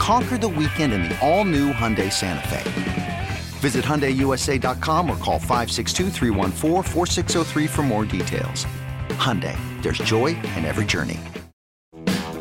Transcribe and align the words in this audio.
Conquer 0.00 0.38
the 0.38 0.48
weekend 0.48 0.94
in 0.94 1.02
the 1.02 1.18
all-new 1.20 1.74
Hyundai 1.74 2.10
Santa 2.10 2.48
Fe. 2.48 3.28
Visit 3.60 3.84
HyundaiUSA.com 3.84 5.10
or 5.10 5.16
call 5.18 5.38
562 5.38 6.08
for 7.68 7.82
more 7.82 8.06
details. 8.06 8.64
Hyundai, 9.10 9.54
there's 9.82 9.98
joy 9.98 10.28
in 10.56 10.64
every 10.64 10.86
journey. 10.86 11.20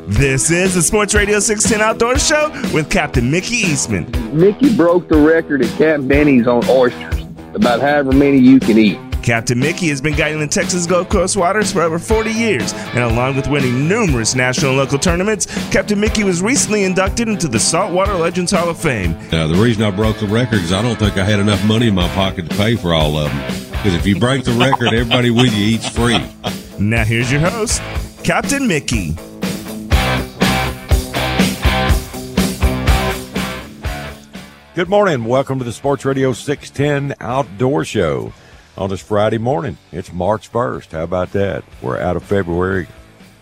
This 0.07 0.49
is 0.49 0.73
the 0.73 0.81
Sports 0.81 1.13
Radio 1.13 1.39
610 1.39 1.85
Outdoor 1.85 2.17
Show 2.17 2.49
with 2.73 2.89
Captain 2.89 3.29
Mickey 3.29 3.57
Eastman. 3.57 4.09
Mickey 4.31 4.73
broke 4.73 5.09
the 5.09 5.17
record 5.17 5.61
at 5.61 5.77
Camp 5.77 6.07
Benny's 6.07 6.47
on 6.47 6.63
oysters, 6.69 7.25
about 7.55 7.81
however 7.81 8.13
many 8.13 8.37
you 8.37 8.61
can 8.61 8.77
eat. 8.77 9.08
Captain 9.21 9.59
Mickey 9.59 9.89
has 9.89 10.01
been 10.01 10.15
guiding 10.15 10.39
the 10.39 10.47
Texas 10.47 10.85
Gulf 10.85 11.09
Coast 11.09 11.35
waters 11.35 11.71
for 11.71 11.81
over 11.81 11.99
40 11.99 12.31
years, 12.31 12.73
and 12.73 12.99
along 12.99 13.35
with 13.35 13.47
winning 13.47 13.87
numerous 13.87 14.33
national 14.33 14.71
and 14.71 14.79
local 14.79 14.97
tournaments, 14.97 15.45
Captain 15.69 15.99
Mickey 15.99 16.23
was 16.23 16.41
recently 16.41 16.83
inducted 16.83 17.27
into 17.27 17.47
the 17.47 17.59
Saltwater 17.59 18.13
Legends 18.13 18.51
Hall 18.51 18.69
of 18.69 18.79
Fame. 18.79 19.17
Now, 19.31 19.47
the 19.47 19.55
reason 19.55 19.83
I 19.83 19.91
broke 19.91 20.19
the 20.19 20.27
record 20.27 20.59
is 20.59 20.71
I 20.71 20.81
don't 20.81 20.97
think 20.97 21.17
I 21.17 21.23
had 21.23 21.39
enough 21.39 21.63
money 21.65 21.89
in 21.89 21.95
my 21.95 22.07
pocket 22.09 22.49
to 22.49 22.55
pay 22.55 22.75
for 22.75 22.93
all 22.93 23.17
of 23.17 23.31
them. 23.31 23.69
Because 23.71 23.93
if 23.93 24.05
you 24.05 24.19
break 24.19 24.43
the 24.43 24.51
record, 24.53 24.93
everybody 24.93 25.29
with 25.29 25.53
you 25.53 25.65
eats 25.65 25.87
free. 25.89 26.23
Now 26.79 27.03
here's 27.03 27.31
your 27.31 27.41
host, 27.41 27.81
Captain 28.23 28.67
Mickey. 28.67 29.15
Good 34.75 34.87
morning. 34.87 35.25
Welcome 35.25 35.59
to 35.59 35.65
the 35.65 35.73
Sports 35.73 36.05
Radio 36.05 36.31
610 36.31 37.15
Outdoor 37.19 37.83
Show 37.83 38.31
on 38.79 38.89
this 38.89 39.01
Friday 39.01 39.37
morning. 39.37 39.77
It's 39.91 40.13
March 40.13 40.49
1st. 40.49 40.91
How 40.93 41.03
about 41.03 41.33
that? 41.33 41.65
We're 41.81 41.99
out 41.99 42.15
of 42.15 42.23
February, 42.23 42.87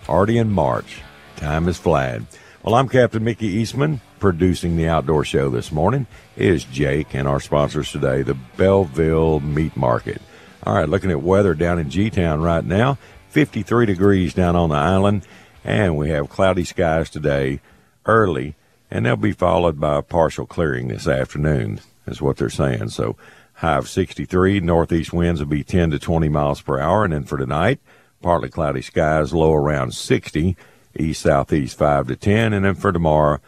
already 0.09 0.39
in 0.39 0.49
March. 0.49 1.01
Time 1.35 1.67
is 1.67 1.77
flying. 1.77 2.25
Well, 2.63 2.73
I'm 2.73 2.89
Captain 2.89 3.23
Mickey 3.23 3.45
Eastman, 3.45 4.01
producing 4.17 4.75
the 4.75 4.87
outdoor 4.87 5.23
show 5.23 5.49
this 5.51 5.71
morning. 5.71 6.07
Is 6.35 6.63
Jake 6.63 7.13
and 7.13 7.27
our 7.27 7.39
sponsors 7.39 7.91
today, 7.91 8.23
the 8.23 8.33
Belleville 8.33 9.39
Meat 9.39 9.77
Market. 9.77 10.23
All 10.63 10.73
right, 10.73 10.89
looking 10.89 11.11
at 11.11 11.21
weather 11.21 11.53
down 11.53 11.77
in 11.77 11.91
G 11.91 12.09
Town 12.09 12.41
right 12.41 12.65
now, 12.65 12.97
53 13.29 13.85
degrees 13.85 14.33
down 14.33 14.55
on 14.55 14.69
the 14.69 14.75
island, 14.75 15.23
and 15.63 15.95
we 15.95 16.09
have 16.09 16.29
cloudy 16.29 16.63
skies 16.63 17.11
today 17.11 17.61
early, 18.07 18.55
and 18.89 19.05
they'll 19.05 19.15
be 19.15 19.33
followed 19.33 19.79
by 19.79 19.97
a 19.97 20.01
partial 20.01 20.47
clearing 20.47 20.87
this 20.87 21.07
afternoon, 21.07 21.79
is 22.07 22.23
what 22.23 22.37
they're 22.37 22.49
saying. 22.49 22.89
So 22.89 23.15
High 23.57 23.77
of 23.77 23.89
63. 23.89 24.59
Northeast 24.59 25.11
winds 25.11 25.41
will 25.41 25.47
be 25.47 25.63
10 25.63 25.89
to 25.89 25.97
20 25.97 26.29
miles 26.29 26.61
per 26.61 26.79
hour. 26.79 27.03
And 27.03 27.11
then 27.11 27.23
for 27.23 27.39
tonight, 27.39 27.79
partly 28.21 28.49
cloudy 28.49 28.83
skies, 28.83 29.33
low 29.33 29.51
around 29.53 29.95
60. 29.95 30.55
East 30.99 31.21
southeast 31.21 31.75
5 31.75 32.07
to 32.07 32.15
10. 32.15 32.53
And 32.53 32.65
then 32.65 32.75
for 32.75 32.91
tomorrow, 32.91 33.39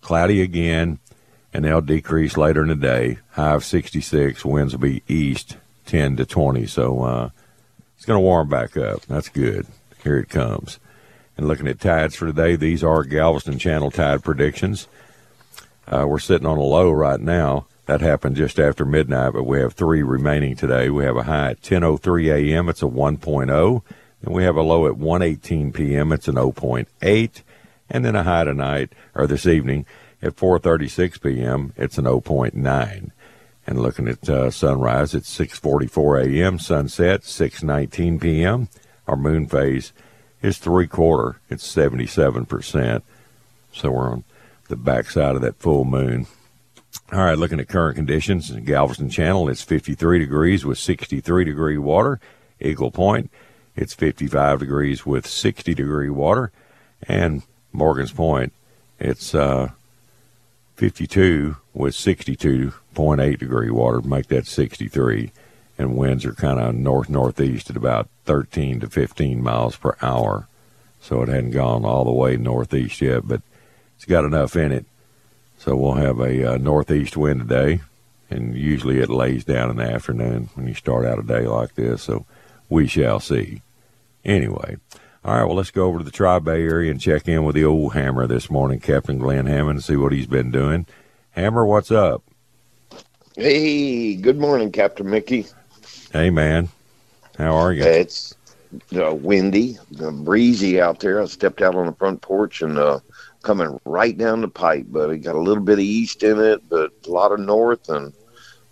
cloudy 0.00 0.42
again, 0.42 0.98
and 1.52 1.64
they'll 1.64 1.80
decrease 1.80 2.36
later 2.36 2.62
in 2.62 2.68
the 2.68 2.74
day. 2.74 3.18
High 3.30 3.54
of 3.54 3.64
66. 3.64 4.44
Winds 4.44 4.74
will 4.74 4.80
be 4.80 5.04
east 5.06 5.56
10 5.86 6.16
to 6.16 6.26
20. 6.26 6.66
So 6.66 7.02
uh, 7.04 7.30
it's 7.96 8.04
going 8.04 8.18
to 8.18 8.20
warm 8.20 8.48
back 8.48 8.76
up. 8.76 9.02
That's 9.02 9.28
good. 9.28 9.68
Here 10.02 10.18
it 10.18 10.28
comes. 10.28 10.80
And 11.36 11.46
looking 11.46 11.68
at 11.68 11.78
tides 11.78 12.16
for 12.16 12.26
today, 12.26 12.56
these 12.56 12.82
are 12.82 13.04
Galveston 13.04 13.60
Channel 13.60 13.92
tide 13.92 14.24
predictions. 14.24 14.88
Uh, 15.86 16.04
we're 16.08 16.18
sitting 16.18 16.48
on 16.48 16.58
a 16.58 16.62
low 16.62 16.90
right 16.90 17.20
now 17.20 17.66
that 17.86 18.00
happened 18.00 18.36
just 18.36 18.60
after 18.60 18.84
midnight, 18.84 19.32
but 19.32 19.44
we 19.44 19.58
have 19.58 19.72
three 19.72 20.02
remaining 20.02 20.54
today. 20.54 20.88
We 20.88 21.04
have 21.04 21.16
a 21.16 21.24
high 21.24 21.50
at 21.50 21.62
10:03 21.62 22.32
a.m. 22.32 22.68
It's 22.68 22.82
a 22.82 22.86
1.0, 22.86 23.82
and 24.22 24.34
we 24.34 24.44
have 24.44 24.56
a 24.56 24.62
low 24.62 24.86
at 24.86 24.94
1:18 24.94 25.74
p.m. 25.74 26.12
It's 26.12 26.28
an 26.28 26.36
0.8, 26.36 27.42
and 27.90 28.04
then 28.04 28.14
a 28.14 28.22
high 28.22 28.44
tonight 28.44 28.92
or 29.14 29.26
this 29.26 29.46
evening 29.46 29.84
at 30.22 30.36
4:36 30.36 31.20
p.m. 31.20 31.72
It's 31.76 31.98
an 31.98 32.04
0.9. 32.04 33.10
And 33.64 33.80
looking 33.80 34.08
at 34.08 34.28
uh, 34.28 34.50
sunrise, 34.50 35.14
it's 35.14 35.36
6:44 35.36 36.26
a.m. 36.26 36.58
Sunset 36.58 37.22
6:19 37.22 38.20
p.m. 38.20 38.68
Our 39.08 39.16
moon 39.16 39.46
phase 39.46 39.92
is 40.40 40.58
three 40.58 40.86
quarter. 40.86 41.40
It's 41.50 41.66
77 41.66 42.46
percent. 42.46 43.04
So 43.72 43.90
we're 43.90 44.12
on 44.12 44.24
the 44.68 44.76
backside 44.76 45.34
of 45.34 45.42
that 45.42 45.56
full 45.56 45.84
moon. 45.84 46.26
All 47.12 47.18
right, 47.18 47.38
looking 47.38 47.60
at 47.60 47.68
current 47.68 47.96
conditions, 47.96 48.50
Galveston 48.50 49.10
Channel, 49.10 49.48
it's 49.48 49.62
53 49.62 50.18
degrees 50.18 50.64
with 50.64 50.78
63 50.78 51.44
degree 51.44 51.78
water. 51.78 52.20
Eagle 52.60 52.90
Point, 52.90 53.30
it's 53.76 53.94
55 53.94 54.60
degrees 54.60 55.04
with 55.04 55.26
60 55.26 55.74
degree 55.74 56.10
water. 56.10 56.52
And 57.06 57.42
Morgan's 57.72 58.12
Point, 58.12 58.52
it's 58.98 59.34
uh, 59.34 59.70
52 60.76 61.56
with 61.74 61.94
62.8 61.94 63.38
degree 63.38 63.70
water, 63.70 64.00
make 64.00 64.28
that 64.28 64.46
63. 64.46 65.32
And 65.78 65.96
winds 65.96 66.24
are 66.24 66.34
kind 66.34 66.60
of 66.60 66.74
north 66.74 67.08
northeast 67.08 67.70
at 67.70 67.76
about 67.76 68.08
13 68.26 68.80
to 68.80 68.88
15 68.88 69.42
miles 69.42 69.76
per 69.76 69.96
hour. 70.02 70.46
So 71.00 71.22
it 71.22 71.28
hadn't 71.28 71.50
gone 71.50 71.84
all 71.84 72.04
the 72.04 72.12
way 72.12 72.36
northeast 72.36 73.00
yet, 73.00 73.26
but 73.26 73.42
it's 73.96 74.04
got 74.04 74.24
enough 74.24 74.54
in 74.54 74.70
it 74.72 74.86
so 75.62 75.76
we'll 75.76 75.94
have 75.94 76.18
a 76.18 76.54
uh, 76.54 76.56
northeast 76.56 77.16
wind 77.16 77.48
today, 77.48 77.80
and 78.30 78.56
usually 78.56 78.98
it 78.98 79.08
lays 79.08 79.44
down 79.44 79.70
in 79.70 79.76
the 79.76 79.84
afternoon 79.84 80.48
when 80.54 80.66
you 80.66 80.74
start 80.74 81.06
out 81.06 81.20
a 81.20 81.22
day 81.22 81.46
like 81.46 81.76
this. 81.76 82.02
So 82.02 82.26
we 82.68 82.88
shall 82.88 83.20
see. 83.20 83.62
Anyway, 84.24 84.76
all 85.24 85.34
right, 85.34 85.44
well, 85.44 85.54
let's 85.54 85.70
go 85.70 85.84
over 85.84 85.98
to 85.98 86.04
the 86.04 86.10
Tri 86.10 86.40
Bay 86.40 86.62
area 86.64 86.90
and 86.90 87.00
check 87.00 87.28
in 87.28 87.44
with 87.44 87.54
the 87.54 87.64
old 87.64 87.92
Hammer 87.92 88.26
this 88.26 88.50
morning, 88.50 88.80
Captain 88.80 89.18
Glen 89.18 89.46
Hammond, 89.46 89.76
and 89.76 89.84
see 89.84 89.94
what 89.94 90.12
he's 90.12 90.26
been 90.26 90.50
doing. 90.50 90.84
Hammer, 91.30 91.64
what's 91.64 91.92
up? 91.92 92.24
Hey, 93.36 94.16
good 94.16 94.38
morning, 94.38 94.72
Captain 94.72 95.08
Mickey. 95.08 95.46
Hey, 96.12 96.30
man. 96.30 96.70
How 97.38 97.54
are 97.54 97.72
you? 97.72 97.84
It's 97.84 98.34
uh, 98.96 99.14
windy, 99.14 99.78
uh, 100.02 100.10
breezy 100.10 100.80
out 100.80 100.98
there. 100.98 101.22
I 101.22 101.26
stepped 101.26 101.62
out 101.62 101.76
on 101.76 101.86
the 101.86 101.92
front 101.92 102.20
porch 102.20 102.62
and 102.62 102.78
uh, 102.78 102.98
coming 103.42 103.78
right 103.84 104.16
down 104.16 104.40
the 104.40 104.48
pipe, 104.48 104.86
but 104.88 105.10
it 105.10 105.18
got 105.18 105.34
a 105.34 105.40
little 105.40 105.62
bit 105.62 105.74
of 105.74 105.80
east 105.80 106.22
in 106.22 106.40
it, 106.40 106.68
but 106.68 106.92
a 107.06 107.10
lot 107.10 107.32
of 107.32 107.40
north 107.40 107.88
and 107.88 108.12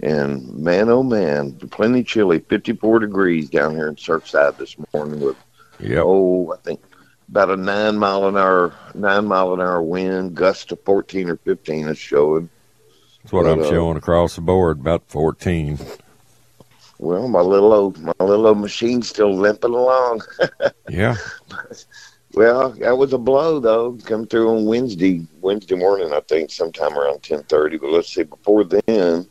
and 0.02 0.48
man 0.56 0.88
oh 0.88 1.02
man, 1.02 1.52
plenty 1.70 2.02
chilly, 2.02 2.38
fifty 2.38 2.72
four 2.72 2.98
degrees 2.98 3.50
down 3.50 3.74
here 3.74 3.88
in 3.88 3.96
Surfside 3.96 4.56
this 4.56 4.76
morning 4.94 5.20
with 5.20 5.36
yep. 5.78 6.04
oh 6.06 6.52
I 6.52 6.56
think 6.58 6.80
about 7.28 7.50
a 7.50 7.56
nine 7.56 7.98
mile 7.98 8.26
an 8.26 8.36
hour 8.36 8.72
nine 8.94 9.26
mile 9.26 9.52
an 9.52 9.60
hour 9.60 9.82
wind, 9.82 10.34
gust 10.34 10.70
to 10.70 10.76
fourteen 10.76 11.28
or 11.28 11.36
fifteen 11.36 11.88
is 11.88 11.98
showing. 11.98 12.48
That's 13.22 13.32
what 13.32 13.42
But, 13.44 13.52
I'm 13.52 13.60
uh, 13.60 13.68
showing 13.68 13.96
across 13.98 14.36
the 14.36 14.40
board. 14.40 14.80
About 14.80 15.02
14. 15.08 15.78
Well, 16.98 17.28
my 17.28 17.40
little 17.40 17.72
old 17.72 17.98
my 17.98 18.12
little 18.18 18.46
old 18.46 18.58
machine's 18.58 19.08
still 19.08 19.34
limping 19.34 19.74
along. 19.74 20.22
Yeah. 20.88 21.16
Well, 22.34 22.70
that 22.78 22.96
was 22.96 23.12
a 23.12 23.18
blow 23.18 23.58
though. 23.58 23.98
Come 24.04 24.26
through 24.26 24.50
on 24.50 24.64
Wednesday, 24.64 25.26
Wednesday 25.40 25.74
morning, 25.74 26.12
I 26.12 26.20
think, 26.20 26.50
sometime 26.50 26.96
around 26.96 27.22
ten 27.22 27.42
thirty. 27.44 27.76
But 27.76 27.90
let's 27.90 28.12
see, 28.12 28.22
before 28.22 28.64
then, 28.64 29.28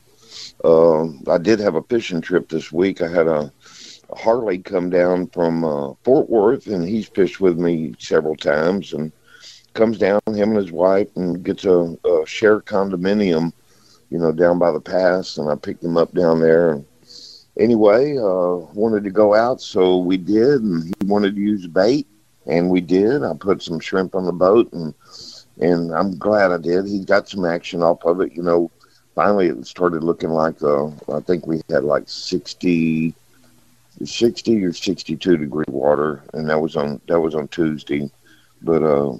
um, 0.65 1.23
I 1.27 1.37
did 1.37 1.59
have 1.59 1.75
a 1.75 1.83
fishing 1.83 2.19
trip 2.19 2.49
this 2.49 2.73
week. 2.73 3.01
I 3.01 3.07
had 3.07 3.27
a, 3.27 3.51
a 4.09 4.17
Harley 4.17 4.57
come 4.57 4.89
down 4.89 5.27
from 5.27 5.63
uh, 5.63 5.93
Fort 6.03 6.29
Worth, 6.29 6.67
and 6.67 6.85
he's 6.85 7.07
fished 7.07 7.39
with 7.39 7.57
me 7.57 7.95
several 7.99 8.35
times, 8.35 8.91
and 8.91 9.13
comes 9.73 9.97
down 9.97 10.19
him 10.27 10.49
and 10.49 10.57
his 10.57 10.73
wife 10.73 11.07
and 11.15 11.41
gets 11.41 11.63
a, 11.63 11.95
a 12.05 12.25
share 12.25 12.59
condominium, 12.59 13.53
you 14.09 14.17
know, 14.17 14.33
down 14.33 14.59
by 14.59 14.71
the 14.71 14.81
pass, 14.81 15.37
and 15.37 15.49
I 15.49 15.55
picked 15.55 15.83
him 15.83 15.95
up 15.95 16.13
down 16.13 16.41
there. 16.41 16.73
And 16.73 16.85
anyway, 17.57 18.17
uh, 18.17 18.55
wanted 18.73 19.05
to 19.05 19.09
go 19.09 19.35
out, 19.35 19.61
so 19.61 19.99
we 19.99 20.17
did, 20.17 20.61
and 20.63 20.83
he 20.83 21.05
wanted 21.05 21.35
to 21.35 21.41
use 21.41 21.65
bait 21.65 22.05
and 22.49 22.69
we 22.69 22.81
did. 22.81 23.23
I 23.23 23.33
put 23.39 23.63
some 23.63 23.79
shrimp 23.79 24.15
on 24.15 24.25
the 24.25 24.33
boat, 24.33 24.73
and 24.73 24.93
and 25.59 25.91
I'm 25.93 26.17
glad 26.17 26.51
I 26.51 26.57
did. 26.57 26.87
He 26.87 27.05
got 27.05 27.29
some 27.29 27.45
action 27.45 27.83
off 27.83 28.05
of 28.05 28.21
it. 28.21 28.33
You 28.35 28.43
know, 28.43 28.71
finally 29.15 29.47
it 29.47 29.67
started 29.67 30.03
looking 30.03 30.31
like 30.31 30.61
uh, 30.63 30.87
I 31.13 31.21
think 31.27 31.47
we 31.47 31.61
had 31.69 31.83
like 31.83 32.03
60, 32.07 33.15
60 34.03 34.63
or 34.65 34.73
62 34.73 35.37
degree 35.37 35.65
water, 35.69 36.23
and 36.33 36.49
that 36.49 36.61
was 36.61 36.75
on 36.75 37.01
that 37.07 37.19
was 37.21 37.35
on 37.35 37.47
Tuesday. 37.49 38.09
But 38.61 38.83
uh, 38.83 39.13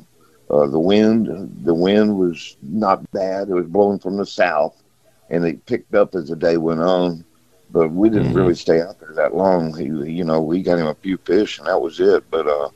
uh, 0.49 0.67
the 0.67 0.79
wind 0.79 1.27
the 1.63 1.75
wind 1.75 2.17
was 2.17 2.57
not 2.61 3.03
bad. 3.11 3.49
It 3.49 3.53
was 3.53 3.67
blowing 3.67 3.99
from 3.99 4.17
the 4.17 4.25
south, 4.25 4.81
and 5.29 5.45
it 5.45 5.65
picked 5.65 5.95
up 5.95 6.15
as 6.15 6.29
the 6.29 6.35
day 6.35 6.57
went 6.57 6.81
on. 6.81 7.25
But 7.71 7.91
we 7.91 8.09
didn't 8.09 8.33
Mhm. 8.33 8.33
really 8.33 8.55
stay 8.55 8.81
out 8.81 8.99
there 8.99 9.13
that 9.15 9.35
long. 9.35 9.75
He, 9.77 9.85
you 10.11 10.25
know, 10.25 10.41
we 10.41 10.63
got 10.63 10.79
him 10.79 10.87
a 10.87 10.95
few 10.95 11.17
fish, 11.17 11.59
and 11.59 11.67
that 11.67 11.81
was 11.81 11.99
it. 11.99 12.23
But 12.31 12.47
uh, 12.47 12.69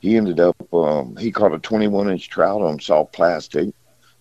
he 0.00 0.16
ended 0.16 0.40
up 0.40 0.56
um, 0.72 1.16
he 1.16 1.30
caught 1.30 1.54
a 1.54 1.58
21 1.58 2.10
inch 2.10 2.28
trout 2.28 2.62
on 2.62 2.80
soft 2.80 3.12
plastic. 3.12 3.68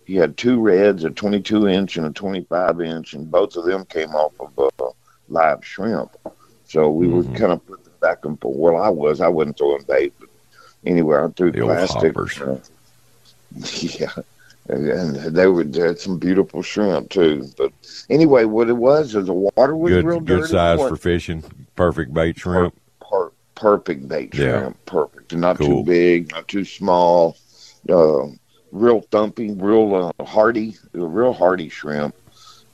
He 0.06 0.16
had 0.16 0.38
two 0.38 0.60
reds 0.60 1.04
a 1.04 1.10
22 1.10 1.68
inch 1.68 1.98
and 1.98 2.06
a 2.08 2.12
25 2.12 2.82
inch 2.82 3.14
and 3.14 3.30
both 3.30 3.56
of 3.56 3.66
them 3.66 3.86
came 3.86 4.10
off 4.10 4.34
of 4.40 4.70
uh, 4.82 4.90
live 5.28 5.64
shrimp. 5.66 6.16
So 6.66 6.90
we 6.92 7.08
Mhm. 7.08 7.12
were 7.12 7.38
kind 7.38 7.52
of 7.54 7.66
putting 7.66 7.86
back 8.02 8.26
and 8.26 8.40
forth. 8.42 8.58
Well 8.58 8.78
i 8.82 8.90
was 8.90 9.22
i 9.22 9.28
wasn't 9.28 9.58
throwing 9.58 9.84
bait 9.88 10.14
but 10.20 10.30
anyway 10.86 11.18
i 11.18 11.28
threw 11.30 11.52
The 11.52 11.62
plastic 11.62 12.16
uh, 12.42 12.56
yeah. 13.82 14.12
And 14.68 15.16
they 15.36 15.48
were 15.48 15.64
they 15.64 15.82
had 15.82 16.00
some 16.00 16.20
beautiful 16.20 16.62
shrimp 16.62 17.10
too. 17.10 17.48
But 17.58 17.72
anyway 18.10 18.44
what 18.46 18.70
it 18.70 18.74
was 18.78 19.16
is 19.16 19.26
the 19.26 19.34
water 19.34 19.76
was 19.76 19.92
Good, 19.92 20.06
real 20.06 20.20
good 20.20 20.42
dirty. 20.42 20.52
size 20.52 20.80
for 20.80 20.96
fishing. 20.96 21.44
Perfect 21.76 22.14
bait 22.14 22.38
shrimp. 22.40 22.79
Per- 23.60 23.78
perfect 23.78 24.08
bait 24.08 24.34
Yeah. 24.36 24.60
shrimp. 24.60 24.86
Perfect. 24.86 25.36
Not 25.36 25.58
Cool. 25.58 25.84
too 25.84 25.84
big, 25.84 26.32
not 26.32 26.48
too 26.48 26.66
small. 26.66 27.38
Uh, 27.88 28.28
real 28.72 29.02
thumping, 29.12 29.58
real 29.60 30.14
uh, 30.20 30.24
hardy, 30.26 30.76
real 30.94 31.34
hardy 31.34 31.70
shrimp. 31.70 32.16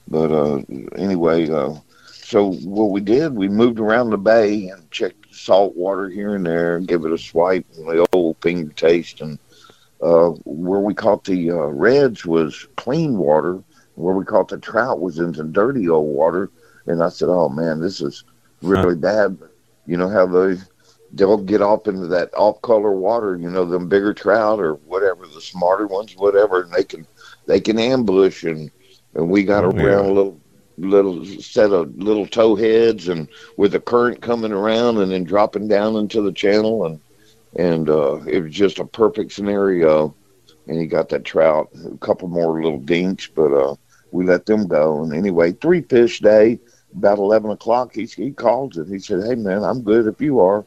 But 0.08 0.32
uh, 0.32 0.62
anyway, 0.98 1.50
uh, 1.50 1.74
so 2.12 2.52
what 2.54 2.92
we 2.92 3.02
did, 3.02 3.36
we 3.36 3.48
moved 3.48 3.80
around 3.80 4.10
the 4.10 4.18
bay 4.18 4.68
and 4.68 4.90
checked 4.92 5.34
salt 5.34 5.76
water 5.76 6.10
here 6.10 6.36
and 6.36 6.46
there, 6.46 6.76
and 6.78 6.88
give 6.88 7.06
it 7.06 7.12
a 7.12 7.18
swipe, 7.18 7.66
and 7.78 7.88
the 7.88 8.06
old 8.14 8.38
finger 8.42 8.72
taste. 8.74 9.22
And 9.22 9.38
uh, 10.02 10.30
where 10.46 10.80
we 10.80 10.94
caught 10.94 11.24
the 11.24 11.52
uh, 11.52 11.56
reds 11.68 12.26
was 12.26 12.68
clean 12.78 13.18
water. 13.18 13.62
Where 13.96 14.14
we 14.16 14.26
caught 14.26 14.50
the 14.50 14.58
trout 14.58 15.00
was 15.00 15.20
in 15.20 15.26
into 15.26 15.44
dirty 15.44 15.88
old 15.88 16.08
water. 16.14 16.50
And 16.88 17.02
I 17.02 17.10
said, 17.10 17.30
"Oh 17.30 17.50
man, 17.50 17.80
this 17.80 18.02
is 18.02 18.24
really 18.62 18.96
bad." 18.96 19.38
You 19.88 19.98
know 19.98 20.10
how 20.10 20.26
they 20.26 20.58
they'll 21.16 21.38
get 21.38 21.62
off 21.62 21.88
into 21.88 22.08
that 22.08 22.30
off 22.36 22.62
color 22.62 22.94
water, 22.94 23.38
you 23.38 23.50
know, 23.50 23.66
them 23.66 23.90
bigger 23.90 24.14
trout 24.14 24.60
or 24.60 24.76
whatever, 24.76 25.26
the 25.28 25.42
smarter 25.42 25.88
ones, 25.88 26.14
whatever, 26.18 26.64
and 26.64 26.74
they 26.74 26.84
can 26.84 27.08
they 27.48 27.62
can 27.62 27.80
ambush 27.80 28.44
and 28.44 28.72
and 29.16 29.30
we 29.30 29.44
got 29.44 29.64
Oh, 29.64 29.76
around 29.76 30.06
yeah. 30.06 30.08
a 30.08 30.14
little 30.14 30.42
little 30.78 31.26
set 31.26 31.72
of 31.72 31.96
little 31.98 32.28
toe 32.28 32.56
heads 32.56 33.08
and 33.10 33.30
with 33.58 33.72
the 33.74 33.80
current 33.80 34.22
coming 34.22 34.52
around 34.54 34.98
and 35.00 35.12
then 35.12 35.24
dropping 35.24 35.68
down 35.68 35.96
into 35.96 36.22
the 36.22 36.34
channel 36.34 36.86
and 36.86 37.00
and 37.58 37.90
uh 37.90 38.22
it 38.26 38.42
was 38.42 38.54
just 38.54 38.80
a 38.80 38.86
perfect 38.86 39.32
scenario. 39.34 40.16
And 40.68 40.80
he 40.80 40.88
got 40.88 41.10
that 41.10 41.26
trout 41.26 41.70
a 41.94 41.98
couple 42.00 42.28
more 42.28 42.62
little 42.62 42.80
dinks 42.80 43.30
but 43.36 43.54
uh 43.54 43.76
we 44.12 44.26
let 44.26 44.46
them 44.46 44.68
go. 44.68 45.04
And 45.04 45.14
anyway 45.14 45.54
three 45.54 45.82
fish 45.82 46.20
day 46.20 46.60
about 46.96 47.20
11 47.20 47.52
o'clock 47.52 47.94
he, 47.94 48.06
he 48.06 48.32
called 48.32 48.76
and 48.78 48.92
he 48.92 49.00
said 49.00 49.24
hey 49.24 49.36
man 49.36 49.64
i'm 49.64 49.82
good 49.84 50.08
if 50.08 50.22
you 50.22 50.40
are 50.40 50.66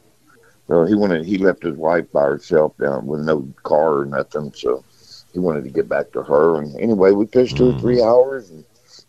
so 0.69 0.85
he 0.85 0.95
wanted 0.95 1.25
he 1.25 1.39
left 1.39 1.63
his 1.63 1.77
wife 1.77 2.05
by 2.13 2.23
herself 2.23 2.77
down 2.77 3.07
with 3.07 3.21
no 3.21 3.49
car 3.63 3.99
or 3.99 4.05
nothing 4.05 4.53
so 4.55 4.85
he 5.33 5.39
wanted 5.39 5.65
to 5.65 5.71
get 5.71 5.89
back 5.89 6.11
to 6.13 6.23
her. 6.23 6.57
And 6.61 6.79
anyway 6.79 7.11
we 7.11 7.27
fished 7.27 7.57
two 7.57 7.69
or 7.69 7.73
three 7.73 8.01
hours 8.01 8.51
and 8.51 8.65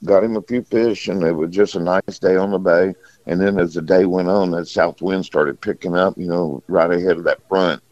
got 0.07 0.25
him 0.25 0.37
a 0.37 0.43
few 0.43 0.62
fish 0.65 1.09
and 1.09 1.25
it 1.25 1.33
was 1.33 1.51
just 1.53 1.77
a 1.77 1.81
nice 1.81 2.19
day 2.21 2.37
on 2.37 2.51
the 2.53 2.59
bay. 2.59 2.95
And 3.27 3.41
then 3.41 3.59
as 3.61 3.75
the 3.75 3.83
day 3.83 4.07
went 4.07 4.29
on 4.29 4.51
that 4.53 4.69
south 4.69 5.03
wind 5.03 5.25
started 5.27 5.61
picking 5.61 5.97
up 5.97 6.15
you 6.19 6.29
know 6.29 6.62
right 6.69 6.93
ahead 6.93 7.19
of 7.19 7.25
that 7.25 7.47
front 7.49 7.83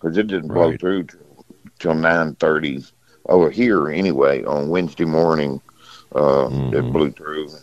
because 0.00 0.16
it 0.18 0.28
didn't 0.28 0.52
blow 0.52 0.72
Right. 0.72 0.80
through 0.80 1.04
till, 1.04 1.44
till 1.78 1.94
9.30 1.94 2.92
over 3.28 3.50
here 3.50 3.88
anyway 3.88 4.44
on 4.44 4.68
wednesday 4.68 5.04
morning 5.04 5.60
uh, 6.14 6.50
Mhm. 6.50 6.72
it 6.72 6.90
blew 6.92 7.10
through. 7.12 7.58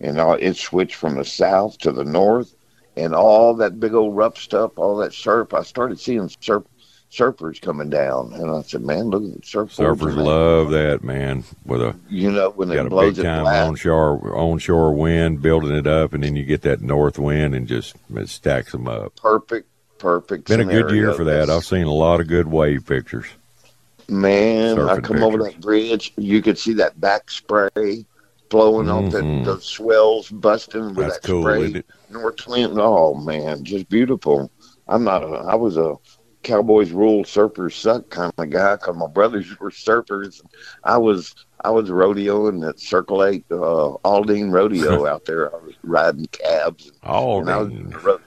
And 0.00 0.20
all, 0.20 0.34
it 0.34 0.56
switched 0.56 0.96
from 0.96 1.16
the 1.16 1.24
south 1.24 1.78
to 1.78 1.92
the 1.92 2.04
north 2.04 2.54
and 2.96 3.14
all 3.14 3.54
that 3.54 3.80
big 3.80 3.94
old 3.94 4.16
rough 4.16 4.38
stuff 4.38 4.72
all 4.76 4.96
that 4.96 5.12
surf 5.12 5.52
i 5.54 5.62
started 5.62 5.98
seeing 5.98 6.28
surf 6.40 6.62
surfers 7.10 7.60
coming 7.60 7.88
down 7.88 8.32
and 8.34 8.50
i 8.50 8.60
said 8.62 8.82
man 8.82 9.04
look 9.08 9.22
at 9.22 9.32
the 9.34 9.40
Surfers 9.40 10.16
that." 10.16 10.22
love 10.22 10.70
that 10.70 11.04
man 11.04 11.44
with 11.64 11.80
a 11.80 11.94
you 12.08 12.30
know 12.30 12.50
when 12.50 12.68
got 12.68 12.78
it 12.78 12.86
a 12.86 12.90
blows 12.90 13.16
big 13.16 13.24
time 13.24 13.42
flat 13.42 13.66
onshore 13.68 14.36
onshore 14.36 14.92
wind 14.94 15.40
building 15.40 15.76
it 15.76 15.86
up, 15.86 16.12
and 16.12 16.24
then 16.24 16.34
you 16.34 16.44
get 16.44 16.62
that 16.62 16.80
north 16.80 17.18
wind 17.18 17.54
and 17.54 17.68
just 17.68 17.94
it 18.16 18.28
stacks 18.28 18.72
them 18.72 18.88
up. 18.88 19.14
perfect 19.16 19.68
perfect 19.98 20.48
Been 20.48 20.60
a 20.60 20.64
good 20.64 20.90
year 20.90 21.14
for 21.14 21.24
that. 21.24 21.48
I've 21.48 21.64
seen 21.64 21.86
a 21.86 21.92
lot 21.92 22.20
of 22.20 22.26
good 22.26 22.48
wave 22.48 22.84
pictures. 22.84 23.26
Man, 24.08 24.78
I 24.78 24.96
Surfing 24.96 25.04
come 25.04 25.22
over 25.22 25.38
pictures. 25.38 25.54
that 25.54 25.62
bridge. 25.62 26.12
You 26.16 26.42
could 26.42 26.58
see 26.58 26.74
that 26.74 27.00
back 27.00 27.30
spray 27.30 28.04
blowing 28.54 28.88
off 28.88 29.06
Mhm. 29.12 29.44
the, 29.44 29.54
the 29.56 29.60
swells 29.60 30.28
busting 30.30 30.94
with 30.94 31.06
That's 31.08 31.18
that 31.18 31.26
cool, 31.26 31.42
spray. 31.42 31.82
North 32.10 32.46
wind. 32.46 32.78
Oh 32.78 33.14
man, 33.14 33.64
just 33.64 33.88
beautiful. 33.88 34.48
I'm 34.86 35.02
not. 35.02 35.24
A, 35.24 35.26
I 35.52 35.56
was 35.56 35.76
a 35.76 35.96
Cowboys 36.44 36.90
rule 36.92 37.24
surfers 37.24 37.72
suck 37.72 38.08
kind 38.10 38.32
of 38.38 38.50
guy 38.50 38.76
because 38.76 38.94
my 38.96 39.08
brothers 39.08 39.46
were 39.60 39.70
surfers. 39.70 40.40
I 40.84 40.96
was 40.98 41.34
I 41.64 41.70
was 41.70 41.88
rodeoing 41.90 42.68
at 42.68 42.78
Circle 42.78 43.24
Eight 43.24 43.44
uh, 43.50 43.96
Aldine 44.04 44.52
Rodeo 44.52 45.04
out 45.12 45.24
there. 45.24 45.52
I 45.52 45.58
was 45.64 45.74
riding 45.82 46.26
cabs. 46.26 46.92
Oh, 47.02 47.40
and 47.40 47.50
I 47.50 47.56
was, 47.56 47.70
man. 47.72 48.18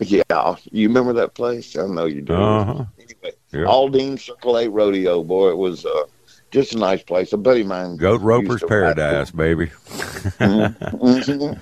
yeah, 0.00 0.56
you 0.70 0.88
remember 0.88 1.12
that 1.14 1.34
place? 1.34 1.78
I 1.78 1.86
know 1.86 2.04
you 2.06 2.20
do. 2.20 2.34
Uh-huh. 2.34 2.84
Anyway, 2.98 3.36
Yeah. 3.52 3.64
Aldine 3.66 4.18
Circle 4.18 4.58
Eight 4.58 4.68
Rodeo, 4.72 5.22
boy, 5.22 5.50
it 5.50 5.56
was 5.56 5.86
uh, 5.86 6.02
just 6.52 6.74
a 6.74 6.78
nice 6.78 7.02
place. 7.02 7.32
A 7.32 7.36
buddy 7.36 7.62
of 7.62 7.66
mine, 7.66 7.96
Goat 7.96 8.20
Roper's 8.20 8.62
Paradise, 8.62 9.30
baby. 9.30 9.66
Mhm. 9.66 11.58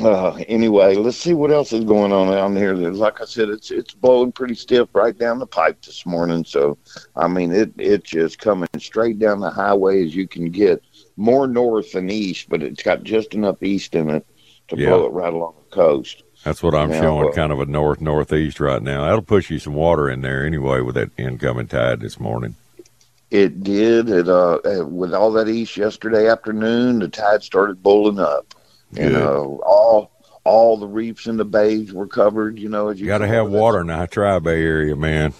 uh, 0.00 0.32
anyway, 0.48 0.94
let's 0.96 1.16
see 1.16 1.34
what 1.34 1.50
else 1.50 1.72
is 1.72 1.84
going 1.84 2.12
on 2.12 2.30
down 2.30 2.56
here. 2.56 2.74
Like 2.74 3.20
I 3.20 3.24
said, 3.24 3.48
it's 3.48 3.70
it's 3.70 3.94
blowing 3.94 4.32
pretty 4.32 4.54
stiff 4.54 4.88
right 4.94 5.16
down 5.16 5.38
the 5.38 5.46
pipe 5.46 5.82
this 5.82 6.04
morning. 6.06 6.44
So, 6.44 6.78
I 7.16 7.28
mean, 7.28 7.52
it 7.52 7.72
it's 7.78 8.10
just 8.10 8.38
coming 8.38 8.68
straight 8.78 9.18
down 9.18 9.40
the 9.40 9.50
highway 9.50 10.04
as 10.04 10.14
you 10.14 10.26
can 10.26 10.50
get. 10.50 10.82
More 11.16 11.46
north 11.46 11.92
than 11.92 12.10
east, 12.10 12.48
but 12.48 12.62
it's 12.62 12.82
got 12.82 13.04
just 13.04 13.34
enough 13.34 13.62
east 13.62 13.94
in 13.94 14.10
it 14.10 14.26
to 14.68 14.76
Yeah. 14.76 14.88
blow 14.88 15.06
it 15.06 15.12
right 15.12 15.32
along 15.32 15.54
the 15.70 15.74
coast. 15.76 16.24
That's 16.44 16.60
what 16.62 16.74
I'm 16.74 16.90
Now, 16.90 17.00
showing, 17.00 17.28
uh, 17.28 17.32
kind 17.32 17.52
of 17.52 17.60
a 17.60 17.66
north 17.66 18.00
northeast 18.00 18.58
right 18.58 18.82
now. 18.82 19.04
That'll 19.04 19.22
push 19.22 19.48
you 19.50 19.58
some 19.60 19.74
water 19.74 20.10
in 20.10 20.22
there 20.22 20.44
anyway 20.44 20.80
with 20.80 20.96
that 20.96 21.10
incoming 21.16 21.68
tide 21.68 22.00
this 22.00 22.18
morning. 22.18 22.56
It 23.30 23.62
did. 23.62 24.08
It 24.08 24.28
uh, 24.28 24.58
with 24.86 25.14
all 25.14 25.32
that 25.32 25.48
east 25.48 25.76
yesterday 25.76 26.28
afternoon, 26.28 27.00
the 27.00 27.08
tide 27.08 27.42
started 27.42 27.82
bowling 27.82 28.20
up, 28.20 28.54
and 28.96 29.14
Good. 29.14 29.22
uh, 29.22 29.42
all 29.42 30.10
all 30.44 30.76
the 30.76 30.86
reefs 30.86 31.26
in 31.26 31.36
the 31.36 31.44
bays 31.44 31.92
were 31.92 32.06
covered. 32.06 32.58
You 32.58 32.68
know, 32.68 32.88
as 32.88 33.00
you 33.00 33.06
You 33.06 33.08
got 33.08 33.18
to 33.18 33.26
have 33.26 33.50
water 33.50 33.80
in 33.80 33.88
the 33.88 34.06
Tri 34.06 34.38
Bay 34.38 34.62
area, 34.62 34.94
man. 34.94 35.32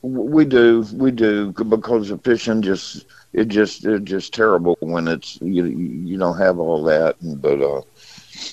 We 0.00 0.44
do, 0.44 0.86
we 0.94 1.10
do, 1.10 1.52
because 1.52 2.08
the 2.08 2.18
fishing 2.18 2.62
just 2.62 3.04
it 3.32 3.48
just 3.48 3.84
it 3.84 4.04
just 4.04 4.32
terrible 4.32 4.76
when 4.80 5.08
it's 5.08 5.38
you 5.42 5.64
you 5.66 6.16
don't 6.18 6.38
have 6.38 6.58
all 6.58 6.82
that. 6.84 7.16
But 7.20 7.60
uh, 7.60 7.82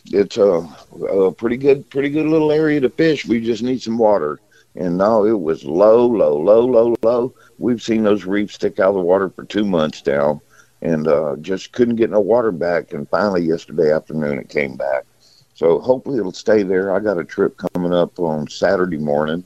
it's 0.07 0.37
a, 0.37 0.67
a 1.09 1.31
pretty 1.31 1.57
good 1.57 1.89
pretty 1.89 2.09
good 2.09 2.25
little 2.25 2.51
area 2.51 2.81
to 2.81 2.89
fish. 2.89 3.25
We 3.25 3.41
just 3.41 3.63
need 3.63 3.81
some 3.81 3.97
water. 3.97 4.39
And 4.75 4.97
no, 4.97 5.25
it 5.25 5.39
was 5.39 5.63
low, 5.63 6.05
low, 6.05 6.37
low, 6.37 6.65
low, 6.65 6.95
low. 7.01 7.33
We've 7.57 7.81
seen 7.81 8.03
those 8.03 8.25
reefs 8.25 8.55
stick 8.55 8.79
out 8.79 8.89
of 8.89 8.95
the 8.95 9.01
water 9.01 9.29
for 9.29 9.45
two 9.45 9.63
months 9.63 10.05
now, 10.05 10.41
and 10.81 11.07
uh, 11.07 11.37
just 11.39 11.71
couldn't 11.71 11.95
get 11.95 12.09
no 12.09 12.19
water 12.19 12.51
back. 12.51 12.91
And 12.91 13.09
finally, 13.09 13.43
yesterday 13.43 13.91
afternoon, 13.91 14.37
it 14.37 14.49
came 14.49 14.75
back. 14.75 15.05
So 15.53 15.79
hopefully 15.79 16.19
it'll 16.19 16.33
stay 16.33 16.63
there. 16.63 16.93
I 16.93 16.99
got 16.99 17.17
a 17.17 17.23
trip 17.23 17.57
coming 17.73 17.93
up 17.93 18.19
on 18.19 18.49
Saturday 18.49 18.97
morning, 18.97 19.45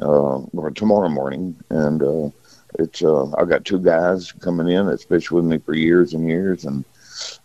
uh, 0.00 0.38
or 0.40 0.72
tomorrow 0.74 1.08
morning, 1.08 1.56
and 1.70 2.02
uh, 2.02 2.30
it's 2.80 3.04
uh, 3.04 3.30
I 3.36 3.44
got 3.44 3.64
two 3.64 3.78
guys 3.78 4.32
coming 4.32 4.68
in 4.68 4.86
that's 4.86 5.04
fished 5.04 5.30
with 5.30 5.44
me 5.44 5.58
for 5.58 5.74
years 5.74 6.14
and 6.14 6.28
years, 6.28 6.64
and 6.64 6.84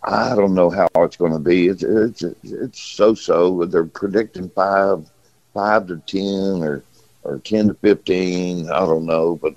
I 0.03 0.35
don't 0.35 0.55
know 0.55 0.71
how 0.71 0.87
it's 1.03 1.17
going 1.17 1.33
to 1.33 1.39
be. 1.39 1.67
It's 1.67 1.83
it's 1.83 2.23
it's 2.23 2.81
so 2.81 3.13
so. 3.13 3.65
They're 3.65 3.85
predicting 3.85 4.49
five 4.49 5.07
five 5.53 5.85
to 5.87 6.01
ten 6.07 6.63
or 6.63 6.83
or 7.29 7.39
ten 7.39 7.67
to 7.67 7.73
fifteen. 7.75 8.69
I 8.69 8.79
don't 8.79 9.05
know, 9.05 9.35
but 9.41 9.55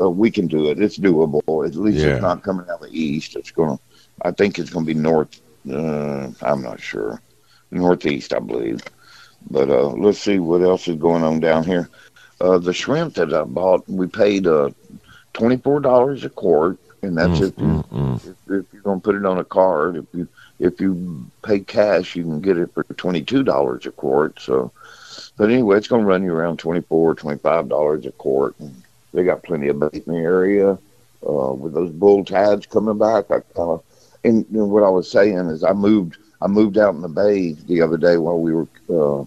uh, 0.00 0.10
we 0.10 0.30
can 0.30 0.46
do 0.46 0.70
it. 0.70 0.80
It's 0.80 0.98
doable. 0.98 1.66
At 1.66 1.74
least 1.76 1.98
Yeah. 1.98 2.14
it's 2.14 2.22
not 2.22 2.42
coming 2.42 2.66
out 2.68 2.82
of 2.82 2.90
the 2.90 2.98
east. 2.98 3.36
It's 3.36 3.50
going. 3.50 3.76
to 3.76 3.82
I 4.22 4.30
think 4.30 4.58
it's 4.58 4.70
going 4.70 4.86
to 4.86 4.94
be 4.94 4.98
north. 4.98 5.40
Uh, 5.70 6.30
I'm 6.42 6.62
not 6.62 6.80
sure. 6.80 7.20
Northeast, 7.70 8.32
I 8.32 8.38
believe. 8.38 8.80
But 9.50 9.68
uh, 9.68 9.88
let's 9.88 10.18
see 10.20 10.38
what 10.38 10.62
else 10.62 10.88
is 10.88 10.96
going 10.96 11.22
on 11.22 11.40
down 11.40 11.64
here. 11.64 11.88
Uh, 12.40 12.58
the 12.58 12.72
shrimp 12.72 13.14
that 13.14 13.32
I 13.32 13.42
bought, 13.44 13.88
we 13.88 14.06
paid 14.06 14.46
uh, 14.46 14.70
twenty 15.32 15.56
four 15.56 15.80
dollars 15.80 16.24
a 16.24 16.30
quart, 16.30 16.78
and 17.02 17.16
that's 17.16 17.40
if, 17.40 17.58
you, 17.58 17.84
Mm-mm. 17.92 18.16
if 18.16 18.36
if 18.50 18.64
you're 18.72 18.82
going 18.82 19.00
to 19.00 19.04
put 19.04 19.14
it 19.14 19.24
on 19.26 19.38
a 19.38 19.44
card. 19.44 19.96
If 19.96 20.04
you 20.12 20.28
if 20.58 20.80
you 20.80 21.26
pay 21.42 21.60
cash, 21.60 22.16
you 22.16 22.22
can 22.24 22.40
get 22.40 22.56
it 22.58 22.72
for 22.74 22.84
twenty 22.84 23.22
two 23.22 23.42
dollars 23.42 23.86
a 23.86 23.90
quart. 23.90 24.40
So, 24.40 24.72
but 25.36 25.50
anyway, 25.50 25.76
it's 25.76 25.88
going 25.88 26.02
to 26.02 26.06
run 26.08 26.22
you 26.22 26.32
around 26.32 26.58
twenty 26.58 26.80
four, 26.80 27.14
twenty 27.14 27.38
five 27.38 27.68
dollars 27.68 28.06
a 28.06 28.12
quart. 28.12 28.54
And 28.58 28.82
they 29.12 29.24
got 29.24 29.42
plenty 29.42 29.68
of 29.68 29.80
bait 29.80 30.04
in 30.06 30.12
the 30.12 30.18
area. 30.18 30.78
Uh, 31.26 31.52
with 31.52 31.72
those 31.74 31.90
bull 31.90 32.24
tides 32.24 32.66
coming 32.66 32.98
back, 32.98 33.26
I 33.30 33.40
kind 33.40 33.70
of 33.70 33.82
and, 34.24 34.44
and 34.50 34.70
what 34.70 34.82
I 34.82 34.88
was 34.88 35.10
saying 35.10 35.36
is 35.50 35.64
I 35.64 35.72
moved 35.72 36.18
I 36.42 36.46
moved 36.46 36.78
out 36.78 36.94
in 36.94 37.00
the 37.00 37.08
bay 37.08 37.52
the 37.52 37.80
other 37.82 37.96
day 37.96 38.16
while 38.18 38.40
we 38.40 38.52
were 38.52 38.68
uh, 38.90 39.24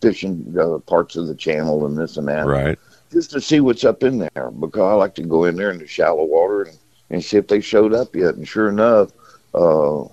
fishing 0.00 0.54
uh, 0.60 0.78
parts 0.78 1.16
of 1.16 1.26
the 1.28 1.34
channel 1.34 1.86
and 1.86 1.96
this 1.96 2.16
and 2.16 2.28
that 2.28 2.46
Right. 2.46 2.78
just 3.12 3.30
to 3.30 3.40
see 3.40 3.60
what's 3.60 3.84
up 3.84 4.02
in 4.02 4.18
there 4.18 4.50
because 4.50 4.80
I 4.80 4.92
like 4.94 5.14
to 5.16 5.22
go 5.22 5.44
in 5.44 5.56
there 5.56 5.70
in 5.70 5.78
the 5.78 5.86
shallow 5.86 6.24
water 6.24 6.62
and, 6.64 6.78
and 7.10 7.24
see 7.24 7.36
if 7.36 7.46
they 7.46 7.60
showed 7.60 7.94
up 7.94 8.14
yet. 8.14 8.34
And 8.34 8.46
sure 8.46 8.68
enough, 8.68 9.10
uh, 9.54 10.04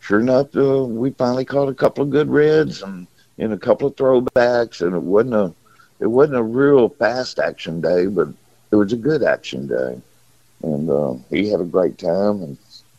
sure 0.00 0.20
enough, 0.20 0.54
uh, 0.56 0.84
we 0.84 1.10
finally 1.10 1.44
caught 1.44 1.68
a 1.68 1.74
couple 1.74 2.02
of 2.02 2.10
good 2.10 2.28
reds 2.28 2.82
and, 2.82 3.06
and 3.38 3.52
a 3.52 3.58
couple 3.58 3.88
of 3.88 3.96
throwbacks. 3.96 4.80
And 4.80 4.94
it 4.94 5.02
wasn't 5.02 5.34
a 5.34 5.54
it 6.00 6.06
wasn't 6.06 6.38
a 6.38 6.42
real 6.42 6.88
fast 6.88 7.38
action 7.38 7.80
day, 7.80 8.06
but 8.06 8.28
it 8.70 8.76
was 8.76 8.92
a 8.92 8.96
good 8.96 9.22
action 9.22 9.66
day. 9.66 10.00
And 10.62 10.90
uh, 10.90 11.14
he 11.30 11.48
had 11.48 11.60
a 11.60 11.64
great 11.64 11.98
time, 11.98 12.42
and 12.42 12.58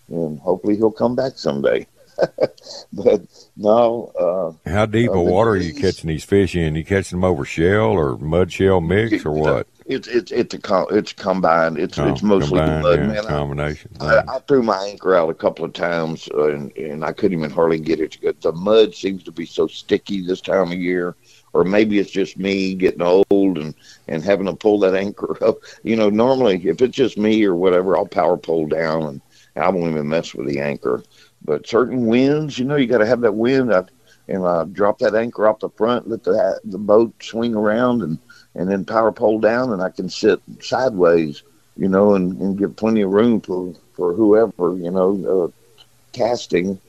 and 0.09 0.39
hopefully 0.39 0.75
he'll 0.77 0.91
come 0.91 1.15
back 1.15 1.33
someday. 1.37 1.85
but 2.93 3.21
no, 3.55 4.57
uh, 4.65 4.69
How 4.69 4.85
deep 4.85 5.11
Uh, 5.11 5.19
of 5.19 5.25
water 5.25 5.51
are 5.51 5.57
you 5.57 5.73
catching 5.73 6.07
these 6.07 6.23
fish 6.23 6.55
in? 6.55 6.75
You 6.75 6.83
catching 6.83 7.19
them 7.19 7.23
over 7.23 7.45
shell 7.45 7.91
or 7.91 8.17
mud 8.17 8.51
shell 8.51 8.81
mix 8.81 9.25
or 9.25 9.31
what? 9.33 9.67
It's 9.87 10.07
it's 10.07 10.31
it's 10.31 10.53
a 10.53 10.59
com- 10.59 10.87
it's 10.91 11.13
combined. 11.13 11.77
It's 11.77 11.97
it's 11.97 12.21
mostly 12.21 12.59
combined, 12.59 12.83
mud, 12.83 12.99
yeah, 12.99 13.07
man. 13.07 13.25
I- 13.25 13.29
combination. 13.29 13.91
I, 13.99 14.21
I 14.27 14.39
threw 14.39 14.61
my 14.61 14.85
anchor 14.85 15.15
out 15.15 15.29
a 15.29 15.33
couple 15.33 15.65
of 15.65 15.73
times, 15.73 16.29
uh, 16.35 16.49
and, 16.53 16.75
and 16.77 17.03
I 17.03 17.13
couldn't 17.13 17.37
even 17.37 17.49
hardly 17.49 17.79
get 17.79 17.99
it 17.99 18.11
to 18.11 18.19
go. 18.19 18.31
The 18.41 18.51
mud 18.51 18.93
seems 18.93 19.23
to 19.23 19.31
be 19.31 19.45
so 19.45 19.67
sticky 19.67 20.21
this 20.21 20.41
time 20.41 20.71
of 20.71 20.77
year, 20.77 21.15
or 21.53 21.63
maybe 21.63 21.97
it's 21.97 22.11
just 22.11 22.37
me 22.37 22.75
getting 22.75 23.01
old 23.01 23.25
and, 23.57 23.73
and 24.07 24.23
having 24.23 24.45
to 24.45 24.53
pull 24.53 24.79
that 24.81 24.93
anchor 24.93 25.41
up. 25.43 25.57
You 25.83 25.95
know, 25.95 26.09
normally 26.09 26.61
if 26.67 26.81
it's 26.81 26.95
just 26.95 27.17
me 27.17 27.43
or 27.43 27.55
whatever, 27.55 27.97
I'll 27.97 28.05
power 28.07 28.37
pole 28.37 28.67
down 28.67 29.03
and 29.03 29.21
I 29.55 29.69
won't 29.69 29.91
even 29.91 30.07
mess 30.07 30.33
with 30.35 30.47
the 30.47 30.59
anchor. 30.59 31.03
But 31.43 31.67
certain 31.67 32.05
winds, 32.05 32.59
you 32.59 32.65
know, 32.65 32.75
you 32.75 32.87
got 32.87 32.99
to 32.99 33.05
have 33.07 33.21
that 33.21 33.33
wind. 33.35 33.73
I, 33.73 33.83
and 34.27 34.45
I 34.45 34.65
drop 34.65 34.99
that 34.99 35.15
anchor 35.15 35.47
off 35.47 35.59
the 35.59 35.69
front, 35.69 36.07
let 36.09 36.23
the 36.23 36.59
the 36.65 36.77
boat 36.77 37.13
swing 37.21 37.55
around, 37.55 38.01
and 38.01 38.19
and 38.57 38.69
then 38.69 38.83
power 38.83 39.11
pole 39.11 39.39
down, 39.39 39.71
and 39.71 39.81
I 39.81 39.89
can 39.89 40.09
sit 40.09 40.41
sideways, 40.59 41.43
you 41.77 41.87
know, 41.87 42.15
and, 42.15 42.37
and 42.41 42.57
give 42.57 42.75
plenty 42.75 43.01
of 43.01 43.11
room 43.11 43.39
for 43.39 43.73
for 43.93 44.13
whoever, 44.13 44.75
you 44.75 44.91
know, 44.91 45.11
uh, 45.45 45.81
casting. 46.11 46.79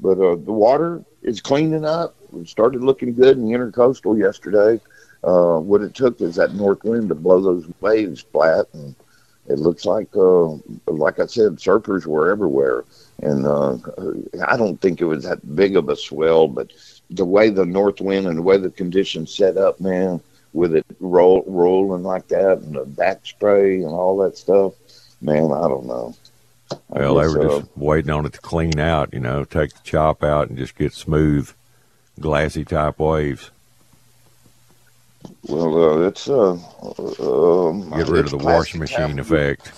But 0.00 0.18
uh, 0.18 0.36
the 0.36 0.52
water 0.52 1.04
is 1.22 1.40
cleaning 1.40 1.84
up. 1.84 2.14
It 2.36 2.48
started 2.48 2.82
looking 2.82 3.14
good 3.14 3.36
in 3.36 3.46
the 3.46 3.56
intercoastal 3.56 4.18
yesterday. 4.18 4.80
Uh, 5.24 5.58
what 5.58 5.82
it 5.82 5.94
took 5.94 6.20
is 6.20 6.36
that 6.36 6.54
north 6.54 6.84
wind 6.84 7.08
to 7.08 7.14
blow 7.16 7.40
those 7.40 7.68
waves 7.80 8.20
flat, 8.20 8.66
and 8.72 8.94
it 9.48 9.58
looks 9.58 9.84
like, 9.84 10.08
uh, 10.14 10.50
like 10.86 11.18
I 11.18 11.26
said, 11.26 11.56
surfers 11.56 12.06
were 12.06 12.30
everywhere. 12.30 12.84
And 13.22 13.44
uh, 13.44 13.78
I 14.46 14.56
don't 14.56 14.80
think 14.80 15.00
it 15.00 15.06
was 15.06 15.24
that 15.24 15.56
big 15.56 15.76
of 15.76 15.88
a 15.88 15.96
swell, 15.96 16.46
but 16.46 16.72
the 17.10 17.24
way 17.24 17.50
the 17.50 17.66
north 17.66 18.00
wind 18.00 18.28
and 18.28 18.38
the 18.38 18.42
way 18.42 18.58
the 18.58 18.70
conditions 18.70 19.34
set 19.34 19.56
up, 19.56 19.80
man, 19.80 20.20
with 20.58 20.74
it 20.74 20.84
roll 20.98 21.44
rolling 21.46 22.02
like 22.02 22.26
that 22.28 22.58
and 22.58 22.74
the 22.74 22.84
back 22.84 23.24
spray 23.24 23.76
and 23.76 23.92
all 23.92 24.18
that 24.18 24.36
stuff, 24.36 24.74
man, 25.20 25.44
I 25.52 25.68
don't 25.68 25.86
know. 25.86 26.14
I 26.92 26.98
Well, 26.98 27.14
they 27.14 27.28
were 27.28 27.40
uh, 27.40 27.60
just 27.60 27.68
waiting 27.76 28.10
on 28.10 28.26
it 28.26 28.32
to 28.32 28.40
clean 28.40 28.78
out, 28.78 29.14
you 29.14 29.20
know, 29.20 29.44
take 29.44 29.72
the 29.72 29.80
chop 29.84 30.24
out 30.24 30.48
and 30.48 30.58
just 30.58 30.76
get 30.76 30.92
smooth, 30.92 31.50
glassy 32.20 32.64
type 32.64 32.98
waves. 32.98 33.50
Well, 35.44 36.02
uh, 36.02 36.08
it's 36.08 36.28
uh, 36.28 36.52
um, 36.52 37.90
Get 37.90 38.08
rid 38.08 38.24
of 38.24 38.30
the 38.32 38.38
washing 38.38 38.80
machine 38.80 39.18
effect. 39.18 39.72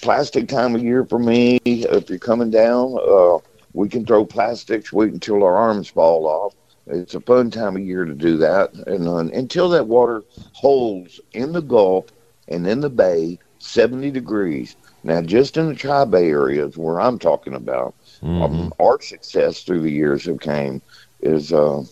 Plastic 0.00 0.48
time 0.48 0.74
of 0.74 0.82
year 0.82 1.04
for 1.04 1.18
me. 1.18 1.60
If 1.64 2.10
you're 2.10 2.18
coming 2.18 2.50
down, 2.50 2.96
uh, 3.08 3.38
we 3.72 3.88
can 3.88 4.04
throw 4.04 4.24
plastics. 4.24 4.92
Wait 4.92 5.12
until 5.12 5.42
our 5.44 5.56
arms 5.56 5.88
fall 5.88 6.26
off. 6.26 6.54
It's 6.86 7.14
a 7.14 7.20
fun 7.20 7.50
time 7.50 7.76
of 7.76 7.82
year 7.82 8.04
to 8.04 8.14
do 8.14 8.36
that, 8.38 8.72
and 8.86 9.06
uh, 9.06 9.16
until 9.16 9.68
that 9.70 9.86
water 9.86 10.24
holds 10.52 11.20
in 11.32 11.52
the 11.52 11.62
Gulf 11.62 12.06
and 12.48 12.66
in 12.66 12.80
the 12.80 12.90
Bay, 12.90 13.38
70 13.58 14.10
degrees. 14.10 14.76
Now, 15.04 15.20
just 15.22 15.56
in 15.56 15.68
the 15.68 15.74
Tri 15.74 16.04
Bay 16.04 16.30
areas 16.30 16.76
where 16.76 17.00
I'm 17.00 17.18
talking 17.18 17.54
about, 17.54 17.94
Mhm. 18.22 18.42
um, 18.44 18.72
our 18.80 19.00
success 19.00 19.62
through 19.62 19.80
the 19.82 19.90
years 19.90 20.24
have 20.26 20.40
came 20.40 20.82
is 21.20 21.52
uh, 21.52 21.82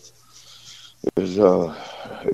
is 1.17 1.39
uh, 1.39 1.73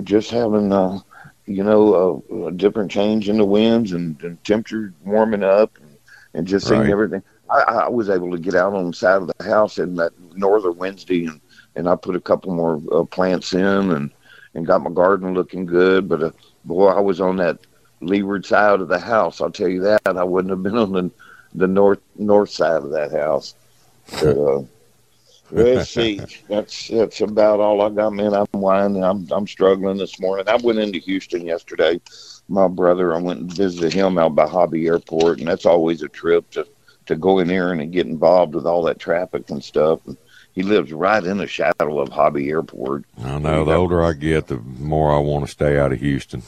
just 0.02 0.30
having 0.30 0.72
uh, 0.72 0.98
you 1.46 1.62
know 1.64 2.22
a, 2.30 2.46
a 2.46 2.52
different 2.52 2.90
change 2.90 3.28
in 3.28 3.38
the 3.38 3.44
winds 3.44 3.92
and, 3.92 4.20
and 4.22 4.42
temperature 4.44 4.92
warming 5.04 5.42
up 5.44 5.76
and, 5.80 5.96
and 6.34 6.46
just 6.46 6.66
seeing 6.66 6.82
Right. 6.82 6.90
everything. 6.90 7.22
I, 7.50 7.60
I 7.84 7.88
was 7.88 8.10
able 8.10 8.30
to 8.32 8.38
get 8.38 8.54
out 8.54 8.74
on 8.74 8.88
the 8.88 8.92
side 8.96 9.22
of 9.22 9.30
the 9.38 9.44
house 9.44 9.78
in 9.78 9.94
that 9.96 10.12
northern 10.34 10.76
Wednesday 10.76 11.24
and 11.26 11.40
and 11.78 11.88
I 11.88 11.94
put 11.94 12.16
a 12.16 12.20
couple 12.20 12.52
more 12.52 12.82
uh, 12.92 13.04
plants 13.04 13.54
in 13.54 13.92
and 13.92 14.10
and 14.54 14.66
got 14.66 14.82
my 14.82 14.90
garden 14.90 15.32
looking 15.32 15.64
good. 15.64 16.08
But 16.08 16.22
uh, 16.22 16.30
boy, 16.64 16.88
I 16.88 17.00
was 17.00 17.20
on 17.20 17.36
that 17.36 17.58
leeward 18.00 18.44
side 18.44 18.80
of 18.80 18.88
the 18.88 18.98
house. 18.98 19.40
I'll 19.40 19.50
tell 19.50 19.68
you 19.68 19.80
that 19.82 20.02
I 20.04 20.24
wouldn't 20.24 20.50
have 20.50 20.62
been 20.62 20.76
on 20.76 20.92
the 20.92 21.10
the 21.54 21.68
north 21.68 22.00
north 22.16 22.50
side 22.50 22.82
of 22.82 22.90
that 22.90 23.12
house. 23.12 23.54
But, 24.10 24.36
uh, 24.36 24.62
let's 25.52 25.90
see. 25.94 26.20
That's 26.48 26.88
that's 26.88 27.20
about 27.20 27.60
all 27.60 27.80
I 27.80 27.90
got, 27.90 28.12
man. 28.12 28.34
I'm 28.34 28.46
whining. 28.50 29.04
I'm 29.04 29.28
I'm 29.30 29.46
struggling 29.46 29.98
this 29.98 30.18
morning. 30.20 30.48
I 30.48 30.56
went 30.56 30.80
into 30.80 30.98
Houston 30.98 31.46
yesterday. 31.46 32.00
My 32.48 32.66
brother, 32.66 33.14
I 33.14 33.18
went 33.20 33.40
and 33.40 33.52
visited 33.52 33.92
him 33.92 34.18
out 34.18 34.34
by 34.34 34.48
Hobby 34.48 34.86
Airport, 34.88 35.38
and 35.38 35.46
that's 35.46 35.66
always 35.66 36.02
a 36.02 36.08
trip 36.08 36.50
to 36.50 36.66
to 37.06 37.14
go 37.14 37.38
in 37.38 37.48
there 37.48 37.72
and 37.72 37.92
get 37.92 38.06
involved 38.06 38.54
with 38.54 38.66
all 38.66 38.82
that 38.82 38.98
traffic 38.98 39.48
and 39.48 39.62
stuff. 39.62 40.00
And 40.06 40.16
he 40.58 40.64
lives 40.64 40.92
right 40.92 41.22
in 41.22 41.38
the 41.38 41.46
shadow 41.46 42.00
of 42.00 42.08
Hobby 42.08 42.48
Airport. 42.48 43.04
I 43.22 43.38
know. 43.38 43.64
The 43.64 43.74
older 43.74 44.02
I 44.02 44.12
get, 44.12 44.48
the 44.48 44.58
more 44.58 45.14
I 45.14 45.20
want 45.20 45.44
to 45.46 45.50
stay 45.52 45.78
out 45.78 45.92
of 45.92 46.00
Houston. 46.00 46.42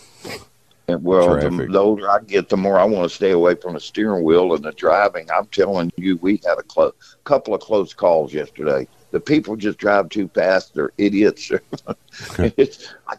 And 0.89 1.05
well, 1.05 1.37
the, 1.37 1.69
the 1.71 1.79
older 1.79 2.11
I 2.11 2.19
get, 2.19 2.49
the 2.49 2.57
more 2.57 2.81
I 2.81 2.83
want 2.83 3.09
to 3.09 3.15
stay 3.15 3.31
away 3.31 3.55
from 3.55 3.75
the 3.75 3.81
steering 3.81 4.25
wheel 4.25 4.53
and 4.53 4.65
the 4.65 4.73
driving. 4.73 5.29
I'm 5.31 5.47
telling 5.47 5.93
you, 5.97 6.17
we 6.17 6.41
had 6.45 6.59
a 6.59 6.65
clo- 6.65 6.93
couple 7.23 7.55
of 7.55 7.61
close 7.61 7.95
calls 7.95 8.35
yesterday. 8.35 8.89
The 9.13 9.21
people 9.21 9.55
just 9.55 9.79
drive 9.79 10.09
too 10.09 10.27
fast. 10.35 10.75
They're 10.75 10.91
idiots. 10.99 11.53
I 11.87 12.49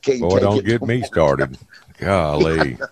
can't 0.02 0.20
Boy, 0.20 0.30
take 0.30 0.42
don't 0.42 0.58
it 0.58 0.66
get 0.66 0.82
me 0.82 1.04
started. 1.04 1.58
Golly. 2.00 2.78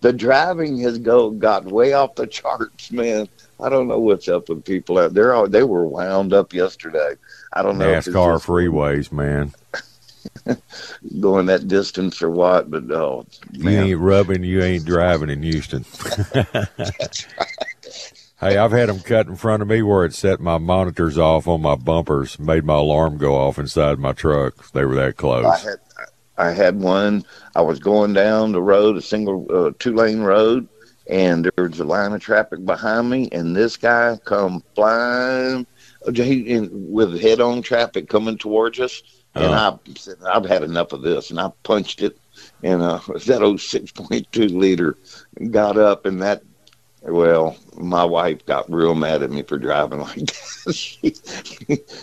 The 0.00 0.12
driving 0.12 0.80
has 0.80 0.98
go 0.98 1.30
got 1.30 1.66
way 1.66 1.92
off 1.92 2.16
the 2.16 2.26
charts, 2.26 2.90
man. 2.90 3.28
I 3.60 3.68
don't 3.68 3.88
know 3.88 3.98
what's 3.98 4.28
up 4.28 4.48
with 4.48 4.64
people 4.64 4.98
out 4.98 5.14
there. 5.14 5.32
All- 5.34 5.48
They 5.48 5.62
were 5.62 5.86
wound 5.86 6.32
up 6.32 6.52
yesterday. 6.52 7.14
I 7.52 7.62
don't 7.62 7.78
know 7.78 7.86
NASCAR 7.86 8.34
just 8.34 8.46
freeways, 8.46 9.10
man. 9.12 9.52
going 11.20 11.46
that 11.46 11.68
distance 11.68 12.20
or 12.22 12.30
what, 12.30 12.70
but 12.70 12.90
oh, 12.90 13.26
You 13.52 13.70
ain't 13.70 14.00
rubbing, 14.00 14.44
you 14.44 14.62
ain't 14.62 14.84
driving 14.84 15.30
in 15.30 15.42
Houston. 15.42 15.84
hey, 18.40 18.56
I've 18.56 18.72
had 18.72 18.88
them 18.88 19.00
cut 19.00 19.26
in 19.26 19.36
front 19.36 19.62
of 19.62 19.68
me 19.68 19.82
where 19.82 20.04
it 20.04 20.14
set 20.14 20.40
my 20.40 20.58
monitors 20.58 21.16
off 21.18 21.48
on 21.48 21.62
my 21.62 21.74
bumpers, 21.76 22.38
made 22.38 22.64
my 22.64 22.74
alarm 22.74 23.18
go 23.18 23.36
off 23.36 23.58
inside 23.58 23.98
my 23.98 24.12
truck. 24.12 24.70
They 24.72 24.84
were 24.84 24.96
that 24.96 25.16
close. 25.16 25.44
I 25.46 25.58
had 25.58 25.78
I 26.38 26.50
had 26.50 26.80
one. 26.80 27.24
I 27.54 27.62
was 27.62 27.78
going 27.78 28.12
down 28.12 28.52
the 28.52 28.60
road, 28.60 28.96
a 28.96 29.02
single 29.02 29.46
uh, 29.50 29.70
two 29.78 29.94
lane 29.94 30.20
road, 30.20 30.68
and 31.08 31.44
there 31.44 31.68
was 31.68 31.78
a 31.80 31.84
line 31.84 32.12
of 32.12 32.20
traffic 32.20 32.64
behind 32.64 33.10
me, 33.10 33.28
and 33.32 33.54
this 33.56 33.76
guy 33.76 34.18
come 34.24 34.62
flying 34.74 35.66
he, 36.14 36.60
with 36.70 37.20
head-on 37.20 37.62
traffic 37.62 38.08
coming 38.08 38.38
towards 38.38 38.78
us, 38.80 39.02
and 39.34 39.44
Oh. 39.46 39.52
I 39.86 39.92
said, 39.96 40.16
"I've 40.24 40.46
had 40.46 40.62
enough 40.62 40.92
of 40.92 41.02
this," 41.02 41.30
and 41.30 41.40
I 41.40 41.50
punched 41.62 42.02
it, 42.02 42.16
and 42.62 42.82
uh, 42.82 43.00
that 43.26 43.42
old 43.42 43.60
six 43.60 43.90
point 43.92 44.30
two 44.32 44.48
liter 44.48 44.96
got 45.50 45.76
up, 45.76 46.06
and 46.06 46.22
that. 46.22 46.42
Well, 47.02 47.56
my 47.76 48.02
wife 48.04 48.44
got 48.46 48.68
real 48.68 48.96
mad 48.96 49.22
at 49.22 49.30
me 49.30 49.42
for 49.42 49.58
driving 49.58 50.00
like 50.00 50.16
that. 50.16 50.72
she, 50.74 51.14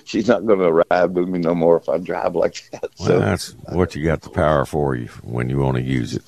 she's 0.05 0.29
not 0.29 0.45
going 0.45 0.59
to 0.59 0.71
ride 0.89 1.13
with 1.13 1.27
me 1.27 1.39
no 1.39 1.53
more 1.53 1.75
if 1.75 1.89
I 1.89 1.97
drive 1.97 2.35
like 2.35 2.69
that. 2.71 2.89
Well, 2.99 3.07
So, 3.09 3.19
that's 3.19 3.49
what 3.67 3.95
you 3.95 4.05
got 4.05 4.21
the 4.21 4.29
power 4.29 4.63
for 4.63 4.95
you 4.95 5.07
when 5.23 5.49
you 5.49 5.57
want 5.57 5.75
to 5.75 5.83
use 5.83 6.15
it. 6.15 6.23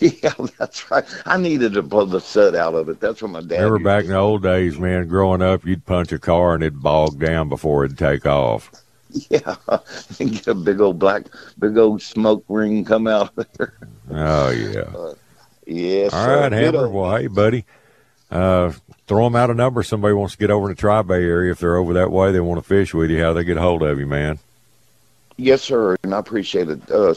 yeah, 0.22 0.32
that's 0.58 0.90
right. 0.90 1.04
I 1.26 1.36
needed 1.36 1.74
to 1.74 1.82
pull 1.82 2.06
the 2.06 2.20
soot 2.20 2.54
out 2.54 2.74
of 2.74 2.88
it. 2.88 3.00
That's 3.00 3.20
what 3.20 3.30
my 3.32 3.40
dad. 3.40 3.62
Remember 3.62 3.78
back 3.80 4.04
to 4.04 4.06
in 4.06 4.12
the 4.12 4.18
old 4.18 4.42
days, 4.42 4.78
man, 4.78 5.08
growing 5.08 5.42
up, 5.42 5.66
you'd 5.66 5.84
punch 5.84 6.10
a 6.12 6.18
car 6.18 6.54
and 6.54 6.62
it'd 6.62 6.82
bog 6.82 7.18
down 7.18 7.48
before 7.48 7.84
it'd 7.84 7.98
take 7.98 8.26
off. 8.26 8.70
Yeah, 9.28 9.56
and 10.20 10.30
get 10.30 10.46
a 10.46 10.54
big 10.54 10.80
old 10.80 11.00
black, 11.00 11.24
big 11.58 11.76
old 11.76 12.00
smoke 12.00 12.44
ring 12.48 12.84
come 12.84 13.08
out 13.08 13.32
of 13.36 13.46
there. 13.58 13.74
Oh, 14.08 14.50
yeah. 14.50 15.14
Yes. 15.66 16.12
All 16.12 16.24
sir. 16.24 16.40
right, 16.40 16.52
Hammer. 16.52 16.88
Well, 16.88 17.16
hey, 17.16 17.26
buddy, 17.26 17.64
uh, 18.30 18.72
throw 19.08 19.24
them 19.24 19.34
out 19.34 19.50
a 19.50 19.54
number. 19.54 19.82
Somebody 19.82 20.14
wants 20.14 20.34
to 20.34 20.38
get 20.38 20.50
over 20.50 20.66
in 20.68 20.76
the 20.76 20.80
Tri 20.80 21.02
Bay 21.02 21.24
area. 21.24 21.50
If 21.50 21.58
they're 21.58 21.76
over 21.76 21.92
that 21.94 22.12
way, 22.12 22.30
they 22.30 22.38
want 22.40 22.62
to 22.62 22.68
fish 22.68 22.94
with 22.94 23.10
you. 23.10 23.20
How 23.20 23.32
they 23.32 23.42
get 23.42 23.56
a 23.56 23.60
hold 23.60 23.82
of 23.82 23.98
you, 23.98 24.06
man? 24.06 24.38
Yes, 25.36 25.62
sir, 25.62 25.96
and 26.04 26.14
I 26.14 26.18
appreciate 26.18 26.68
it. 26.68 26.88
Uh, 26.88 27.14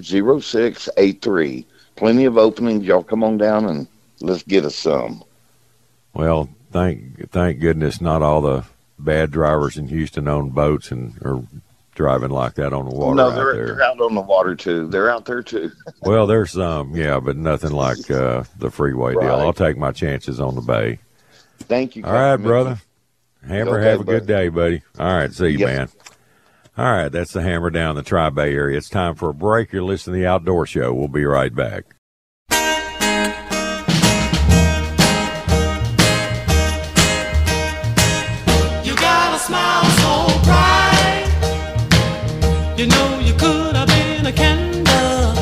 713-208-0683. 0.00 1.64
Plenty 1.96 2.24
of 2.24 2.36
openings. 2.38 2.84
Y'all 2.84 3.02
come 3.02 3.24
on 3.24 3.38
down 3.38 3.64
and 3.66 3.86
let's 4.20 4.42
get 4.42 4.64
us 4.64 4.74
some. 4.76 5.24
Well, 6.14 6.48
thank 6.72 7.30
thank 7.30 7.60
goodness 7.60 8.00
not 8.00 8.22
all 8.22 8.40
the 8.40 8.64
bad 8.98 9.30
drivers 9.30 9.76
in 9.76 9.88
Houston 9.88 10.28
own 10.28 10.50
boats 10.50 10.90
and 10.90 11.14
are 11.22 11.42
driving 11.94 12.30
like 12.30 12.54
that 12.54 12.72
on 12.72 12.88
the 12.88 12.94
water 12.94 13.14
no, 13.14 13.28
out 13.30 13.34
they're, 13.34 13.54
there. 13.54 13.66
they're 13.66 13.82
out 13.82 14.00
on 14.00 14.14
the 14.14 14.20
water 14.20 14.54
too. 14.54 14.86
They're 14.88 15.10
out 15.10 15.24
there 15.24 15.42
too. 15.42 15.72
Well, 16.02 16.26
there's 16.26 16.52
some, 16.52 16.94
yeah, 16.94 17.18
but 17.18 17.36
nothing 17.36 17.72
like 17.72 18.10
uh, 18.10 18.44
the 18.58 18.70
freeway 18.70 19.14
deal. 19.14 19.34
I'll 19.34 19.52
take 19.52 19.76
my 19.76 19.90
chances 19.90 20.38
on 20.38 20.54
the 20.54 20.60
bay. 20.60 20.98
Thank 21.60 21.96
you. 21.96 22.04
All 22.04 22.12
right, 22.12 22.36
brother. 22.36 22.78
Hammer, 23.44 23.78
Okay, 23.78 23.88
have 23.90 24.00
a 24.00 24.04
good 24.04 24.26
day, 24.26 24.48
buddy. 24.48 24.82
All 24.98 25.06
right, 25.16 25.32
see 25.32 25.48
you, 25.48 25.58
Yes. 25.58 25.66
man. 25.66 25.88
All 26.78 26.84
right, 26.84 27.08
that's 27.10 27.32
the 27.32 27.40
hammer 27.40 27.70
down 27.70 27.94
the 27.96 28.02
Tri 28.02 28.28
Bay 28.28 28.52
area. 28.52 28.76
It's 28.76 28.90
time 28.90 29.14
for 29.14 29.30
a 29.30 29.34
break. 29.34 29.72
You're 29.72 29.82
listening 29.82 30.16
to 30.16 30.20
the 30.20 30.26
Outdoor 30.26 30.66
Show. 30.66 30.92
We'll 30.92 31.08
be 31.08 31.24
right 31.24 31.54
back. 31.54 31.86
You 38.84 38.94
got 38.94 39.34
a 39.34 39.38
smile 39.38 39.84
so 39.86 40.26
bright. 40.44 41.24
You 42.76 42.88
know 42.88 43.20
you 43.20 43.32
could 43.32 43.74
have 43.74 43.88
been 43.88 44.26
a 44.26 44.32
candle. 44.32 45.32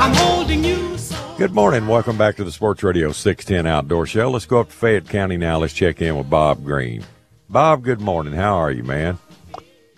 I'm 0.00 0.14
holding 0.14 0.64
you 0.64 0.96
so. 0.96 1.34
Good 1.36 1.52
morning. 1.52 1.86
Welcome 1.86 2.16
back 2.16 2.36
to 2.36 2.44
the 2.44 2.52
Sports 2.52 2.82
Radio 2.82 3.12
610 3.12 3.70
Outdoor 3.70 4.06
Show. 4.06 4.30
Let's 4.30 4.46
go 4.46 4.60
up 4.60 4.70
to 4.70 4.74
Fayette 4.74 5.10
County 5.10 5.36
now. 5.36 5.58
Let's 5.58 5.74
check 5.74 6.00
in 6.00 6.16
with 6.16 6.30
Bob 6.30 6.64
Green. 6.64 7.04
Bob, 7.50 7.82
good 7.82 8.00
morning. 8.00 8.32
How 8.32 8.54
are 8.54 8.70
you, 8.70 8.84
man? 8.84 9.18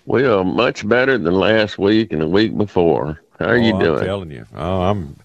Well, 0.05 0.43
much 0.43 0.87
better 0.87 1.17
than 1.17 1.33
last 1.33 1.77
week 1.77 2.11
and 2.11 2.21
the 2.21 2.27
week 2.27 2.57
before. 2.57 3.21
How 3.39 3.47
are 3.47 3.57
you 3.57 3.73
Oh, 3.73 3.77
I'm 3.77 3.83
doing? 3.83 4.03
telling 4.05 4.31
you. 4.31 4.45
Oh, 4.55 4.81
I'm 4.81 5.15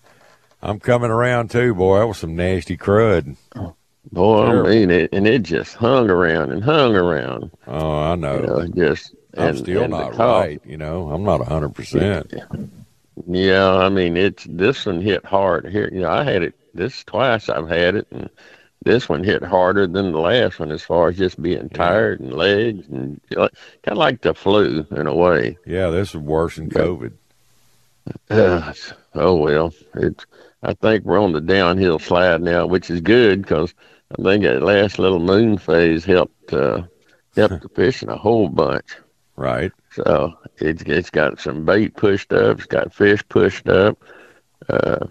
I'm 0.62 0.80
coming 0.80 1.10
around 1.10 1.50
too, 1.50 1.74
boy. 1.74 1.98
That 1.98 2.06
was 2.06 2.18
some 2.18 2.34
nasty 2.36 2.76
crud. 2.76 3.36
Boy, 4.12 4.46
Terrible. 4.46 4.66
I 4.66 4.70
mean 4.70 4.90
it, 4.90 5.10
and 5.12 5.26
it 5.26 5.42
just 5.42 5.74
hung 5.74 6.08
around 6.10 6.52
and 6.52 6.62
hung 6.62 6.94
around. 6.94 7.50
Oh, 7.66 7.98
I 8.00 8.14
know. 8.14 8.36
You 8.40 8.46
know, 8.46 8.66
just 8.90 9.14
I'm 9.36 9.48
and, 9.48 9.58
still 9.58 9.82
and 9.82 9.90
not 9.90 10.16
right. 10.16 10.60
You 10.64 10.76
know, 10.76 11.10
I'm 11.10 11.24
not 11.24 11.40
100%. 11.40 12.70
Yeah, 13.26 13.74
I 13.74 13.88
mean 13.88 14.16
it's 14.16 14.46
this 14.48 14.86
one 14.86 15.00
hit 15.00 15.24
hard 15.24 15.66
here. 15.68 15.88
You 15.92 16.00
know, 16.02 16.10
I 16.10 16.22
had 16.22 16.42
it 16.42 16.54
this 16.74 17.02
twice. 17.04 17.48
I've 17.48 17.68
had 17.68 17.96
it, 17.96 18.06
and 18.10 18.28
this 18.86 19.08
one 19.08 19.24
hit 19.24 19.42
harder 19.42 19.86
than 19.88 20.12
the 20.12 20.20
last 20.20 20.60
one 20.60 20.70
as 20.70 20.82
far 20.82 21.08
as 21.08 21.18
just 21.18 21.42
being 21.42 21.68
tired 21.70 22.20
and 22.20 22.32
legs 22.32 22.86
and 22.86 23.20
kind 23.34 23.50
of 23.88 23.98
like 23.98 24.22
the 24.22 24.32
flu 24.32 24.86
in 24.92 25.08
a 25.08 25.14
way. 25.14 25.58
Yeah, 25.66 25.90
this 25.90 26.10
is 26.10 26.20
worse 26.20 26.54
than. 26.54 26.70
COVID. 26.70 27.12
Uh, 28.30 28.72
oh 29.14 29.34
well, 29.34 29.74
it's. 29.94 30.24
I 30.62 30.74
think 30.74 31.04
we're 31.04 31.20
on 31.20 31.32
the 31.32 31.40
downhill 31.40 31.98
slide 31.98 32.40
now, 32.40 32.66
which 32.66 32.88
is 32.88 33.00
good 33.00 33.42
because 33.42 33.74
I 34.16 34.22
think 34.22 34.44
that 34.44 34.62
last 34.62 35.00
little 35.00 35.18
moon 35.18 35.58
phase 35.58 36.04
helped 36.04 36.52
uh, 36.52 36.82
helped 37.34 37.62
the 37.62 37.68
fishing 37.70 38.08
a 38.08 38.16
whole 38.16 38.48
bunch. 38.48 38.96
Right. 39.34 39.72
So 39.90 40.38
it's 40.58 40.82
it's 40.82 41.10
got 41.10 41.40
some 41.40 41.64
bait 41.64 41.96
pushed 41.96 42.32
up, 42.32 42.58
it's 42.58 42.66
got 42.66 42.94
fish 42.94 43.26
pushed 43.28 43.68
up. 43.68 43.98
Uh, 44.68 45.06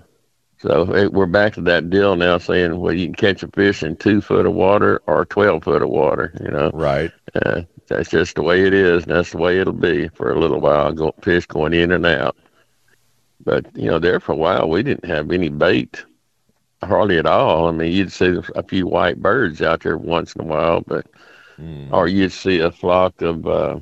so 0.60 0.94
it, 0.96 1.14
we're 1.14 1.26
back 1.26 1.54
to 1.54 1.62
that 1.62 1.90
deal 1.90 2.16
now, 2.16 2.38
saying 2.38 2.80
well 2.80 2.94
you 2.94 3.08
can 3.08 3.16
catch 3.16 3.44
a 3.44 3.48
fish 3.50 3.84
in 3.84 3.96
two 3.98 4.22
foot 4.22 4.46
of 4.46 4.54
water 4.54 5.02
or 5.08 5.26
twelve 5.26 5.64
foot 5.64 5.82
of 5.82 5.90
water. 5.90 6.34
You 6.42 6.52
know, 6.52 6.72
Right. 6.74 7.12
uh, 7.46 7.62
that's 7.88 8.10
just 8.10 8.36
the 8.36 8.44
way 8.44 8.66
it 8.66 8.74
is, 8.74 9.04
and 9.04 9.12
that's 9.16 9.32
the 9.32 9.38
way 9.38 9.60
it'll 9.60 9.74
be 9.74 10.08
for 10.10 10.32
a 10.32 10.40
little 10.40 10.60
while. 10.60 10.92
Go, 10.94 11.14
fish 11.22 11.46
going 11.46 11.74
in 11.74 11.92
and 11.92 12.06
out. 12.06 12.36
But 13.44 13.66
you 13.76 13.90
know, 13.90 14.00
there 14.00 14.20
for 14.20 14.32
a 14.34 14.36
while 14.38 14.70
we 14.70 14.82
didn't 14.84 15.06
have 15.06 15.32
any 15.32 15.50
bait, 15.50 16.04
hardly 16.84 17.18
at 17.18 17.26
all. 17.26 17.68
I 17.68 17.72
mean, 17.72 17.92
you'd 17.92 18.12
see 18.12 18.38
a 18.56 18.64
few 18.64 18.88
white 18.88 19.22
birds 19.22 19.62
out 19.62 19.82
there 19.84 19.98
once 19.98 20.34
in 20.36 20.42
a 20.42 20.46
while, 20.46 20.82
but 20.82 21.06
Mm. 21.60 21.94
or 21.94 22.08
you'd 22.10 22.34
see 22.34 22.60
a 22.60 22.70
flock 22.70 23.22
of, 23.22 23.48
uh, 23.48 23.80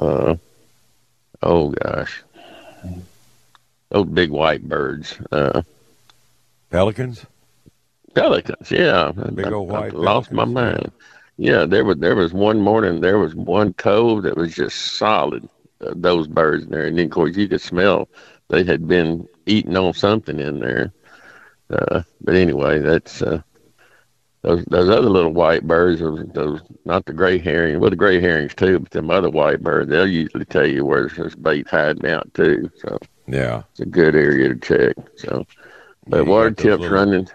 uh, 0.00 0.34
oh 1.42 1.70
gosh, 1.70 2.22
those 3.90 4.06
big 4.06 4.30
white 4.30 4.68
birds, 4.68 5.18
uh, 5.30 5.62
Pelicans? 6.72 7.26
pelicans. 8.14 8.70
Yeah, 8.70 9.12
Big 9.34 9.46
I- 9.46 9.52
old 9.52 9.70
I 9.70 9.72
white 9.80 9.94
lost 9.94 10.32
my 10.32 10.44
pelicans, 10.44 10.56
yeah. 10.56 10.72
mind. 10.72 10.92
Yeah, 11.38 11.64
there 11.66 11.84
was 11.84 11.98
there 11.98 12.16
was 12.16 12.32
one 12.32 12.60
morning 12.60 13.00
there 13.00 13.18
was 13.18 13.34
one 13.34 13.72
cove 13.74 14.22
that 14.24 14.36
was 14.36 14.54
just 14.54 14.96
solid. 14.96 15.48
Uh, 15.80 15.92
those 15.96 16.28
birds 16.28 16.64
in 16.64 16.70
there, 16.70 16.86
and 16.86 16.98
then 16.98 17.06
of 17.06 17.10
course 17.10 17.36
you 17.36 17.48
could 17.48 17.60
smell 17.60 18.08
they 18.48 18.64
had 18.64 18.86
been 18.86 19.26
eating 19.46 19.76
on 19.76 19.92
something 19.94 20.38
in 20.38 20.60
there. 20.60 20.92
Uh, 21.70 22.02
but 22.20 22.34
anyway, 22.34 22.78
that's 22.78 23.22
uh, 23.22 23.40
those 24.42 24.64
those 24.66 24.88
other 24.90 25.08
little 25.08 25.32
white 25.32 25.66
birds. 25.66 26.00
Those, 26.00 26.24
those 26.34 26.60
not 26.84 27.04
the 27.06 27.12
gray 27.14 27.38
herring, 27.38 27.80
well 27.80 27.90
the 27.90 27.96
gray 27.96 28.20
herrings 28.20 28.54
too, 28.54 28.78
but 28.78 28.90
them 28.90 29.10
other 29.10 29.30
white 29.30 29.62
birds. 29.62 29.88
They'll 29.90 30.06
usually 30.06 30.44
tell 30.44 30.66
you 30.66 30.84
where 30.84 31.08
there's 31.08 31.34
bait 31.34 31.66
hiding 31.68 32.06
out 32.10 32.32
too. 32.34 32.70
So 32.78 32.98
Yeah. 33.26 33.62
it's 33.70 33.80
a 33.80 33.86
good 33.86 34.14
area 34.14 34.48
to 34.50 34.56
check. 34.56 34.96
So, 35.16 35.46
but 36.06 36.26
water 36.26 36.50
tips 36.50 36.86
running. 36.86 37.28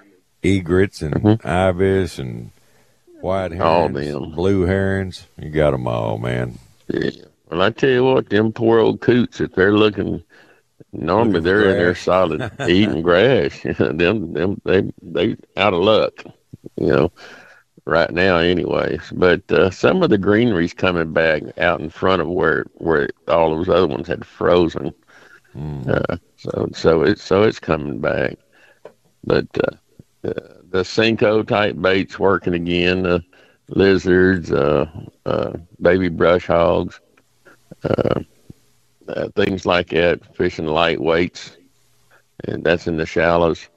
Egrets 0.43 1.01
and 1.01 1.15
Mhm. 1.15 1.45
ibis 1.45 2.19
and 2.19 2.51
white 3.21 3.51
herons, 3.51 3.61
All 3.61 3.89
them. 3.89 4.31
blue 4.31 4.61
herons. 4.63 5.27
You 5.37 5.49
got 5.49 5.71
them 5.71 5.87
all, 5.87 6.17
man. 6.17 6.57
Yeah. 6.87 7.09
Well, 7.49 7.61
I 7.61 7.69
tell 7.71 7.89
you 7.89 8.03
what, 8.03 8.29
them 8.29 8.51
poor 8.51 8.79
old 8.79 9.01
coots, 9.01 9.39
if 9.41 9.53
they're 9.53 9.73
looking, 9.73 10.21
normally 10.93 11.39
Looking 11.39 11.43
they're 11.45 11.69
in 11.71 11.77
there 11.77 11.95
solid 11.95 12.51
eating 12.67 13.01
grass. 13.01 13.59
them, 13.77 14.33
them, 14.33 14.61
they, 14.65 14.91
they 15.01 15.35
out 15.55 15.73
of 15.73 15.81
luck, 15.81 16.23
you 16.77 16.87
know, 16.87 17.11
right 17.85 18.11
now, 18.11 18.37
anyways. 18.37 19.11
But 19.13 19.49
uh, 19.51 19.71
some 19.71 20.03
of 20.03 20.09
the 20.09 20.17
greenery's 20.17 20.73
coming 20.73 21.13
back 21.13 21.43
out 21.57 21.79
in 21.79 21.89
front 21.89 22.21
of 22.21 22.27
where 22.27 22.65
where 22.75 23.09
all 23.27 23.55
those 23.55 23.69
other 23.69 23.87
ones 23.87 24.07
had 24.07 24.25
frozen. 24.25 24.93
Mm. 25.55 25.87
Uh, 25.89 26.17
so 26.35 26.69
so 26.73 27.01
it's 27.03 27.23
so 27.23 27.43
it's 27.43 27.59
coming 27.59 27.99
back. 27.99 28.37
But 29.27 29.45
uh, 29.57 30.27
uh, 30.27 30.53
the 30.71 30.83
Senko 30.83 31.45
type 31.47 31.79
baits 31.79 32.17
working 32.17 32.55
again. 32.55 33.05
Uh, 33.05 33.19
lizards, 33.69 34.49
uh, 34.49 34.89
uh, 35.25 35.51
baby 35.81 36.07
brush 36.07 36.47
hogs, 36.47 37.01
uh, 37.83 38.21
uh, 39.09 39.27
things 39.35 39.65
like 39.65 39.89
that. 39.89 40.35
Fishing 40.35 40.65
lightweights, 40.65 41.57
and 42.45 42.63
that's 42.63 42.87
in 42.87 42.97
the 42.97 43.05
shallows. 43.05 43.67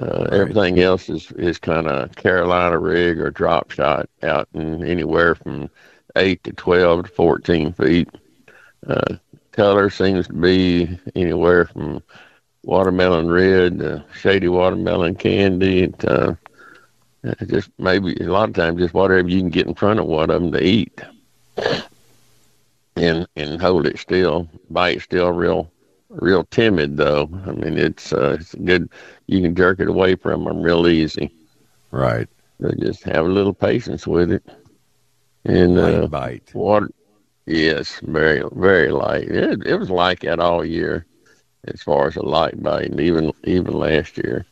Uh, 0.00 0.26
Right. 0.30 0.40
Everything 0.40 0.80
else 0.80 1.08
is 1.08 1.30
is 1.32 1.58
kind 1.58 1.86
of 1.86 2.16
Carolina 2.16 2.78
rig 2.78 3.20
or 3.20 3.30
drop 3.30 3.70
shot 3.70 4.08
out 4.22 4.48
in 4.54 4.82
anywhere 4.84 5.34
from 5.36 5.70
eight 6.16 6.42
to 6.44 6.52
twelve 6.52 7.04
to 7.04 7.10
fourteen 7.12 7.72
feet. 7.74 8.08
Uh, 8.86 9.16
color 9.52 9.90
seems 9.90 10.26
to 10.26 10.32
be 10.32 10.98
anywhere 11.14 11.66
from 11.66 12.02
watermelon 12.64 13.30
red, 13.30 13.82
uh, 13.82 14.00
shady 14.12 14.48
watermelon 14.48 15.14
candy, 15.14 15.88
to, 15.88 16.38
uh, 17.26 17.34
just 17.46 17.70
maybe 17.78 18.14
a 18.20 18.24
lot 18.24 18.48
of 18.48 18.54
times 18.54 18.80
just 18.80 18.94
whatever 18.94 19.28
you 19.28 19.40
can 19.40 19.50
get 19.50 19.66
in 19.66 19.74
front 19.74 20.00
of 20.00 20.06
one 20.06 20.30
of 20.30 20.42
them 20.42 20.52
to 20.52 20.62
eat, 20.64 21.00
and 22.96 23.26
and 23.36 23.60
hold 23.60 23.86
it 23.86 23.98
still, 23.98 24.48
bite 24.70 25.00
still 25.02 25.30
real 25.30 25.70
real 26.10 26.44
timid 26.44 26.96
though. 26.96 27.28
I 27.46 27.52
mean, 27.52 27.78
it's 27.78 28.12
uh, 28.12 28.36
it's 28.38 28.54
good. 28.54 28.88
You 29.26 29.40
can 29.42 29.54
jerk 29.54 29.80
it 29.80 29.88
away 29.88 30.16
from 30.16 30.44
them 30.44 30.62
real 30.62 30.86
easy. 30.86 31.34
Right. 31.90 32.28
So 32.60 32.70
just 32.78 33.02
have 33.04 33.24
a 33.26 33.28
little 33.28 33.54
patience 33.54 34.06
with 34.06 34.32
it. 34.32 34.44
And 35.44 35.78
uh, 35.78 36.06
bite. 36.06 36.50
water, 36.54 36.90
yes, 37.46 38.00
very 38.02 38.42
very 38.52 38.90
light. 38.90 39.28
It, 39.28 39.66
it 39.66 39.76
was 39.76 39.90
like 39.90 40.20
that 40.20 40.40
all 40.40 40.64
year, 40.64 41.04
as 41.68 41.82
far 41.82 42.06
as 42.06 42.16
a 42.16 42.22
light 42.22 42.62
bait, 42.62 42.98
even 42.98 43.32
even 43.44 43.72
last 43.74 44.16
year. 44.18 44.46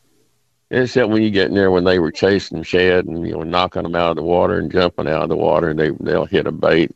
Except 0.71 1.09
when 1.09 1.21
you 1.21 1.29
get 1.29 1.49
in 1.49 1.55
there 1.55 1.69
when 1.69 1.83
they 1.83 1.99
were 1.99 2.11
chasing 2.11 2.63
shad 2.63 3.05
and 3.05 3.27
you 3.27 3.33
know 3.33 3.43
knocking 3.43 3.83
them 3.83 3.95
out 3.95 4.11
of 4.11 4.15
the 4.15 4.23
water 4.23 4.57
and 4.57 4.71
jumping 4.71 5.07
out 5.07 5.23
of 5.23 5.29
the 5.29 5.35
water, 5.35 5.73
they 5.73 5.91
they'll 5.99 6.25
hit 6.25 6.47
a 6.47 6.51
bait 6.51 6.91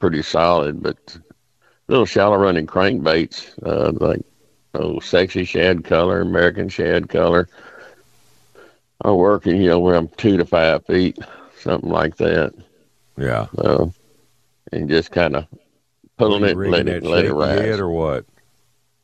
pretty 0.00 0.22
solid. 0.22 0.82
But 0.82 1.18
little 1.86 2.06
shallow 2.06 2.36
running 2.36 2.66
crankbaits, 2.66 3.52
uh, 3.64 3.92
like 3.92 4.22
oh 4.74 4.98
sexy 5.00 5.44
shad 5.44 5.84
color, 5.84 6.20
American 6.20 6.68
shad 6.68 7.08
color, 7.08 7.48
are 9.02 9.14
working. 9.14 9.60
You 9.60 9.68
know, 9.68 9.78
where 9.78 9.94
I'm 9.94 10.08
two 10.08 10.36
to 10.36 10.44
five 10.44 10.84
feet, 10.86 11.18
something 11.60 11.90
like 11.90 12.16
that. 12.16 12.54
Yeah. 13.16 13.46
So, 13.56 13.92
and 14.72 14.88
just 14.88 15.12
kind 15.12 15.36
of 15.36 15.46
pulling 16.16 16.44
it, 16.44 16.56
let 16.56 16.88
it, 16.88 17.04
let 17.04 17.24
it 17.24 17.34
head 17.34 17.80
or 17.80 17.90
what? 17.90 18.24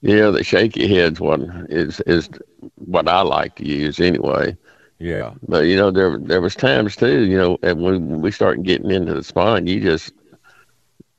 Yeah, 0.03 0.31
the 0.31 0.45
shaky 0.45 0.87
head's 0.95 1.21
one 1.21 1.67
is 1.71 2.01
is 2.01 2.29
what 2.77 3.09
I 3.09 3.23
like 3.23 3.57
to 3.57 3.67
use 3.67 3.99
anyway. 3.99 4.57
Yeah. 4.99 5.35
But 5.47 5.65
you 5.67 5.77
know, 5.77 5.91
there 5.91 6.19
there 6.19 6.41
was 6.41 6.55
times 6.55 6.97
too. 6.97 7.25
You 7.25 7.39
know, 7.39 7.59
and 7.63 7.83
when 7.83 8.21
we 8.21 8.31
start 8.31 8.63
getting 8.63 8.91
into 8.91 9.15
the 9.15 9.25
spawn, 9.25 9.67
you 9.67 9.81
just 9.81 10.13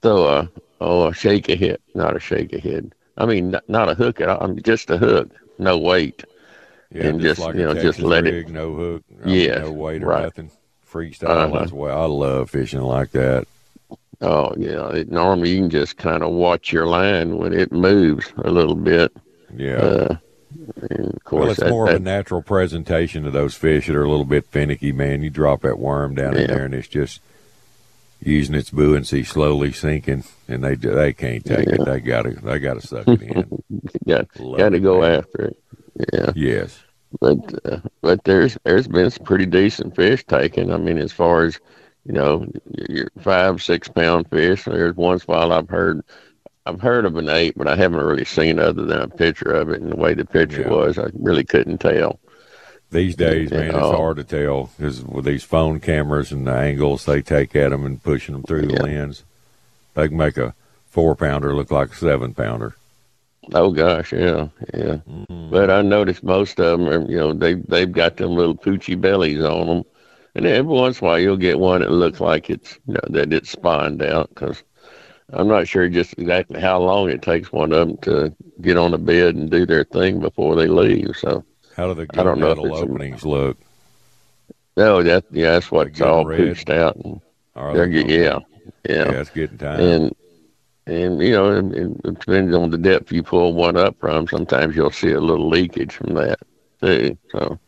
throw 0.02 0.28
a 0.28 0.50
oh 0.80 1.08
a 1.08 1.14
shaky 1.14 1.56
head, 1.56 1.80
not 1.96 2.16
a 2.16 2.20
shaky 2.20 2.60
head. 2.60 2.94
I 3.18 3.26
mean, 3.26 3.52
not, 3.52 3.68
not 3.68 3.90
a 3.90 3.96
hook 3.96 4.22
at 4.22 4.30
all. 4.30 4.44
I 4.44 4.48
mean, 4.48 4.62
just 4.62 4.90
a 4.92 4.98
hook, 4.98 5.32
no 5.58 5.78
weight, 5.78 6.24
Yeah, 6.92 7.08
and 7.08 7.20
just, 7.20 7.38
just, 7.38 7.48
like 7.48 7.56
you 7.56 7.64
know, 7.64 7.74
just 7.74 7.98
Texas 7.98 8.04
let 8.04 8.24
rig, 8.26 8.48
it. 8.48 8.52
no 8.52 8.76
hook, 8.76 9.04
I 9.24 9.26
mean, 9.28 9.50
no 9.50 9.72
weight 9.72 10.04
or 10.04 10.08
right. 10.08 10.24
nothing. 10.24 10.52
Freestyle. 10.88 11.28
Uh-huh. 11.30 11.60
That's 11.60 11.72
why 11.72 11.90
I 11.90 12.06
love 12.06 12.52
fishing 12.52 12.82
like 12.82 13.12
that. 13.12 13.48
Oh 14.22 14.54
yeah, 14.58 14.90
it, 14.90 15.12
normally 15.12 15.52
you 15.52 15.60
can 15.62 15.70
just 15.70 15.98
kind 15.98 16.24
of 16.24 16.32
watch 16.32 16.72
your 16.74 16.88
line 16.88 17.38
when 17.38 17.54
it 17.54 17.72
moves 17.72 18.32
a 18.44 18.50
little 18.50 18.76
bit. 18.76 19.12
Yeah. 19.56 19.76
Uh, 19.76 20.18
and 20.90 21.14
of 21.14 21.24
course, 21.24 21.42
well, 21.42 21.52
it's 21.52 21.60
that- 21.60 21.70
more 21.70 21.90
of 21.90 21.96
a 21.96 22.00
natural 22.00 22.42
presentation 22.42 23.24
to 23.24 23.32
those 23.32 23.56
fish 23.56 23.88
that 23.88 23.96
are 23.96 24.04
a 24.04 24.10
little 24.10 24.26
bit 24.26 24.46
finicky, 24.48 24.92
man. 24.92 25.22
You 25.22 25.30
drop 25.30 25.62
that 25.62 25.78
worm 25.80 26.16
down 26.16 26.36
in 26.36 26.48
there, 26.48 26.66
and 26.66 26.74
it's 26.74 26.88
just 26.88 27.22
using 28.22 28.56
its 28.56 28.72
buoyancy, 28.72 29.24
slowly 29.24 29.72
sinking, 29.72 30.24
and 30.48 30.64
they 30.64 30.74
they 30.76 31.14
can't 31.14 31.46
take 31.46 31.68
it. 31.68 31.86
They 31.86 32.00
gotta 32.00 32.32
they 32.32 32.58
gotta 32.60 32.82
suck 32.82 33.08
it 33.08 33.22
in. 33.22 33.64
got 34.08 34.28
Love 34.40 34.58
got 34.58 34.70
to 34.70 34.76
it, 34.78 34.80
go 34.80 35.02
man. 35.02 35.16
after 35.20 35.46
it. 35.46 35.58
Yeah. 36.14 36.32
Yes. 36.36 36.80
but 37.22 37.38
uh, 37.66 37.80
but 38.02 38.24
there's 38.24 38.58
there's 38.64 38.88
been 38.88 39.12
some 39.12 39.26
pretty 39.26 39.46
decent 39.46 39.96
fish 39.96 40.26
taken. 40.26 40.72
I 40.72 40.78
mean, 40.78 40.98
as 40.98 41.12
far 41.12 41.44
as 41.46 41.60
you 42.08 42.14
know, 42.14 42.48
your 42.90 43.10
five 43.20 43.62
six 43.62 43.88
pound 43.90 44.30
fish. 44.30 44.64
There's 44.64 44.96
once 44.96 45.28
while 45.28 45.52
I've 45.52 45.70
heard 45.70 46.04
I've 46.66 46.82
heard 46.82 47.06
of 47.06 47.16
an 47.18 47.30
eight, 47.30 47.54
but 47.58 47.68
I 47.68 47.76
haven't 47.76 48.00
really 48.00 48.26
seen 48.26 48.60
other 48.60 48.86
than 48.86 49.00
a 49.00 49.08
picture 49.08 49.52
of 49.52 49.70
it 49.70 49.82
and 49.82 49.92
the 49.92 49.96
way 49.96 50.14
the 50.14 50.26
picture 50.26 50.62
Yeah. 50.62 50.70
was. 50.70 50.98
I 50.98 51.10
really 51.20 51.44
couldn't 51.44 51.80
tell. 51.80 52.20
These 52.90 53.18
days, 53.18 53.52
man, 53.52 53.76
it's 53.76 53.76
hard 53.76 54.16
to 54.18 54.24
tell 54.24 54.70
because 54.78 55.04
with 55.04 55.26
these 55.26 55.44
phone 55.44 55.82
cameras 55.82 56.32
and 56.32 56.48
the 56.48 56.54
angles 56.54 57.06
they 57.06 57.22
take 57.22 57.54
at 57.58 57.72
them 57.72 57.86
and 57.86 58.02
pushing 58.02 58.34
them 58.34 58.44
through 58.44 58.68
the 58.68 58.74
Yeah. 58.76 58.84
lens, 58.84 59.24
they 59.94 60.08
can 60.08 60.16
make 60.18 60.38
a 60.38 60.54
four 60.90 61.14
pounder 61.16 61.54
look 61.54 61.70
like 61.70 61.92
a 61.92 61.96
seven 61.96 62.34
pounder. 62.34 62.76
Oh 63.54 63.72
gosh, 63.72 64.14
yeah, 64.14 64.48
yeah. 64.74 64.98
Mm-hmm. 65.10 65.50
But 65.52 65.70
I 65.70 65.82
noticed 65.82 66.24
most 66.24 66.60
of 66.60 66.80
them 66.80 66.88
are, 66.90 67.10
you 67.10 67.18
know, 67.18 67.34
they 67.34 67.56
they've 67.56 67.92
got 67.92 68.16
them 68.18 68.32
little 68.36 68.56
poochy 68.56 69.00
bellies 69.00 69.42
on 69.44 69.68
them, 69.68 69.84
and 70.38 70.46
every 70.46 70.72
once 70.72 71.02
in 71.02 71.06
a 71.08 71.10
while 71.10 71.20
you'll 71.20 71.38
get 71.38 71.60
one 71.60 71.82
that 71.82 71.92
looks 71.92 72.20
like 72.20 72.50
it's 72.50 72.80
you 72.88 72.94
know, 72.94 73.02
that 73.10 73.34
it's 73.34 73.50
spawned 73.50 74.02
out 74.02 74.30
because 74.30 74.64
I'm 75.34 75.48
not 75.48 75.68
sure 75.68 75.90
just 75.90 76.14
exactly 76.18 76.62
how 76.62 76.80
long 76.80 77.10
it 77.10 77.22
takes 77.22 77.52
one 77.52 77.74
of 77.74 77.80
them 77.88 77.98
to 78.04 78.34
get 78.62 78.78
on 78.78 78.92
the 78.92 78.98
bed 78.98 79.36
and 79.36 79.50
do 79.52 79.66
their 79.66 79.84
thing 79.84 80.20
before 80.20 80.56
they 80.56 80.68
leave. 80.68 81.16
So 81.18 81.44
How 81.76 81.88
do 81.88 81.94
the 81.96 82.08
I 82.18 82.24
don't 82.24 82.40
know 82.40 82.52
if 82.52 82.58
gunmetal 82.60 82.70
a- 82.72 82.84
openings 82.84 83.26
look? 83.26 83.58
no, 84.78 85.04
that 85.04 85.26
yeah, 85.32 85.52
that's 85.54 85.72
what 85.72 85.88
it's 85.88 86.02
all 86.02 86.26
red? 86.26 86.40
pooched 86.40 86.70
out. 86.70 86.96
And 86.96 87.20
they're 87.74 87.88
they? 87.88 88.04
get, 88.04 88.10
yeah, 88.10 88.40
yeah, 88.88 89.12
Yeah, 89.12 89.20
it's 89.22 89.30
getting 89.32 89.58
time. 89.58 89.80
and 89.80 90.16
and 90.86 91.22
you 91.22 91.32
know, 91.32 91.52
and, 91.52 91.74
and 91.74 92.00
it 92.06 92.20
depends 92.20 92.56
on 92.56 92.70
the 92.70 92.78
depth 92.78 93.12
you 93.12 93.24
pull 93.24 93.54
one 93.54 93.76
up 93.76 93.98
from. 94.00 94.28
Sometimes 94.28 94.76
you'll 94.76 94.92
see 94.92 95.12
a 95.12 95.20
little 95.20 95.50
leakage 95.50 95.94
from 95.94 96.14
that 96.14 96.40
too. 96.82 97.18
So. 97.32 97.60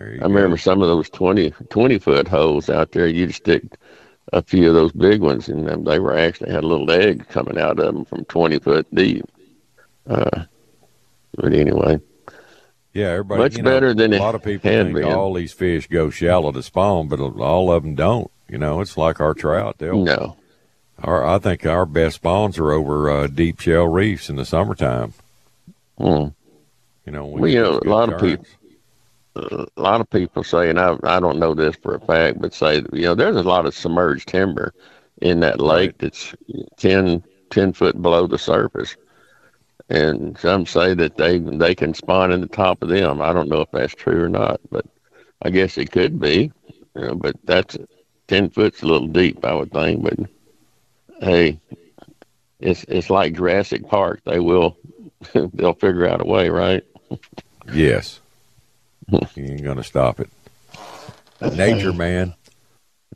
I 0.00 0.04
remember 0.24 0.56
some 0.58 0.82
of 0.82 0.88
those 0.88 1.08
20, 1.10 1.50
20 1.70 1.98
foot 1.98 2.28
holes 2.28 2.68
out 2.68 2.92
there. 2.92 3.06
You'd 3.06 3.34
stick 3.34 3.62
a 4.32 4.42
few 4.42 4.68
of 4.68 4.74
those 4.74 4.92
big 4.92 5.20
ones, 5.22 5.48
and 5.48 5.66
them- 5.66 5.84
they 5.84 5.98
were 5.98 6.16
actually 6.16 6.50
had 6.52 6.64
a 6.64 6.66
little 6.66 6.90
eggs 6.90 7.24
coming 7.30 7.58
out 7.58 7.78
of 7.78 7.94
them 7.94 8.04
from 8.04 8.24
twenty 8.26 8.58
foot 8.58 8.86
deep. 8.94 9.24
Uh, 10.08 10.42
but 11.36 11.52
anyway, 11.52 11.98
Yeah, 12.92 13.06
everybody. 13.10 13.42
Much 13.42 13.56
you 13.56 13.62
know, 13.62 13.70
better 13.70 13.94
than 13.94 14.12
a 14.14 14.18
lot 14.18 14.34
of 14.34 14.42
people 14.42 14.70
think 14.70 14.94
been. 14.94 15.04
all 15.04 15.32
these 15.34 15.52
fish 15.52 15.86
go 15.86 16.10
shallow 16.10 16.50
to 16.52 16.62
spawn, 16.62 17.08
but 17.08 17.20
all 17.20 17.70
of 17.72 17.82
them 17.82 17.94
don't. 17.94 18.30
You 18.48 18.58
know, 18.58 18.80
it's 18.80 18.96
like 18.96 19.20
our 19.20 19.32
trout. 19.34 19.78
They'll. 19.78 20.02
no, 20.04 20.36
Our, 21.02 21.26
I 21.26 21.38
think 21.38 21.64
our 21.66 21.84
best 21.86 22.16
spawns 22.16 22.58
are 22.58 22.72
over 22.72 23.10
uh, 23.10 23.26
deep 23.28 23.60
shell 23.60 23.86
reefs 23.86 24.28
in 24.30 24.36
the 24.36 24.44
summertime. 24.44 25.12
Hmm. 25.98 26.28
You 27.04 27.12
know, 27.12 27.26
Well, 27.26 27.50
you 27.50 27.60
know, 27.62 27.80
a 27.84 27.88
lot 27.88 28.12
of 28.12 28.20
people- 28.20 28.44
a 29.36 29.80
lot 29.80 30.00
of 30.00 30.10
people 30.10 30.42
say, 30.44 30.70
and 30.70 30.78
I 30.80 30.96
I 31.04 31.20
don't 31.20 31.38
know 31.38 31.54
this 31.54 31.76
for 31.76 31.94
a 31.94 32.00
fact, 32.00 32.40
but 32.40 32.54
say 32.54 32.82
you 32.92 33.02
know 33.02 33.14
there's 33.14 33.36
a 33.36 33.42
lot 33.42 33.66
of 33.66 33.74
submerged 33.74 34.28
timber 34.28 34.72
in 35.22 35.40
that 35.40 35.60
lake 35.60 35.90
Right. 35.90 35.98
that's 35.98 36.34
10, 36.76 37.22
10 37.50 37.72
foot 37.72 38.00
below 38.02 38.26
the 38.26 38.38
surface. 38.38 38.96
And 39.88 40.36
some 40.38 40.66
say 40.66 40.94
that 40.94 41.16
they 41.16 41.38
they 41.38 41.74
can 41.74 41.94
spawn 41.94 42.32
in 42.32 42.40
the 42.40 42.48
top 42.48 42.82
of 42.82 42.88
them. 42.88 43.22
I 43.22 43.32
don't 43.32 43.48
know 43.48 43.60
if 43.60 43.70
that's 43.70 43.94
true 43.94 44.24
or 44.24 44.28
not, 44.28 44.60
but 44.70 44.84
I 45.42 45.50
guess 45.50 45.78
it 45.78 45.92
could 45.92 46.18
be. 46.18 46.50
You 46.96 47.02
know, 47.02 47.14
but 47.14 47.36
that's 47.44 47.76
ten 48.26 48.50
foot's 48.50 48.82
a 48.82 48.86
little 48.86 49.06
deep, 49.06 49.44
I 49.44 49.54
would 49.54 49.70
think. 49.72 50.02
But 50.02 50.18
hey, 51.20 51.60
it's 52.58 52.84
it's 52.88 53.10
like 53.10 53.34
Jurassic 53.34 53.86
Park. 53.88 54.22
They 54.24 54.40
will 54.40 54.76
they'll 55.54 55.74
figure 55.74 56.08
out 56.08 56.20
a 56.20 56.24
way, 56.24 56.48
right? 56.48 56.82
Yes. 57.72 58.20
you 59.34 59.44
ain't 59.44 59.62
gonna 59.62 59.84
stop 59.84 60.20
it. 60.20 60.30
Nature, 61.56 61.92
man. 61.92 62.34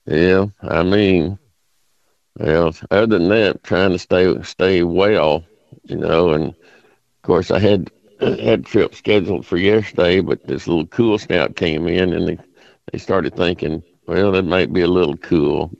Yeah, 0.06 0.46
I 0.62 0.82
mean, 0.82 1.38
well, 2.38 2.74
other 2.90 3.06
than 3.18 3.28
that, 3.28 3.62
trying 3.64 3.90
to 3.90 3.98
stay 3.98 4.42
stay 4.42 4.82
well, 4.82 5.44
you 5.84 5.96
know, 5.96 6.30
and 6.30 6.48
of 6.48 7.22
course 7.22 7.50
I 7.50 7.58
had 7.58 7.90
had 8.20 8.66
trip 8.66 8.94
scheduled 8.94 9.46
for 9.46 9.56
yesterday, 9.56 10.20
but 10.20 10.46
this 10.46 10.66
little 10.66 10.86
cool 10.86 11.18
snap 11.18 11.56
came 11.56 11.86
in, 11.86 12.12
and 12.12 12.28
they 12.28 12.38
they 12.92 12.98
started 12.98 13.34
thinking, 13.36 13.82
well, 14.06 14.34
it 14.34 14.44
might 14.44 14.72
be 14.72 14.82
a 14.82 14.88
little 14.88 15.16
cool. 15.16 15.70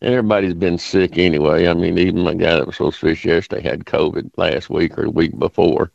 And 0.00 0.12
everybody's 0.12 0.54
been 0.54 0.78
sick 0.78 1.16
anyway. 1.16 1.68
I 1.68 1.74
mean, 1.74 1.98
even 1.98 2.20
my 2.20 2.34
guy 2.34 2.56
that 2.56 2.66
was 2.66 2.76
supposed 2.76 3.00
to 3.00 3.06
fish 3.06 3.24
yesterday 3.24 3.62
had 3.62 3.86
COVID 3.86 4.30
last 4.36 4.68
week 4.68 4.98
or 4.98 5.04
the 5.04 5.10
week 5.10 5.38
before, 5.38 5.90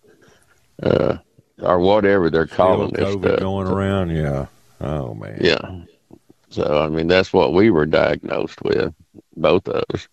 uh, 0.81 1.17
or 1.61 1.79
whatever 1.79 2.29
they're 2.29 2.47
calling 2.47 2.91
this 2.93 3.15
COVID 3.15 3.21
stuff. 3.27 3.39
going 3.39 3.67
around. 3.67 4.09
Yeah. 4.11 4.47
Oh 4.81 5.13
man. 5.13 5.37
Yeah. 5.41 5.81
So 6.49 6.81
I 6.83 6.89
mean 6.89 7.07
that's 7.07 7.31
what 7.33 7.53
we 7.53 7.69
were 7.69 7.85
diagnosed 7.85 8.61
with, 8.63 8.93
both 9.35 9.67
of 9.67 9.83
us. 9.93 10.07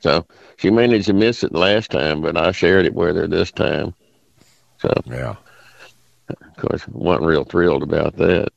So 0.00 0.26
she 0.56 0.70
managed 0.70 1.06
to 1.06 1.12
miss 1.12 1.42
it 1.44 1.52
last 1.52 1.90
time, 1.90 2.20
but 2.20 2.36
I 2.36 2.52
shared 2.52 2.86
it 2.86 2.94
with 2.94 3.16
her 3.16 3.26
this 3.26 3.50
time. 3.50 3.94
So 4.78 4.92
Yeah. 5.06 5.36
of 6.28 6.56
course 6.56 6.86
wasn't 6.88 7.26
real 7.26 7.44
thrilled 7.44 7.82
about 7.82 8.16
that. 8.16 8.48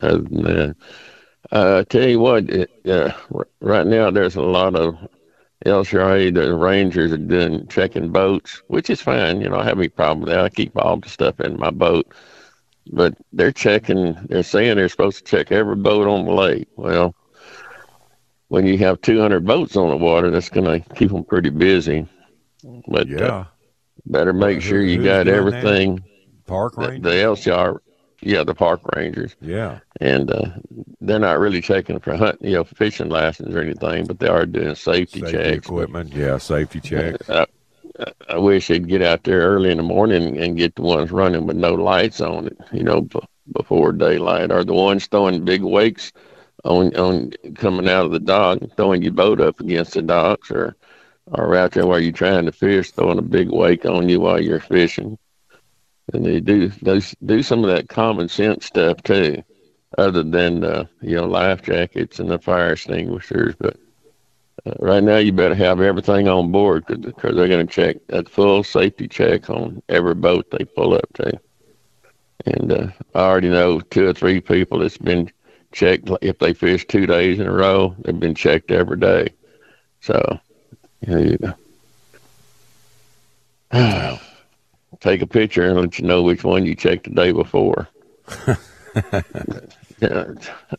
Other 0.00 0.18
than 0.18 0.42
that, 0.42 0.76
uh, 1.52 1.78
I 1.78 1.84
tell 1.84 2.08
you 2.08 2.18
what, 2.20 2.48
it, 2.50 2.70
uh, 2.86 3.12
r- 3.34 3.46
right 3.60 3.86
now 3.86 4.10
there's 4.10 4.36
a 4.36 4.42
lot 4.42 4.74
of 4.74 4.96
LCRA, 5.64 6.32
the 6.34 6.54
Rangers 6.54 7.12
are 7.12 7.16
doing 7.16 7.66
checking 7.68 8.10
boats, 8.12 8.62
which 8.68 8.90
is 8.90 9.00
fine. 9.00 9.40
You 9.40 9.48
know, 9.48 9.56
I 9.58 9.64
have 9.64 9.78
any 9.78 9.88
problem 9.88 10.20
with 10.20 10.28
that. 10.30 10.40
I 10.44 10.48
keep 10.50 10.76
all 10.76 10.98
the 10.98 11.08
stuff 11.08 11.40
in 11.40 11.58
my 11.58 11.70
boat. 11.70 12.06
But 12.92 13.14
they're 13.32 13.52
checking, 13.52 14.14
they're 14.28 14.42
saying 14.42 14.76
they're 14.76 14.90
supposed 14.90 15.18
to 15.18 15.24
check 15.24 15.50
every 15.50 15.76
boat 15.76 16.06
on 16.06 16.26
the 16.26 16.32
lake. 16.32 16.68
Well, 16.76 17.14
when 18.48 18.66
you 18.66 18.76
have 18.78 19.00
200 19.00 19.44
boats 19.46 19.74
on 19.76 19.88
the 19.88 19.96
water, 19.96 20.30
that's 20.30 20.50
going 20.50 20.82
to 20.82 20.94
keep 20.94 21.10
them 21.10 21.24
pretty 21.24 21.48
busy. 21.50 22.06
But 22.86 23.08
uh, 23.10 23.16
Yeah. 23.16 23.44
better 24.04 24.34
make 24.34 24.56
Who- 24.56 24.60
sure 24.68 24.82
you 24.82 25.02
got 25.02 25.28
everything. 25.28 26.00
Park 26.46 26.74
The, 26.76 26.98
the 27.00 27.10
LCR, 27.10 27.78
yeah, 28.24 28.42
the 28.44 28.54
park 28.54 28.80
rangers 28.96 29.36
yeah. 29.40 29.80
and 30.00 30.30
uh, 30.30 30.46
they're 31.00 31.18
not 31.18 31.38
really 31.38 31.60
checking 31.60 32.00
for 32.00 32.16
hunting, 32.16 32.48
you 32.48 32.56
know, 32.56 32.64
fishing 32.64 33.08
license 33.08 33.54
or 33.54 33.60
anything, 33.60 34.06
but 34.06 34.18
they 34.18 34.28
are 34.28 34.46
doing 34.46 34.74
safety, 34.74 35.20
Safety 35.20 35.32
checks. 35.36 35.66
equipment. 35.66 36.12
Yeah. 36.12 36.38
Safety 36.38 36.80
checks. 36.88 37.28
Uh, 37.28 37.46
I 38.28 38.38
wish 38.38 38.66
they'd 38.68 38.88
get 38.88 39.02
out 39.02 39.22
there 39.22 39.40
early 39.42 39.70
in 39.70 39.76
the 39.76 39.84
morning 39.84 40.36
and 40.38 40.56
get 40.56 40.74
the 40.74 40.82
ones 40.82 41.12
running 41.12 41.46
with 41.46 41.56
no 41.56 41.74
lights 41.74 42.20
on 42.20 42.48
it, 42.48 42.56
you 42.72 42.82
know, 42.82 43.02
b- 43.02 43.20
before 43.52 43.92
daylight, 43.92 44.50
or 44.50 44.64
the 44.64 44.74
ones 44.74 45.06
throwing 45.06 45.44
big 45.44 45.62
wakes 45.62 46.12
on 46.64 46.96
on 46.96 47.30
coming 47.54 47.88
out 47.88 48.06
of 48.06 48.10
the 48.12 48.18
dock, 48.18 48.58
throwing 48.76 49.02
your 49.02 49.12
boat 49.12 49.40
up 49.40 49.60
against 49.60 49.94
the 49.94 50.02
docks, 50.02 50.50
or 50.50 50.74
or 51.26 51.54
out 51.54 51.72
there 51.72 51.86
while 51.86 52.00
you're 52.00 52.10
trying 52.12 52.46
to 52.46 52.52
fish, 52.52 52.90
throwing 52.90 53.18
a 53.18 53.22
big 53.22 53.50
wake 53.50 53.84
on 53.84 54.08
you 54.08 54.20
while 54.20 54.40
you're 54.40 54.60
fishing. 54.60 55.16
And 56.12 56.24
they 56.24 56.40
do 56.40 56.68
do 56.68 57.00
do 57.24 57.42
some 57.42 57.64
of 57.64 57.70
that 57.74 57.88
common 57.88 58.28
sense 58.28 58.66
stuff 58.66 59.02
too, 59.02 59.42
other 59.96 60.22
than 60.22 60.64
uh, 60.64 60.84
you 61.00 61.16
know 61.16 61.26
life 61.26 61.62
jackets 61.62 62.18
and 62.18 62.30
the 62.30 62.38
fire 62.38 62.72
extinguishers, 62.72 63.54
but. 63.58 63.76
Uh, 64.66 64.72
right 64.78 65.02
now, 65.02 65.18
you 65.18 65.30
better 65.30 65.54
have 65.54 65.80
everything 65.80 66.26
on 66.26 66.50
board 66.50 66.86
because 66.86 67.36
they're 67.36 67.48
going 67.48 67.66
to 67.66 67.70
check 67.72 67.96
a 68.08 68.24
full 68.24 68.64
safety 68.64 69.06
check 69.06 69.50
on 69.50 69.82
every 69.90 70.14
boat 70.14 70.50
they 70.50 70.64
pull 70.64 70.94
up 70.94 71.12
to. 71.12 71.38
And 72.46 72.72
uh, 72.72 72.86
I 73.14 73.18
already 73.20 73.48
know 73.48 73.80
two 73.80 74.06
or 74.06 74.12
three 74.12 74.40
people 74.40 74.78
that's 74.78 74.98
been 74.98 75.30
checked. 75.72 76.10
If 76.22 76.38
they 76.38 76.54
fish 76.54 76.86
two 76.86 77.06
days 77.06 77.40
in 77.40 77.46
a 77.46 77.52
row, 77.52 77.94
they've 77.98 78.18
been 78.18 78.34
checked 78.34 78.70
every 78.70 78.98
day. 78.98 79.28
So, 80.00 80.40
you 81.06 81.38
know, 83.72 84.18
take 85.00 85.22
a 85.22 85.26
picture 85.26 85.64
and 85.68 85.78
let 85.80 85.98
you 85.98 86.06
know 86.06 86.22
which 86.22 86.44
one 86.44 86.66
you 86.66 86.74
checked 86.74 87.04
the 87.04 87.10
day 87.10 87.32
before. 87.32 87.88
yeah, 90.00 90.24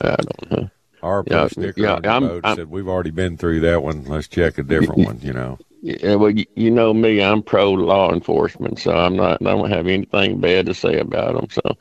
I 0.01 0.15
don't 0.15 0.51
know. 0.51 0.69
Our 1.04 1.23
Yeah, 1.28 1.47
sticker 1.47 1.73
yeah, 1.82 1.93
on 1.95 2.06
I'm- 2.06 2.28
boat 2.28 2.45
I'm- 2.45 2.56
said 2.58 2.69
we've 2.69 2.88
already 2.88 3.12
been 3.12 3.38
through 3.38 3.60
that 3.62 3.84
one. 3.84 4.04
Let's 4.06 4.28
check 4.28 4.58
a 4.58 4.63
different 4.63 5.06
one. 5.06 5.19
You 5.21 5.34
know. 5.34 5.60
Yeah, 5.82 6.15
well, 6.15 6.32
you, 6.32 6.45
you 6.56 6.71
know 6.71 6.93
me, 6.95 7.21
I'm 7.21 7.43
pro 7.43 7.71
law 7.71 8.12
enforcement, 8.12 8.80
so 8.80 8.91
I'm 8.91 9.15
not. 9.15 9.39
I 9.41 9.45
don't 9.45 9.69
have 9.69 9.86
anything 9.88 10.39
bad 10.39 10.65
to 10.65 10.73
say 10.73 10.97
about 10.97 11.36
them. 11.36 11.47
So, 11.51 11.78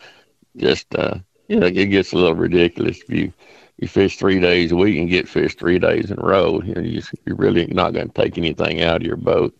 just 0.59 0.95
uh, 0.95 1.15
you 1.49 1.59
know, 1.59 1.67
it 1.67 1.87
gets 1.87 2.13
a 2.13 2.17
little 2.17 2.35
ridiculous 2.35 2.99
if 3.01 3.09
you 3.09 3.33
you 3.79 3.89
fish 3.89 4.19
three 4.19 4.39
days 4.41 4.73
a 4.73 4.77
week 4.77 4.99
and 4.99 5.09
get 5.09 5.27
fish 5.29 5.55
three 5.55 5.79
days 5.79 6.11
in 6.11 6.19
a 6.19 6.23
row. 6.23 6.61
You 6.63 6.75
know, 6.75 6.81
you, 6.83 7.01
you're 7.25 7.37
really 7.37 7.67
not 7.69 7.95
going 7.95 8.09
to 8.11 8.23
take 8.23 8.37
anything 8.37 8.83
out 8.83 8.97
of 8.97 9.03
your 9.07 9.17
boat. 9.17 9.55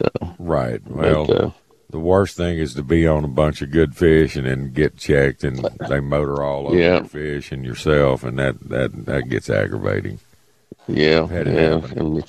So, 0.00 0.34
Right. 0.38 0.80
Well, 0.88 1.26
but, 1.26 1.36
uh, 1.36 1.50
the 1.90 1.98
worst 2.00 2.36
thing 2.36 2.58
is 2.58 2.74
to 2.74 2.82
be 2.82 3.06
on 3.06 3.24
a 3.24 3.28
bunch 3.28 3.62
of 3.62 3.70
good 3.70 3.96
fish 3.96 4.36
and 4.36 4.46
then 4.46 4.72
get 4.72 4.96
checked 4.96 5.44
and 5.44 5.58
they 5.88 6.00
motor 6.00 6.42
all 6.42 6.68
over 6.68 6.76
Yeah. 6.78 6.96
your 6.96 7.04
fish 7.04 7.52
and 7.52 7.64
yourself, 7.64 8.24
and 8.24 8.38
that 8.38 8.60
that 8.68 9.06
that 9.06 9.28
gets 9.28 9.48
aggravating. 9.50 10.18
yeah, 10.88 11.26
Had 11.26 11.48
it 11.48 11.54
yeah, 11.54 11.80
happen. 11.80 11.98
and, 11.98 12.24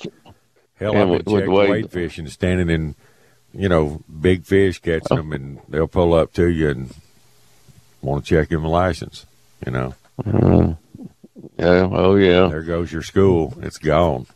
Hell, 0.76 0.92
And 0.96 1.12
I've 1.14 1.24
been 1.24 1.38
checked 1.38 1.48
weight 1.50 1.90
fishing, 1.90 2.26
standing 2.26 2.68
in, 2.68 2.94
you 3.54 3.68
know, 3.68 4.02
big 4.20 4.44
fish 4.44 4.80
catching 4.80 5.16
them, 5.16 5.32
and 5.32 5.60
they'll 5.68 5.86
pull 5.86 6.12
up 6.14 6.32
to 6.34 6.48
you 6.48 6.70
and 6.70 6.94
want 8.00 8.24
to 8.24 8.28
check 8.34 8.50
your 8.50 8.60
license. 8.62 9.24
You 9.64 9.70
know, 9.72 9.94
uh, 10.26 10.74
yeah, 11.58 11.88
oh 11.92 12.16
yeah. 12.16 12.48
there 12.48 12.62
goes 12.62 12.92
your 12.92 13.02
school. 13.02 13.54
It's 13.62 13.78
gone. 13.78 14.26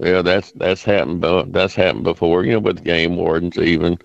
Yeah, 0.00 0.22
that's 0.22 0.52
that's 0.52 0.84
happened. 0.84 1.20
bu- 1.20 1.46
That's 1.50 1.74
happened 1.74 2.04
before. 2.04 2.44
You 2.44 2.52
know, 2.52 2.58
with 2.60 2.84
game 2.84 3.16
wardens 3.16 3.58
even, 3.58 3.98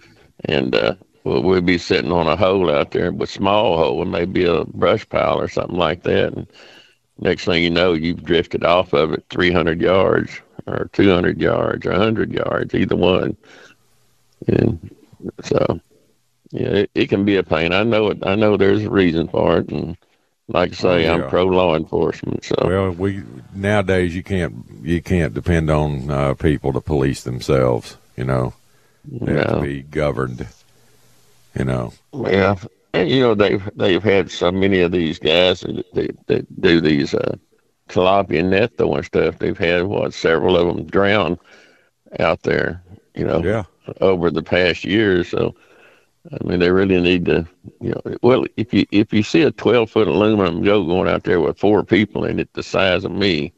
and 0.44 0.76
uh, 0.76 0.96
we'll, 1.24 1.42
we'll 1.42 1.62
be 1.62 1.78
sitting 1.78 2.12
on 2.12 2.28
a 2.28 2.36
hole 2.36 2.70
out 2.70 2.92
there, 2.92 3.12
with 3.12 3.30
small 3.30 3.78
hole, 3.78 4.02
and 4.02 4.12
maybe 4.12 4.46
a 4.46 4.66
brush 4.66 5.08
pile 5.08 5.40
or 5.40 5.48
something 5.48 5.78
like 5.78 6.04
that. 6.04 6.34
And 6.34 6.48
next 7.20 7.46
thing 7.46 7.64
you 7.64 7.70
know, 7.70 7.94
you've 7.94 8.24
drifted 8.24 8.64
off 8.64 8.94
of 8.94 9.14
it 9.14 9.26
300 9.30 9.82
yards 9.82 10.40
or 10.68 10.90
200 10.94 11.40
yards 11.40 11.86
or 11.86 11.92
100 11.92 12.32
yards, 12.32 12.74
either 12.74 12.96
one. 12.96 13.38
And 14.48 14.96
so, 15.44 15.80
yeah, 16.52 16.68
it, 16.68 16.92
it 16.96 17.10
can 17.10 17.26
be 17.26 17.38
a 17.38 17.44
pain. 17.44 17.74
I 17.74 17.84
know 17.84 18.10
it. 18.10 18.20
I 18.24 18.36
know 18.36 18.58
there's 18.58 18.84
a 18.84 18.90
reason 18.90 19.28
for 19.28 19.58
it, 19.58 19.70
and 19.70 19.98
like 20.48 20.72
I 20.72 20.76
say, 20.76 20.90
Oh, 20.90 20.98
yeah. 20.98 21.24
I'm 21.24 21.30
pro 21.30 21.46
law 21.46 21.76
enforcement. 21.76 22.46
So. 22.46 22.56
Well, 22.64 22.92
we 22.92 23.24
nowadays 23.54 24.16
you 24.16 24.24
can't 24.24 24.66
you 24.84 25.02
can't 25.02 25.34
depend 25.34 25.70
on 25.70 26.10
uh, 26.10 26.34
people 26.36 26.74
to 26.74 26.82
police 26.82 27.24
themselves. 27.24 27.98
You 28.16 28.26
know, 28.26 28.54
they 29.12 29.34
have 29.34 29.48
to 29.56 29.62
be 29.62 29.84
governed. 29.84 30.48
You 31.58 31.66
know, 31.66 31.94
Yeah, 32.14 32.56
and 32.94 33.10
you 33.10 33.20
know 33.22 33.36
they've 33.36 33.70
they've 33.76 34.04
had 34.04 34.32
so 34.32 34.52
many 34.52 34.82
of 34.82 34.92
these 34.92 35.20
guys 35.20 35.62
that, 35.62 35.86
that, 35.94 36.28
that 36.28 36.62
do 36.62 36.82
these 36.82 37.14
uh, 37.14 37.36
tilapia 37.90 38.44
net 38.44 38.78
throwing 38.78 39.04
stuff. 39.04 39.40
They've 39.40 39.58
had 39.58 39.84
what 39.84 40.14
several 40.14 40.58
of 40.58 40.68
them 40.68 40.86
drown 40.86 41.40
out 42.20 42.44
there. 42.44 42.84
You 43.14 43.26
know, 43.26 43.44
yeah, 43.44 43.64
over 44.02 44.30
the 44.30 44.44
past 44.44 44.84
year. 44.84 45.24
So, 45.24 45.56
I 46.32 46.44
mean, 46.44 46.60
they 46.60 46.72
really 46.72 47.00
need 47.02 47.26
to. 47.26 47.48
You 47.82 47.92
know, 47.92 48.18
well, 48.22 48.46
if 48.58 48.74
you 48.74 48.86
if 48.92 49.14
you 49.14 49.24
see 49.24 49.44
a 49.44 49.52
twelve 49.52 49.90
foot 49.90 50.08
aluminum 50.08 50.64
go 50.64 50.84
going 50.84 51.08
out 51.08 51.24
there 51.24 51.40
with 51.40 51.58
four 51.58 51.84
people 51.84 52.26
in 52.26 52.40
it, 52.40 52.54
the 52.54 52.64
size 52.64 53.06
of 53.06 53.12
me. 53.12 53.54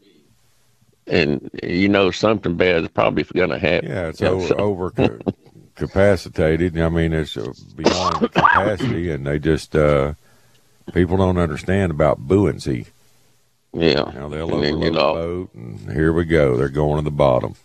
And 1.07 1.49
you 1.63 1.87
know 1.87 2.11
something 2.11 2.55
bad 2.57 2.83
is 2.83 2.89
probably 2.89 3.23
going 3.23 3.49
to 3.49 3.59
happen. 3.59 3.89
yeah. 3.89 4.07
It's 4.09 4.21
over, 4.21 4.47
so- 4.47 4.55
over 4.55 4.91
ca- 4.91 5.31
capacitated. 5.75 6.77
I 6.79 6.89
mean, 6.89 7.13
it's 7.13 7.37
uh, 7.37 7.53
beyond 7.75 8.19
capacity, 8.33 9.11
and 9.11 9.25
they 9.25 9.39
just 9.39 9.75
uh, 9.75 10.13
people 10.93 11.17
don't 11.17 11.37
understand 11.37 11.91
about 11.91 12.19
buoyancy. 12.19 12.87
Yeah, 13.73 14.11
You 14.11 14.19
know, 14.19 14.29
they'll 14.29 14.63
And 14.63 14.75
overload 14.75 14.93
the 14.93 14.97
boat, 14.97 15.49
and 15.53 15.91
here 15.91 16.11
we 16.13 16.25
go. 16.25 16.57
They're 16.57 16.69
going 16.69 16.97
to 16.97 17.03
the 17.03 17.11
bottom. 17.11 17.55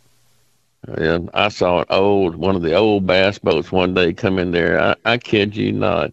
And 0.87 1.31
I 1.33 1.49
saw 1.49 1.81
an 1.81 1.87
old 1.91 2.35
one 2.35 2.57
of 2.57 2.63
the 2.63 2.75
old 2.75 3.07
bass 3.07 3.39
boats 3.39 3.71
one 3.73 3.95
day 3.95 4.13
come 4.13 4.39
in 4.39 4.51
there. 4.51 4.81
I, 4.81 4.95
I 5.05 5.19
kid 5.19 5.57
you 5.57 5.73
not. 5.73 6.13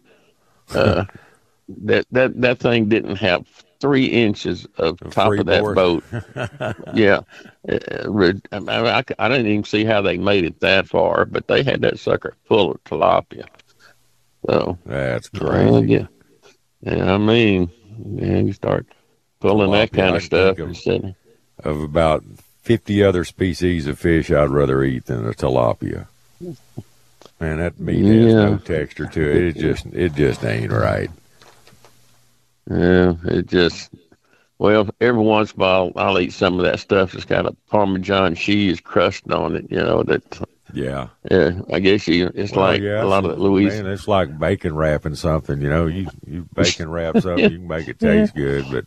Uh, 0.74 1.06
that 1.86 2.06
that 2.12 2.40
that 2.42 2.60
thing 2.60 2.88
didn't 2.88 3.16
have 3.18 3.46
three 3.80 4.06
inches 4.08 4.68
of 4.78 5.00
top 5.12 5.32
of 5.34 5.46
that 5.46 5.64
freeboard. 5.64 5.76
boat. 5.76 6.04
yeah, 6.94 7.22
Uh, 7.68 8.34
I, 8.52 8.60
mean, 8.60 8.70
I, 8.70 9.04
I 9.18 9.28
didn't 9.30 9.48
even 9.48 9.64
see 9.64 9.86
how 9.86 10.02
they 10.02 10.18
made 10.18 10.44
it 10.44 10.60
that 10.60 10.88
far, 10.88 11.26
but 11.26 11.48
they 11.48 11.64
had 11.64 11.82
that 11.82 12.00
sucker 12.00 12.36
full 12.46 12.72
of 12.72 12.84
tilapia. 12.84 13.46
So 14.46 14.78
That's 14.86 15.32
well, 15.34 15.50
crazy. 15.82 15.94
yeah, 15.94 16.08
yeah. 16.82 17.14
I 17.14 17.18
mean, 17.18 17.70
yeah, 18.16 18.38
you 18.40 18.54
start 18.54 18.86
pulling 19.40 19.72
that 19.72 19.92
kind 19.92 20.16
of 20.16 20.24
stuff 20.24 20.58
of- 20.60 20.70
instead. 20.70 21.16
Of 21.62 21.82
about 21.82 22.24
fifty 22.62 23.04
other 23.04 23.26
species 23.26 23.86
of 23.86 24.00
fish, 24.00 24.32
I'd 24.32 24.50
rather 24.50 24.82
eat 24.84 25.08
than 25.08 25.28
a 25.28 25.34
tilapia. 25.34 26.08
Man, 27.42 27.58
that 27.58 27.78
meat 27.80 28.06
has 28.06 28.34
no 28.34 28.58
texture 28.58 29.08
to 29.08 29.22
it. 29.30 29.44
It 29.58 29.58
just 29.58 29.86
it 29.88 30.14
just 30.14 30.46
ain't 30.46 30.72
right. 30.72 31.10
Yeah, 32.70 33.16
it 33.26 33.48
just 33.48 33.90
well, 34.60 34.88
every 35.02 35.22
once 35.22 35.54
in 35.54 35.60
a 35.60 35.64
while 35.64 35.92
I'll 35.96 36.20
eat 36.20 36.34
some 36.34 36.60
of 36.60 36.66
that 36.66 36.80
stuff 36.80 37.14
that's 37.14 37.26
got 37.26 37.46
a 37.46 37.54
Parmesan 37.70 38.36
cheese 38.36 38.80
crust 38.80 39.30
on 39.32 39.56
it. 39.56 39.66
You 39.72 39.78
know 39.78 40.04
that. 40.04 40.46
Yeah. 40.72 41.08
Yeah, 41.32 41.62
I 41.74 41.80
guess 41.80 42.08
you. 42.08 42.30
It's 42.36 42.52
Well, 42.52 42.66
like 42.68 42.82
yeah, 42.82 43.04
a 43.04 43.06
lot 43.06 43.26
of 43.26 43.32
it's- 43.32 43.38
the 43.38 43.44
Louis. 43.44 43.66
Man, 43.66 43.88
it's 43.88 44.08
like 44.08 44.38
bacon 44.38 44.76
wrapping 44.76 45.16
something. 45.16 45.60
You 45.62 45.70
know, 45.70 45.88
you 45.88 46.08
you 46.28 46.48
bacon 46.54 46.92
wrap 46.92 47.18
something, 47.22 47.40
you 47.52 47.58
can 47.58 47.68
make 47.68 47.88
it 47.88 48.00
taste 48.00 48.36
good, 48.36 48.66
but 48.72 48.86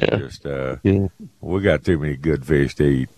Yeah. 0.00 0.16
just 0.18 0.46
uh, 0.46 0.76
Yeah. 0.84 1.08
we 1.40 1.60
got 1.62 1.84
too 1.84 1.98
many 1.98 2.14
good 2.16 2.46
fish 2.46 2.76
to 2.76 2.84
eat. 2.84 3.08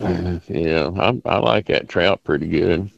Yeah, 0.00 0.90
I, 0.96 1.20
I 1.24 1.38
like 1.38 1.66
that 1.66 1.88
trout 1.88 2.22
pretty 2.24 2.46
good. 2.48 2.90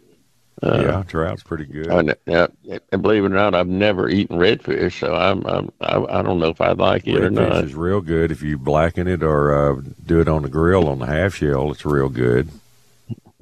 Uh, 0.61 0.83
yeah, 0.83 1.03
trout's 1.05 1.43
pretty 1.43 1.65
good. 1.67 1.89
I, 1.89 2.15
yeah, 2.27 2.49
and 2.91 3.01
believe 3.01 3.23
it 3.25 3.27
or 3.27 3.29
not, 3.31 3.55
I've 3.55 3.69
never 3.69 4.09
eaten 4.09 4.39
redfish, 4.39 4.99
so 4.99 5.15
I'm, 5.15 5.47
I'm 5.47 5.71
I, 5.81 6.19
I 6.19 6.23
don't 6.23 6.41
know 6.41 6.49
if 6.49 6.61
I'd 6.61 6.79
like 6.79 7.07
it 7.07 7.23
or 7.23 7.31
not. 7.31 7.53
Redfish 7.53 7.65
is 7.65 7.75
real 7.75 8.01
good 8.01 8.33
if 8.33 8.43
you 8.43 8.59
blacken 8.59 9.07
it 9.07 9.23
or 9.23 9.77
uh, 9.79 9.83
do 10.05 10.21
it 10.21 10.27
on 10.29 10.43
the 10.43 10.49
grill 10.49 10.89
on 10.89 10.99
the 10.99 11.07
half 11.07 11.37
shell. 11.37 11.71
It's 11.71 11.85
real 11.87 12.09
good. 12.09 12.49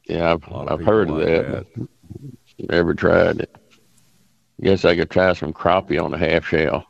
Yeah, 0.07 0.35
I've, 0.35 0.46
A 0.46 0.52
lot 0.52 0.68
of 0.68 0.81
I've 0.81 0.87
heard 0.87 1.09
of 1.09 1.16
like 1.16 1.26
that. 1.26 1.66
but 1.76 1.88
Never 2.70 2.94
tried 2.94 3.40
it. 3.40 3.57
Guess 4.61 4.85
I 4.85 4.96
could 4.96 5.11
try 5.11 5.33
some 5.33 5.52
crappie 5.52 6.02
on 6.02 6.14
a 6.14 6.18
half 6.18 6.46
shell. 6.46 6.87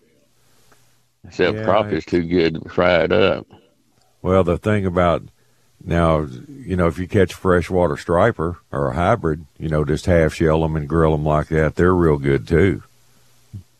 Except 1.24 1.58
Yeah, 1.58 1.64
crappie's 1.64 2.04
too 2.04 2.22
good 2.22 2.62
to 2.62 2.68
fry 2.68 3.02
it 3.04 3.12
up. 3.12 3.46
Well, 4.22 4.44
the 4.44 4.58
thing 4.58 4.86
about 4.86 5.22
now, 5.86 6.26
you 6.48 6.76
know, 6.76 6.88
if 6.88 6.98
you 6.98 7.06
catch 7.06 7.32
freshwater 7.32 7.96
striper 7.96 8.58
or 8.72 8.88
a 8.90 8.94
hybrid, 8.94 9.46
you 9.58 9.68
know, 9.68 9.84
just 9.84 10.06
half 10.06 10.34
shell 10.34 10.60
them 10.60 10.74
and 10.76 10.88
grill 10.88 11.12
them 11.12 11.24
like 11.24 11.48
that, 11.48 11.76
they're 11.76 11.94
real 11.94 12.18
good 12.18 12.46
too. 12.48 12.82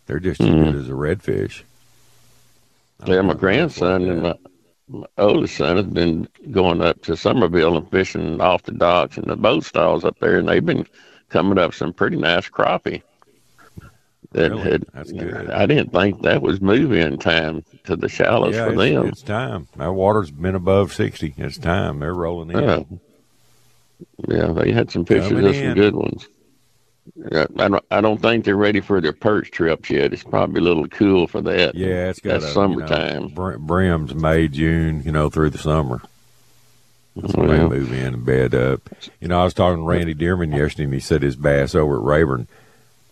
They're 0.07 0.21
just 0.21 0.40
as 0.40 0.47
Mm. 0.47 0.64
good 0.64 0.77
as 0.77 0.88
a 0.88 0.92
redfish. 0.92 1.62
Yeah, 3.07 3.23
my 3.23 3.35
grandson 3.35 4.09
and 4.09 4.23
my, 4.23 4.35
my 4.88 5.07
oldest 5.19 5.57
son 5.57 5.77
has 5.77 5.87
been 5.87 6.29
going 6.53 6.81
up 6.81 7.03
to 7.03 7.16
Somerville 7.16 7.77
and 7.77 7.90
fishing 7.90 8.40
off 8.40 8.62
the 8.62 8.73
docks 8.73 9.16
and 9.19 9.27
the 9.27 9.37
boat 9.37 9.64
stalls 9.64 10.05
up 10.05 10.16
there, 10.21 10.38
and 10.38 10.49
they've 10.49 10.64
been 10.64 10.87
coming 11.29 11.59
up 11.59 11.75
some 11.75 11.92
pretty 11.92 12.16
nice 12.16 12.49
crappie. 12.49 13.03
That 14.37 14.51
Really? 14.51 14.62
had, 14.70 14.85
That's 14.92 15.12
good. 15.12 15.51
I 15.51 15.64
didn't 15.66 15.92
think 15.92 16.22
that 16.22 16.42
was 16.42 16.61
moving 16.61 17.18
time 17.18 17.64
to 17.85 17.96
the 17.96 18.09
shallows 18.09 18.55
yeah, 18.55 18.66
for 18.66 18.72
it's, 18.72 18.79
them. 18.94 19.07
it's 19.09 19.22
time. 19.22 19.66
Our 19.79 19.92
water's 19.92 20.31
been 20.31 20.55
above 20.55 20.92
sixty. 20.92 21.35
It's 21.38 21.57
time. 21.59 22.01
They're 22.01 22.14
rolling 22.14 22.51
in. 22.51 22.62
Yeah. 22.62 22.81
Yeah, 24.29 24.53
they 24.53 24.72
had 24.72 24.90
some 24.90 25.05
pictures 25.07 25.31
Coming 25.31 25.46
of 25.46 25.55
some 25.55 25.64
in. 25.64 25.75
good 25.75 25.94
ones. 25.94 26.29
Yeah, 27.33 27.46
I 27.59 27.68
don't. 27.68 27.85
I 27.90 28.01
don't 28.03 28.20
think 28.20 28.44
they're 28.44 28.57
ready 28.57 28.81
for 28.81 29.01
their 29.01 29.12
perch 29.14 29.51
trips 29.51 29.88
yet. 29.88 30.12
It's 30.12 30.22
probably 30.25 30.61
a 30.61 30.64
little 30.64 30.87
cool 30.88 31.27
for 31.27 31.40
that. 31.42 31.75
Yeah, 31.75 32.11
it's 32.11 32.20
got 32.20 32.33
That's 32.40 32.46
a 32.46 32.53
summertime. 32.53 33.31
You 33.31 33.35
know, 33.35 33.59
brims 33.59 34.14
May, 34.14 34.49
June, 34.49 35.03
you 35.05 35.12
know, 35.12 35.31
through 35.31 35.51
the 35.51 35.59
summer. 35.59 36.03
That's 37.14 37.35
when 37.35 37.49
Well. 37.49 37.68
they 37.70 37.79
move 37.79 37.92
in 37.92 38.12
and 38.14 38.27
bed 38.27 38.55
up. 38.55 38.83
You 39.20 39.29
know, 39.29 39.40
I 39.40 39.44
was 39.44 39.55
talking 39.55 39.79
to 39.79 39.88
Randy 39.88 40.14
Dearman 40.14 40.55
yesterday, 40.55 40.85
and 40.85 40.92
he 40.92 41.01
said 41.01 41.22
his 41.22 41.37
bass 41.37 41.75
over 41.75 41.96
at 41.96 42.03
Rayburn, 42.03 42.49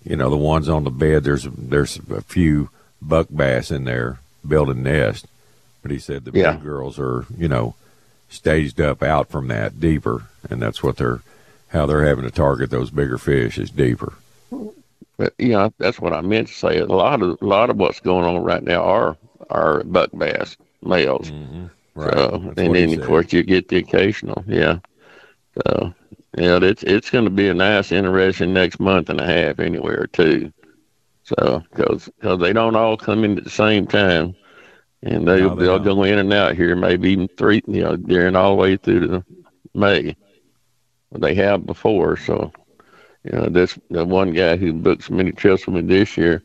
you 0.04 0.16
know, 0.16 0.30
the 0.30 0.36
ones 0.36 0.68
on 0.68 0.84
the 0.84 0.90
bed, 0.90 1.24
there's 1.24 1.44
there's 1.44 1.98
a 2.10 2.20
few 2.20 2.70
buck 3.00 3.28
bass 3.34 3.70
in 3.70 3.84
there 3.84 4.18
building 4.46 4.82
nest, 4.82 5.26
but 5.82 5.90
he 5.90 5.98
said 5.98 6.24
the 6.24 6.38
Yeah. 6.38 6.52
big 6.52 6.62
girls 6.62 6.98
are, 6.98 7.26
you 7.36 7.48
know, 7.48 7.74
staged 8.28 8.80
up 8.80 9.02
out 9.02 9.28
from 9.28 9.48
that 9.48 9.80
deeper, 9.80 10.24
and 10.50 10.60
that's 10.60 10.82
what 10.82 10.96
they're 10.96 11.20
how 11.68 11.86
they're 11.86 12.04
having 12.04 12.24
to 12.24 12.30
target 12.30 12.70
those 12.70 12.90
bigger 12.90 13.18
fish 13.18 13.58
is 13.58 13.70
deeper. 13.70 14.12
But 15.16 15.32
yeah, 15.38 15.68
that's 15.78 16.00
what 16.00 16.12
I 16.12 16.20
meant 16.20 16.48
to 16.48 16.54
say. 16.54 16.78
A 16.78 16.86
lot 16.86 17.22
of 17.22 17.38
a 17.40 17.46
lot 17.46 17.70
of 17.70 17.76
what's 17.76 18.00
going 18.00 18.24
on 18.24 18.42
right 18.42 18.62
now 18.62 18.82
are 18.82 19.16
are 19.50 19.82
buck 19.84 20.10
bass 20.16 20.56
males. 20.82 21.30
Mm-hmm. 21.30 21.66
Right. 21.94 22.12
So, 22.12 22.52
and 22.56 22.74
then 22.74 23.00
of 23.00 23.06
course 23.06 23.32
you 23.32 23.42
get 23.42 23.68
the 23.68 23.76
occasional. 23.78 24.44
Yeah. 24.46 24.78
So 25.62 25.94
yeah, 26.36 26.58
it's 26.62 26.82
it's 26.82 27.10
going 27.10 27.24
to 27.24 27.30
be 27.30 27.48
a 27.48 27.54
nice, 27.54 27.92
interesting 27.92 28.52
next 28.52 28.80
month 28.80 29.08
and 29.10 29.20
a 29.20 29.26
half 29.26 29.60
anywhere 29.60 30.06
too. 30.06 30.52
So 31.24 31.62
because 31.70 32.10
cause 32.22 32.38
they 32.40 32.52
don't 32.52 32.76
all 32.76 32.96
come 32.96 33.24
in 33.24 33.38
at 33.38 33.44
the 33.44 33.50
same 33.50 33.86
time, 33.86 34.34
and 35.02 35.26
they 35.26 35.42
No, 35.42 35.56
they 35.56 35.68
they'll 35.68 35.78
don't. 35.78 35.94
go 35.94 36.02
in 36.04 36.18
and 36.18 36.32
out 36.32 36.56
here 36.56 36.74
maybe 36.76 37.12
even 37.12 37.28
three 37.28 37.62
you 37.66 37.82
know 37.82 37.96
during 37.96 38.36
all 38.36 38.50
the 38.56 38.62
way 38.62 38.76
through 38.76 39.00
to 39.08 39.24
May. 39.74 40.16
They 41.12 41.34
have 41.34 41.66
before, 41.66 42.16
so 42.16 42.52
you 43.24 43.32
know 43.32 43.48
this 43.48 43.78
the 43.90 44.04
one 44.04 44.32
guy 44.32 44.56
who 44.56 44.72
booked 44.72 45.04
so 45.04 45.14
many 45.14 45.32
trips 45.32 45.66
with 45.66 45.76
me 45.76 45.82
this 45.82 46.16
year. 46.16 46.42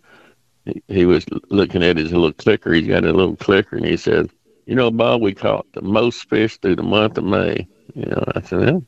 He, 0.66 0.84
he 0.88 1.06
was 1.06 1.26
looking 1.50 1.84
at 1.84 1.98
his 1.98 2.12
little 2.14 2.34
clicker. 2.34 2.74
He's 2.74 2.88
got 2.88 3.04
a 3.06 3.12
little 3.14 3.36
clicker, 3.36 3.78
and 3.78 3.86
he 3.86 3.98
said, 3.98 4.30
"You 4.66 4.76
know, 4.76 4.92
Bob, 4.92 5.22
we 5.22 5.34
caught 5.34 5.68
the 5.74 5.82
most 5.82 6.30
fish 6.30 6.58
through 6.58 6.76
the 6.78 6.84
month 6.84 7.18
of 7.18 7.26
May." 7.26 7.68
You 7.96 8.06
know, 8.06 8.24
I 8.36 8.42
said, 8.42 8.60
well, 8.60 8.84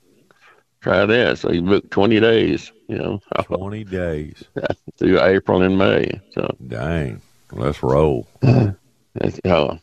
"Try 0.82 1.06
that." 1.06 1.38
So 1.40 1.50
he 1.50 1.62
booked 1.62 1.92
twenty 1.92 2.20
days. 2.20 2.72
You 2.88 2.98
know, 2.98 3.20
Twenty 3.44 3.84
days. 3.84 4.44
through 4.98 5.22
April 5.22 5.62
and 5.62 5.78
May. 5.78 6.20
So 6.34 6.56
Dang. 6.68 7.22
Let's 7.54 7.84
roll. 7.84 8.28
that's 8.42 9.40
uh, 9.46 9.78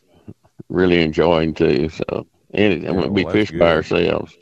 really 0.69 1.01
enjoying 1.01 1.53
too. 1.53 1.89
So 1.89 2.25
and 2.53 2.83
Yeah, 2.83 2.91
we 3.07 3.23
well, 3.23 3.33
fish 3.33 3.51
by 3.51 3.73
ourselves. 3.73 4.35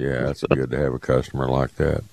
Yeah, 0.00 0.30
it's 0.30 0.42
good 0.42 0.70
to 0.70 0.78
have 0.78 0.94
a 0.94 0.98
customer 0.98 1.48
like 1.48 1.74
that. 1.76 2.04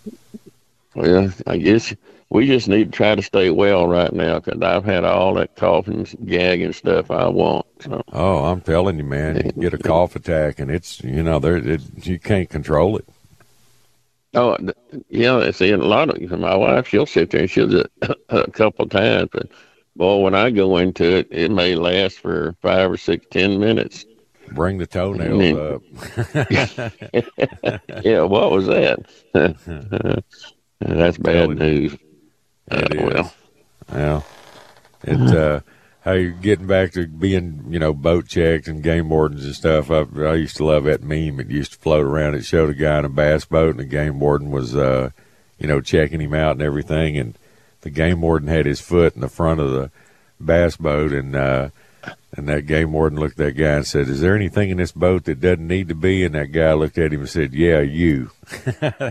Well, 0.96 1.32
I 1.46 1.58
guess 1.58 1.94
we 2.30 2.48
just 2.48 2.68
need 2.68 2.92
to 2.92 2.98
try 2.98 3.16
to 3.16 3.22
stay 3.22 3.50
well 3.50 3.88
right 3.88 4.12
now 4.14 4.40
because 4.40 4.62
I've 4.62 4.86
had 4.86 5.04
all 5.04 5.34
that 5.36 5.56
coughing, 5.56 6.08
gagging 6.26 6.74
stuff 6.74 7.12
I 7.12 7.28
want. 7.28 7.66
So 7.82 8.02
Oh, 8.14 8.46
I'm 8.46 8.62
telling 8.62 8.98
you, 8.98 9.04
man, 9.04 9.52
you 9.56 9.62
get 9.62 9.74
a 9.74 9.78
cough 9.78 10.16
attack, 10.16 10.60
and 10.60 10.72
it's 10.72 11.04
you 11.04 11.22
know 11.22 11.40
there 11.40 11.58
it, 11.58 11.82
you 12.06 12.18
can't 12.18 12.50
control 12.50 12.98
it. 12.98 13.08
Oh, 14.36 14.58
yeah. 15.10 15.52
See, 15.52 15.72
a 15.72 15.78
lot 15.78 16.10
of 16.10 16.40
my 16.40 16.56
wife, 16.56 16.88
she'll 16.88 17.06
sit 17.06 17.32
there 17.32 17.42
and 17.42 17.50
she'll 17.50 17.68
just 17.68 17.88
a 18.30 18.52
couple 18.52 18.88
times, 18.88 19.30
but 19.32 19.48
boy, 19.96 20.18
when 20.20 20.36
I 20.36 20.52
go 20.52 20.78
into 20.78 21.04
it, 21.18 21.28
it 21.32 21.52
may 21.52 21.76
last 21.76 22.20
for 22.20 22.56
five 22.62 22.92
or 22.92 22.98
six, 22.98 23.26
ten 23.32 23.60
minutes. 23.60 24.06
Bring 24.52 24.78
the 24.78 24.86
toenails 24.86 25.58
up. 25.58 25.82
yeah, 28.06 28.22
what 28.22 28.52
was 28.52 28.68
that? 28.68 29.00
That's 30.80 31.18
bad 31.18 31.50
news. 31.50 31.94
It 31.94 32.00
Uh, 32.72 32.96
is. 32.96 33.02
well, 33.02 33.34
Yeah, 33.94 34.22
it's 35.04 35.32
uh, 35.32 35.60
how 36.06 36.12
you're 36.14 36.30
getting 36.30 36.68
back 36.68 36.92
to 36.92 37.08
being, 37.08 37.66
you 37.70 37.80
know, 37.80 37.92
boat 37.92 38.28
checked 38.28 38.68
and 38.68 38.84
game 38.84 39.10
wardens 39.10 39.44
and 39.44 39.56
stuff. 39.56 39.90
I, 39.90 40.06
I 40.20 40.36
used 40.36 40.56
to 40.58 40.66
love 40.66 40.84
that 40.84 41.02
meme. 41.02 41.40
It 41.40 41.50
used 41.50 41.74
to 41.74 41.80
float 41.80 42.06
around. 42.06 42.36
It 42.36 42.46
showed 42.46 42.70
a 42.70 42.76
guy 42.76 43.00
in 43.00 43.06
a 43.06 43.10
bass 43.10 43.46
boat, 43.46 43.72
and 43.72 43.80
the 43.80 43.86
game 43.86 44.20
warden 44.20 44.52
was, 44.52 44.76
uh, 44.76 45.10
you 45.58 45.68
know, 45.68 45.82
checking 45.82 46.22
him 46.22 46.36
out 46.36 46.52
and 46.52 46.62
everything. 46.62 47.18
And 47.18 47.36
the 47.82 47.90
game 47.90 48.22
warden 48.22 48.48
had 48.48 48.68
his 48.68 48.80
foot 48.80 49.16
in 49.16 49.22
the 49.22 49.28
front 49.28 49.60
of 49.60 49.72
the 49.72 49.90
bass 50.40 50.78
boat, 50.78 51.12
and 51.12 51.36
uh, 51.36 51.70
and 52.34 52.48
that 52.50 52.68
game 52.68 52.92
warden 52.92 53.20
looked 53.20 53.40
at 53.40 53.46
that 53.48 53.52
guy 53.54 53.78
and 53.78 53.88
said, 53.88 54.08
"Is 54.08 54.22
there 54.22 54.36
anything 54.36 54.70
in 54.70 54.78
this 54.78 54.92
boat 54.92 55.24
that 55.24 55.42
doesn't 55.42 55.68
need 55.68 55.88
to 55.88 55.96
be?" 55.96 56.24
And 56.24 56.36
that 56.36 56.52
guy 56.52 56.74
looked 56.74 57.00
at 57.00 57.14
him 57.14 57.22
and 57.22 57.30
said, 57.30 57.54
"Yeah, 57.54 57.82
you." 57.82 58.30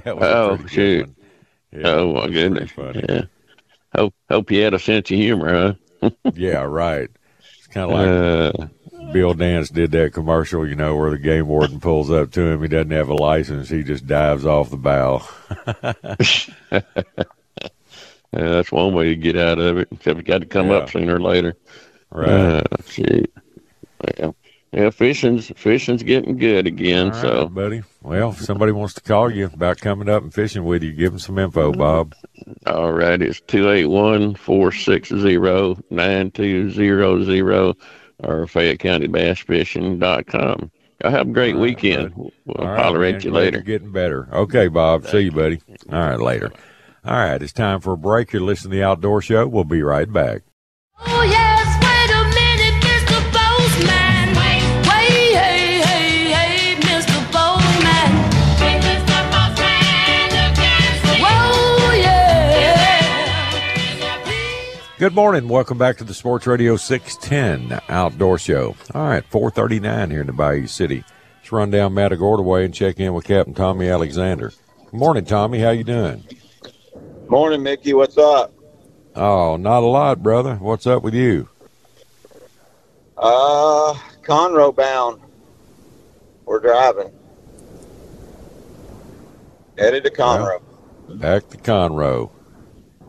Oh, 0.07 0.65
shoot. 0.67 1.11
Yeah, 1.73 1.89
oh 1.89 2.15
my 2.15 2.29
goodness. 2.29 2.71
Yeah. 2.77 3.23
Hope 3.97 4.15
hope 4.31 4.51
you 4.53 4.63
had 4.63 4.75
a 4.75 4.79
sense 4.79 5.11
of 5.11 5.17
humor, 5.17 5.53
huh? 5.53 5.75
Yeah, 6.35 6.63
right. 6.63 7.09
It's 7.59 7.67
kind 7.69 7.91
of 7.91 8.53
like 8.53 8.71
Uh, 9.01 9.13
Bill 9.13 9.35
Dance 9.35 9.69
did 9.71 9.91
that 9.93 10.13
commercial, 10.15 10.67
you 10.67 10.75
know, 10.75 10.97
where 10.97 11.11
the 11.11 11.19
game 11.19 11.47
warden 11.49 11.81
pulls 11.81 12.11
up 12.11 12.31
to 12.33 12.43
him. 12.43 12.63
He 12.63 12.69
doesn't 12.69 12.91
have 12.91 13.09
a 13.09 13.15
license. 13.15 13.69
He 13.69 13.83
just 13.83 14.07
dives 14.07 14.47
off 14.47 14.71
the 14.71 14.77
bow. 14.77 15.23
yeah, 16.73 16.81
that's 18.33 18.73
one 18.73 18.95
way 18.95 19.09
to 19.11 19.17
get 19.17 19.37
out 19.37 19.59
of 19.59 19.79
it. 19.79 19.89
Except 19.93 20.17
you 20.17 20.23
got 20.23 20.39
to 20.41 20.47
come 20.47 20.69
Yeah. 20.71 20.77
up 20.79 20.91
sooner 20.91 21.17
or 21.17 21.21
later. 21.21 21.57
Right. 22.11 22.29
Uh, 22.29 22.63
shoot. 22.87 23.33
Well, 24.19 24.37
yeah, 24.75 24.91
fishing's 24.91 25.51
fishing's 25.57 26.03
getting 26.03 26.37
good 26.37 26.67
again. 26.67 27.07
All 27.07 27.13
right, 27.13 27.21
so 27.21 27.49
buddy. 27.49 27.83
Well, 28.03 28.31
if 28.31 28.41
somebody 28.41 28.73
wants 28.73 28.95
to 28.95 29.01
call 29.01 29.31
you 29.33 29.47
about 29.47 29.79
coming 29.79 30.09
up 30.09 30.23
and 30.23 30.35
fishing 30.35 30.65
with 30.65 30.83
you, 30.83 30.93
give 30.93 31.13
them 31.13 31.19
some 31.21 31.39
info, 31.39 31.73
Bob. 31.73 32.15
all 32.67 32.93
right, 32.93 33.21
it's 33.23 33.41
two 33.43 33.71
eight 33.71 33.87
one 33.87 34.35
four 34.35 34.73
six 34.73 35.09
zero 35.11 35.77
nine 35.91 36.31
two 36.33 36.71
zero 36.71 37.23
zero 37.25 37.75
or 38.23 38.47
Fayette 38.47 38.81
County 38.81 39.07
Bass 39.07 39.39
Fishing 39.41 39.99
dot 39.99 40.27
com. 40.27 40.71
Y'all 41.03 41.11
have 41.13 41.29
a 41.29 41.33
great 41.33 41.55
All 41.55 41.61
right, 41.61 41.69
weekend. 41.69 42.15
bud. 42.15 42.31
We'll 42.45 42.57
All 42.59 42.73
right, 42.73 42.83
holler 42.83 43.01
man. 43.01 43.15
at 43.17 43.25
you 43.25 43.31
Glad 43.31 43.41
later. 43.41 43.57
You're 43.59 43.63
getting 43.65 43.93
better. 43.93 44.29
Okay, 44.33 44.69
Bob. 44.69 45.07
See 45.07 45.21
you, 45.21 45.33
buddy. 45.33 45.61
All 45.93 45.99
right, 45.99 46.21
later. 46.21 46.53
All 47.05 47.15
right, 47.17 47.41
it's 47.43 47.53
time 47.53 47.81
for 47.81 47.93
a 47.93 47.97
break. 47.97 48.33
You're 48.33 48.43
listening 48.43 48.73
to 48.73 48.77
the 48.79 48.85
Outdoor 48.85 49.21
Show. 49.21 49.47
We'll 49.47 49.65
be 49.65 49.83
right 49.83 50.11
back. 50.11 50.43
Oh 51.07 51.23
yes, 51.23 51.44
Good 65.05 65.15
morning. 65.15 65.49
Welcome 65.49 65.77
back 65.77 65.99
to 65.99 66.05
the 66.05 66.15
Sports 66.15 66.47
Radio 66.47 66.77
610 66.77 67.79
Outdoor 67.91 68.39
Show. 68.39 68.75
All 68.95 69.07
right, 69.07 69.23
439 69.27 70.11
here 70.11 70.23
in 70.23 70.27
the 70.27 70.33
Bayou 70.33 70.67
City. 70.67 71.05
Let's 71.37 71.53
run 71.53 71.71
down 71.71 71.93
Matagorda 71.93 72.43
Way 72.43 72.65
and 72.65 72.73
check 72.73 72.99
in 72.99 73.13
with 73.13 73.27
Captain 73.27 73.53
Tommy 73.53 73.91
Alexander. 73.91 74.55
Good 74.91 74.95
morning, 74.95 75.27
Tommy. 75.27 75.61
How 75.61 75.73
you 75.73 75.85
doing? 75.85 76.25
Morning, 77.29 77.63
Mickey. 77.63 77.93
What's 77.93 78.17
up? 78.17 78.55
Oh, 79.15 79.59
not 79.59 79.83
a 79.83 79.87
lot, 79.87 80.23
brother. 80.23 80.55
What's 80.55 80.87
up 80.87 81.03
with 81.03 81.13
you? 81.13 81.51
Uh, 83.19 83.93
Conroe 84.23 84.75
bound. 84.75 85.21
We're 86.47 86.61
driving. 86.61 87.13
Headed 89.77 90.05
to 90.05 90.11
Conroe. 90.11 90.63
Back 91.11 91.51
to 91.51 91.59
Conroe. 91.59 92.31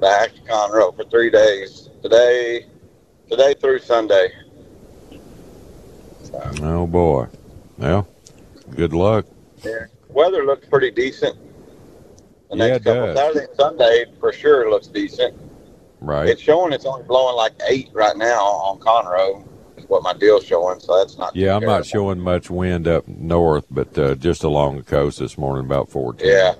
Back 0.01 0.33
to 0.33 0.41
Conroe 0.41 0.93
for 0.93 1.05
three 1.05 1.29
days. 1.29 1.84
Today, 2.05 2.67
today 3.31 3.55
through 3.59 3.79
Sunday. 3.79 4.31
Oh, 6.61 6.85
boy. 6.85 7.25
Well, 7.79 8.07
good 8.75 8.93
luck. 8.93 9.25
Yeah. 9.63 9.87
Weather 10.09 10.45
looks 10.45 10.67
pretty 10.67 10.91
decent. 10.91 11.35
The 12.51 12.57
Yeah, 12.57 12.67
next 12.67 12.75
it 12.75 12.83
couple 12.83 13.05
does. 13.07 13.17
Saturday 13.17 13.45
and 13.47 13.55
Sunday 13.55 14.05
for 14.19 14.31
sure 14.31 14.69
looks 14.69 14.85
decent. 14.85 15.35
Right. 15.99 16.29
It's 16.29 16.39
showing 16.39 16.73
it's 16.73 16.85
only 16.85 17.01
blowing 17.07 17.37
like 17.37 17.53
eight 17.67 17.89
right 17.91 18.15
now 18.15 18.43
on 18.43 18.79
Conroe. 18.81 19.43
Is 19.75 19.89
what 19.89 20.03
my 20.03 20.13
deal's 20.13 20.45
showing. 20.45 20.79
So 20.79 20.99
that's 20.99 21.17
not. 21.17 21.35
Yeah, 21.35 21.55
I'm 21.55 21.65
not 21.65 21.87
showing 21.87 22.19
much 22.19 22.51
wind 22.51 22.87
up 22.87 23.07
north, 23.07 23.65
but 23.71 23.97
uh, 23.97 24.13
just 24.13 24.43
along 24.43 24.77
the 24.77 24.83
coast 24.83 25.17
this 25.17 25.39
morning, 25.39 25.65
about 25.65 25.89
14. 25.89 26.27
Yeah. 26.27 26.53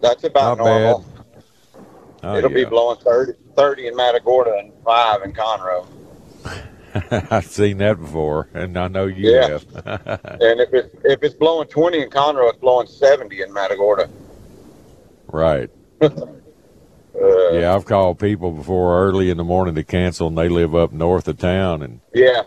That's 0.00 0.24
about 0.24 0.56
Not 0.56 0.64
normal. 0.64 1.17
Oh, 2.22 2.36
It'll 2.36 2.50
be 2.50 2.64
blowing 2.64 2.98
30, 2.98 3.32
30 3.56 3.86
in 3.88 3.96
Matagorda 3.96 4.54
and 4.58 4.72
five 4.84 5.22
in 5.22 5.32
Conroe. 5.32 5.86
I've 7.30 7.46
seen 7.46 7.78
that 7.78 8.00
before, 8.00 8.48
and 8.54 8.76
I 8.76 8.88
know 8.88 9.06
you 9.06 9.30
Yeah. 9.30 9.46
have. 9.48 9.66
And 10.40 10.60
if 10.60 10.72
it's 10.72 10.88
if 11.04 11.22
it's 11.22 11.34
blowing 11.34 11.68
twenty 11.68 12.00
in 12.02 12.10
Conroe, 12.10 12.48
it's 12.48 12.58
blowing 12.58 12.86
seventy 12.86 13.42
in 13.42 13.52
Matagorda. 13.52 14.08
right. 15.28 15.70
Uh, 17.20 17.50
Yeah, 17.50 17.74
I've 17.74 17.84
called 17.84 18.20
people 18.20 18.52
before 18.52 19.02
early 19.04 19.28
in 19.28 19.38
the 19.38 19.42
morning 19.44 19.74
to 19.74 19.82
cancel, 19.82 20.28
and 20.28 20.38
they 20.38 20.48
live 20.48 20.76
up 20.76 20.92
north 20.92 21.26
of 21.26 21.36
town, 21.38 21.82
and 21.82 22.00
yeah, 22.14 22.42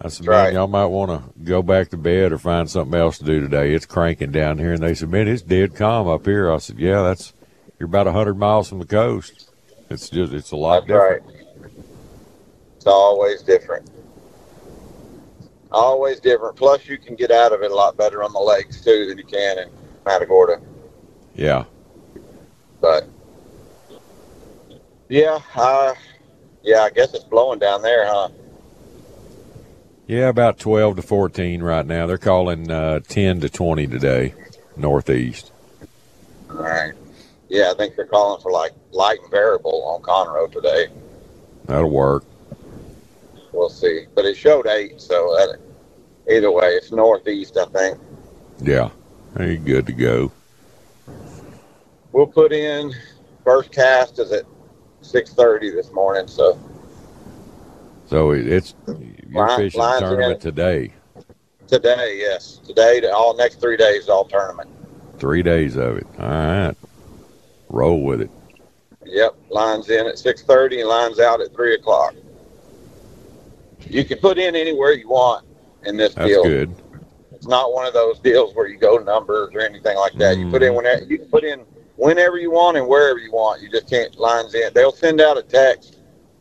I 0.00 0.08
said, 0.08 0.26
man, 0.26 0.34
right. 0.46 0.52
y'all 0.52 0.66
might 0.66 0.86
want 0.86 1.10
to 1.10 1.44
go 1.44 1.62
back 1.62 1.90
to 1.90 1.96
bed 1.96 2.32
or 2.32 2.38
find 2.38 2.68
something 2.68 2.98
else 2.98 3.18
to 3.18 3.24
do 3.24 3.38
today. 3.40 3.72
It's 3.72 3.86
cranking 3.86 4.32
down 4.32 4.58
here. 4.58 4.72
And 4.72 4.82
they 4.82 4.94
said, 4.94 5.10
man, 5.10 5.28
it's 5.28 5.42
dead 5.42 5.76
calm 5.76 6.08
up 6.08 6.24
here. 6.24 6.50
I 6.50 6.56
said, 6.58 6.78
yeah, 6.80 7.02
that's, 7.02 7.34
you're 7.80 7.86
about 7.86 8.06
a 8.06 8.10
100 8.10 8.34
miles 8.34 8.68
from 8.68 8.78
the 8.78 8.84
coast. 8.86 9.50
It's 9.88 10.10
just, 10.10 10.34
it's 10.34 10.52
a 10.52 10.56
lot 10.56 10.86
That's 10.86 10.88
different. 10.88 11.24
right. 11.24 11.72
It's 12.76 12.86
always 12.86 13.42
different. 13.42 13.90
Always 15.72 16.20
different. 16.20 16.56
Plus, 16.56 16.86
you 16.86 16.98
can 16.98 17.16
get 17.16 17.30
out 17.30 17.52
of 17.52 17.62
it 17.62 17.70
a 17.70 17.74
lot 17.74 17.96
better 17.96 18.22
on 18.22 18.32
the 18.32 18.38
lakes 18.38 18.84
too 18.84 19.06
than 19.06 19.16
you 19.16 19.24
can 19.24 19.58
in 19.58 19.70
Matagorda. 20.04 20.60
Yeah. 21.34 21.64
But 22.82 23.08
yeah, 25.08 25.38
uh, 25.56 25.94
yeah, 26.62 26.80
I 26.80 26.90
guess 26.90 27.14
it's 27.14 27.24
blowing 27.24 27.58
down 27.58 27.82
there, 27.82 28.06
huh? 28.06 28.28
Yeah, 30.06 30.28
about 30.28 30.58
12 30.58 30.96
to 30.96 31.02
14 31.02 31.62
right 31.62 31.86
now. 31.86 32.06
They're 32.06 32.18
calling 32.18 32.70
uh, 32.70 33.00
10 33.08 33.40
to 33.40 33.48
20 33.48 33.86
today, 33.86 34.34
northeast. 34.76 35.52
All 36.50 36.56
right. 36.56 36.92
Yeah, 37.50 37.72
I 37.72 37.74
think 37.74 37.96
they're 37.96 38.06
calling 38.06 38.40
for 38.40 38.52
like 38.52 38.70
light 38.92 39.18
and 39.20 39.30
variable 39.30 39.82
on 39.84 40.02
Conroe 40.02 40.50
today. 40.50 40.86
That'll 41.66 41.90
work. 41.90 42.24
We'll 43.52 43.68
see. 43.68 44.06
But 44.14 44.24
it 44.24 44.36
showed 44.36 44.68
eight, 44.68 45.00
so 45.00 45.34
that, 45.36 45.58
either 46.32 46.50
way, 46.52 46.68
it's 46.68 46.92
northeast, 46.92 47.56
I 47.56 47.64
think. 47.66 47.98
Yeah. 48.60 48.90
Hey, 49.36 49.56
good 49.56 49.86
to 49.86 49.92
go. 49.92 50.30
We'll 52.12 52.28
put 52.28 52.52
in 52.52 52.92
first 53.44 53.72
cast 53.72 54.18
is 54.20 54.30
at 54.32 54.44
six 55.02 55.32
thirty 55.34 55.70
this 55.70 55.90
morning, 55.92 56.28
so 56.28 56.58
So 58.06 58.30
it's, 58.30 58.74
you're 59.28 59.46
Line- 59.46 59.58
fishing 59.58 59.80
tournament 59.98 60.34
in. 60.34 60.38
today. 60.40 60.92
today, 61.66 62.18
yes, 62.20 62.60
today 62.64 63.00
to 63.00 63.12
all 63.12 63.36
next 63.36 63.60
three 63.60 63.76
days 63.76 64.08
all 64.08 64.24
tournament. 64.24 64.68
Three 65.18 65.42
days 65.42 65.76
of 65.76 65.96
it. 65.98 66.06
All 66.18 66.26
right. 66.28 66.74
Roll 67.70 68.02
with 68.02 68.20
it. 68.20 68.30
Yep, 69.06 69.36
lines 69.48 69.88
in 69.88 70.06
at 70.06 70.18
six 70.18 70.42
thirty 70.42 70.80
and 70.80 70.88
lines 70.88 71.20
out 71.20 71.40
at 71.40 71.54
three 71.54 71.74
o'clock. 71.74 72.14
You 73.88 74.04
can 74.04 74.18
put 74.18 74.38
in 74.38 74.54
anywhere 74.54 74.92
you 74.92 75.08
want 75.08 75.46
in 75.84 75.96
this 75.96 76.14
That's 76.14 76.28
deal. 76.28 76.44
good. 76.44 76.74
It's 77.32 77.46
not 77.46 77.72
one 77.72 77.86
of 77.86 77.94
those 77.94 78.18
deals 78.18 78.54
where 78.54 78.68
you 78.68 78.76
go 78.76 78.98
numbers 78.98 79.54
or 79.54 79.60
anything 79.60 79.96
like 79.96 80.12
that. 80.14 80.36
You 80.36 80.50
put 80.50 80.62
in 80.62 80.72
mm. 80.72 80.76
whenever 80.76 81.04
you 81.04 81.18
can 81.18 81.28
put 81.28 81.44
in 81.44 81.60
whenever 81.96 82.36
you 82.36 82.50
want 82.50 82.76
and 82.76 82.86
wherever 82.86 83.18
you 83.18 83.32
want. 83.32 83.62
You 83.62 83.70
just 83.70 83.88
can't 83.88 84.14
lines 84.18 84.54
in. 84.54 84.72
They'll 84.74 84.92
send 84.92 85.20
out 85.20 85.38
a 85.38 85.42
text. 85.42 85.98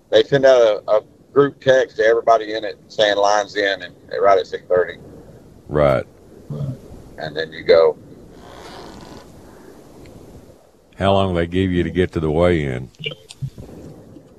They 0.09 0.23
send 0.23 0.45
out 0.45 0.61
a, 0.61 0.91
a 0.91 1.03
group 1.32 1.61
text 1.61 1.97
to 1.97 2.03
everybody 2.03 2.53
in 2.55 2.65
it 2.65 2.77
saying 2.88 3.17
lines 3.17 3.55
in 3.55 3.84
and 3.84 3.95
right 4.19 4.38
at 4.38 4.47
six 4.47 4.65
thirty, 4.67 4.97
Right. 5.67 6.05
and 7.17 7.38
then 7.38 7.53
you 7.53 7.63
go. 7.63 7.97
How 10.99 11.13
long 11.13 11.33
they 11.33 11.47
give 11.47 11.71
you 11.71 11.81
to 11.83 11.89
get 11.89 12.11
to 12.11 12.19
the 12.19 12.29
weigh-in? 12.29 12.89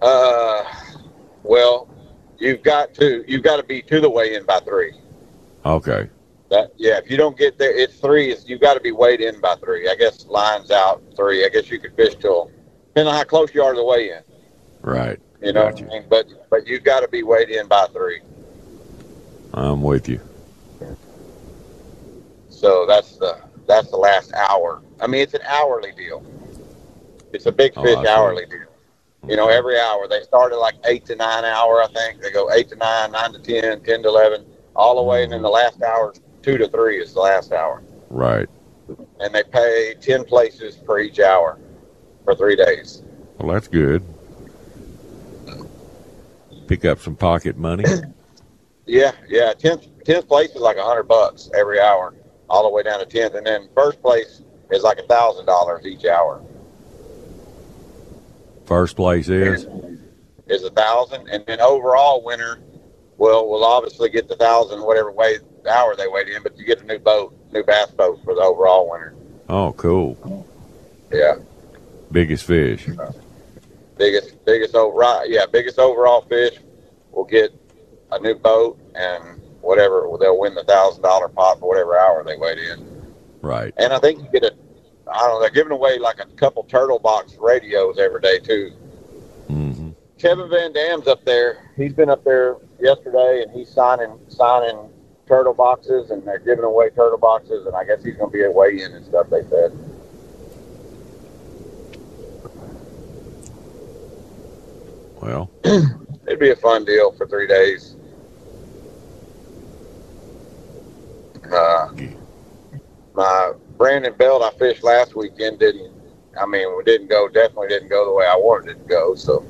Uh, 0.02 0.62
well, 1.42 1.88
you've 2.38 2.62
got 2.62 2.92
to 2.94 3.24
you've 3.26 3.42
got 3.42 3.56
to 3.56 3.62
be 3.62 3.80
to 3.80 3.98
the 3.98 4.11
weigh 4.11 4.34
in 4.34 4.44
by 4.44 4.61
three. 4.61 4.92
Okay. 5.64 6.11
That 6.50 6.72
yeah, 6.76 6.98
if 6.98 7.11
you 7.11 7.16
don't 7.16 7.36
get 7.38 7.56
there, 7.56 7.74
it's 7.74 7.98
three. 7.98 8.30
It's, 8.30 8.46
you've 8.46 8.61
got 8.61 8.74
to 8.74 8.80
be 8.80 8.92
weighed 8.92 9.22
in 9.22 9.40
by 9.40 9.54
three. 9.56 9.88
I 9.88 9.94
guess 9.94 10.26
lines 10.26 10.70
out 10.70 11.02
three. 11.16 11.46
I 11.46 11.48
guess 11.48 11.70
you 11.70 11.78
could 11.78 11.96
fish 11.96 12.14
till 12.16 12.50
depending 12.88 13.11
on 13.11 13.18
how 13.18 13.24
close 13.24 13.54
you 13.54 13.62
are 13.62 13.72
to 13.72 13.78
the 13.78 13.84
weigh 13.84 14.11
in. 14.11 14.22
Right. 14.82 15.18
You 15.42 15.54
know 15.54 15.64
what 15.64 15.82
I 15.82 15.86
mean? 15.86 16.04
But 16.11 16.26
but 16.50 16.66
you've 16.66 16.84
got 16.84 17.00
to 17.00 17.08
be 17.08 17.22
weighed 17.22 17.48
in 17.48 17.68
by 17.68 17.86
three. 17.86 18.20
I'm 19.54 19.80
with 19.82 20.11
you. 20.11 20.20
So 22.50 22.84
that's 22.86 23.16
the 23.16 23.38
that's 23.66 23.90
the 23.90 23.96
last 23.96 24.34
hour. 24.34 24.82
I 25.00 25.06
mean, 25.06 25.22
it's 25.22 25.32
an 25.32 25.42
hourly 25.48 25.92
deal. 25.92 26.22
It's 27.33 27.47
a 27.47 27.53
big 27.53 27.72
Oh, 27.76 27.83
fish 27.83 27.99
see. 27.99 28.07
hourly 28.09 28.47
deal. 28.47 28.61
You 29.28 29.37
know, 29.37 29.49
every 29.49 29.78
hour 29.78 30.09
they 30.09 30.22
start 30.22 30.53
at 30.53 30.59
like 30.59 30.76
eight 30.87 31.05
to 31.07 31.16
nine 31.16 31.45
hour. 31.45 31.83
I 31.83 31.89
think 31.89 32.22
they 32.22 32.31
go 32.31 32.51
eight 32.53 32.68
to 32.70 32.76
nine, 32.76 33.12
nine 33.12 33.33
to 33.33 33.39
ten, 33.39 33.81
ten 33.83 34.03
to 34.03 34.09
eleven, 34.09 34.47
all 34.74 34.97
the 34.97 35.03
way, 35.03 35.24
and 35.24 35.33
then 35.33 35.43
the 35.43 35.49
mm. 35.49 35.55
last 35.55 35.83
hour, 35.83 36.14
two 36.43 36.57
to 36.57 36.68
three, 36.68 37.01
is 37.01 37.12
the 37.12 37.20
last 37.20 37.53
hour. 37.53 37.83
Right. 38.09 38.49
And 39.20 39.35
they 39.35 39.43
pay 39.43 39.95
ten 40.01 40.24
places 40.24 40.76
per 40.76 41.01
each 41.01 41.20
hour 41.20 41.59
for 42.24 42.35
three 42.35 42.57
days. 42.57 43.03
Well, 43.39 43.53
that's 43.53 43.68
good. 43.68 44.03
Pick 46.66 46.85
up 46.85 47.01
some 47.01 47.16
pocket 47.16 47.57
money. 47.57 47.85
Yeah, 48.87 49.12
yeah. 49.28 49.53
Tenth 49.53 49.87
tenth 50.05 50.26
place 50.26 50.51
is 50.51 50.61
like 50.61 50.76
a 50.76 50.83
hundred 50.83 51.05
bucks 51.05 51.49
every 51.57 51.78
hour, 51.78 52.12
all 52.49 52.64
the 52.64 52.70
way 52.70 52.83
down 52.83 52.99
to 52.99 53.07
tenth, 53.07 53.35
and 53.35 53.47
then 53.47 53.68
first 53.72 54.03
place 54.03 54.43
is 54.72 54.83
like 54.83 54.99
a 54.99 55.07
thousand 55.07 55.47
dollars 55.47 55.87
each 55.87 56.07
hour. 56.07 56.43
First 58.71 58.95
place 58.95 59.29
is 59.29 59.66
is 60.47 60.62
a 60.62 60.71
thousand, 60.71 61.29
and 61.29 61.45
then 61.45 61.61
overall 61.61 62.23
winner 62.23 62.61
will 63.18 63.51
will 63.51 63.64
obviously 63.64 64.09
get 64.11 64.29
the 64.29 64.37
thousand 64.37 64.81
whatever 64.83 65.11
way 65.11 65.39
hour 65.68 65.97
they 65.97 66.07
weighed 66.07 66.29
in, 66.29 66.41
but 66.45 66.57
you 66.57 66.64
get 66.64 66.81
a 66.81 66.85
new 66.85 67.01
boat, 67.01 67.35
new 67.53 67.64
bass 67.64 67.91
boat 67.91 68.21
for 68.23 68.33
the 68.37 68.41
overall 68.41 68.89
winner. 68.89 69.12
oh, 69.49 69.73
cool. 69.73 70.47
Yeah, 71.12 71.35
Biggest 72.12 72.45
fish. 72.45 72.87
biggest 73.99 74.45
biggest 74.45 74.77
overall 74.77 75.27
yeah 75.27 75.47
biggest 75.51 75.81
overall 75.81 76.21
fish 76.23 76.57
will 77.11 77.25
get 77.25 77.51
a 78.12 78.21
new 78.21 78.37
boat 78.37 78.79
and 78.95 79.41
whatever 79.62 80.09
they'll 80.21 80.39
win 80.39 80.55
the 80.55 80.62
thousand 80.62 81.03
dollar 81.03 81.27
pot 81.29 81.59
for 81.59 81.68
whatever 81.68 81.99
hour 81.99 82.23
they 82.23 82.37
weighed 82.37 82.59
in. 82.59 83.12
Right. 83.43 83.75
And 83.79 83.93
I 83.93 83.99
think 83.99 84.21
you 84.23 84.29
get 84.31 84.45
a 84.45 84.55
I 85.12 85.18
don't 85.18 85.30
know 85.30 85.40
they're 85.40 85.50
giving 85.50 85.72
away 85.72 85.98
like 85.98 86.20
a 86.20 86.26
couple 86.36 86.64
Turtlebox 86.64 87.40
radios 87.40 87.98
every 87.98 88.20
day 88.20 88.38
too. 88.38 88.72
Mm-hmm. 89.48 89.90
Kevin 90.18 90.48
Van 90.50 90.72
Dam's 90.72 91.06
up 91.08 91.24
there. 91.24 91.70
He's 91.76 91.92
been 91.92 92.11
up 92.11 92.24
there 92.24 92.56
yesterday, 92.80 93.42
and 93.42 93.50
he's 93.52 93.68
signing 93.68 94.18
signing 94.28 94.90
turtle 95.26 95.54
boxes, 95.54 96.11
and 96.11 96.26
they're 96.26 96.38
giving 96.38 96.64
away 96.64 96.90
turtle 96.90 97.18
boxes, 97.18 97.66
and 97.66 97.74
I 97.74 97.84
guess 97.84 98.04
he's 98.04 98.16
going 98.16 98.30
to 98.30 98.36
be 98.36 98.44
at 98.44 98.52
weigh-in 98.52 98.92
and 98.92 99.04
stuff. 99.04 99.28
They 99.30 99.42
said. 99.42 99.76
Well, 105.20 105.50
It'd 106.30 106.38
be 106.38 106.50
a 106.50 106.56
fun 106.56 106.84
deal 106.84 107.11
for 107.11 107.26
three 107.26 107.48
days. 107.48 107.96
Uh, 111.52 111.88
my 113.14 113.52
Brandon 113.81 114.12
Belt 114.12 114.43
I 114.43 114.51
fished 114.59 114.85
last 114.85 115.16
weekend 115.16 115.59
didn't. 115.59 115.91
I 116.39 116.45
mean, 116.45 116.76
we 116.76 116.85
didn't 116.85 117.09
go. 117.09 117.28
Definitely 117.28 117.68
didn't 117.68 117.89
go 117.89 118.05
the 118.05 118.12
way 118.12 118.26
I 118.26 118.37
wanted 118.37 118.76
it 118.76 118.83
to 118.83 118.87
go. 118.87 119.14
So, 119.14 119.43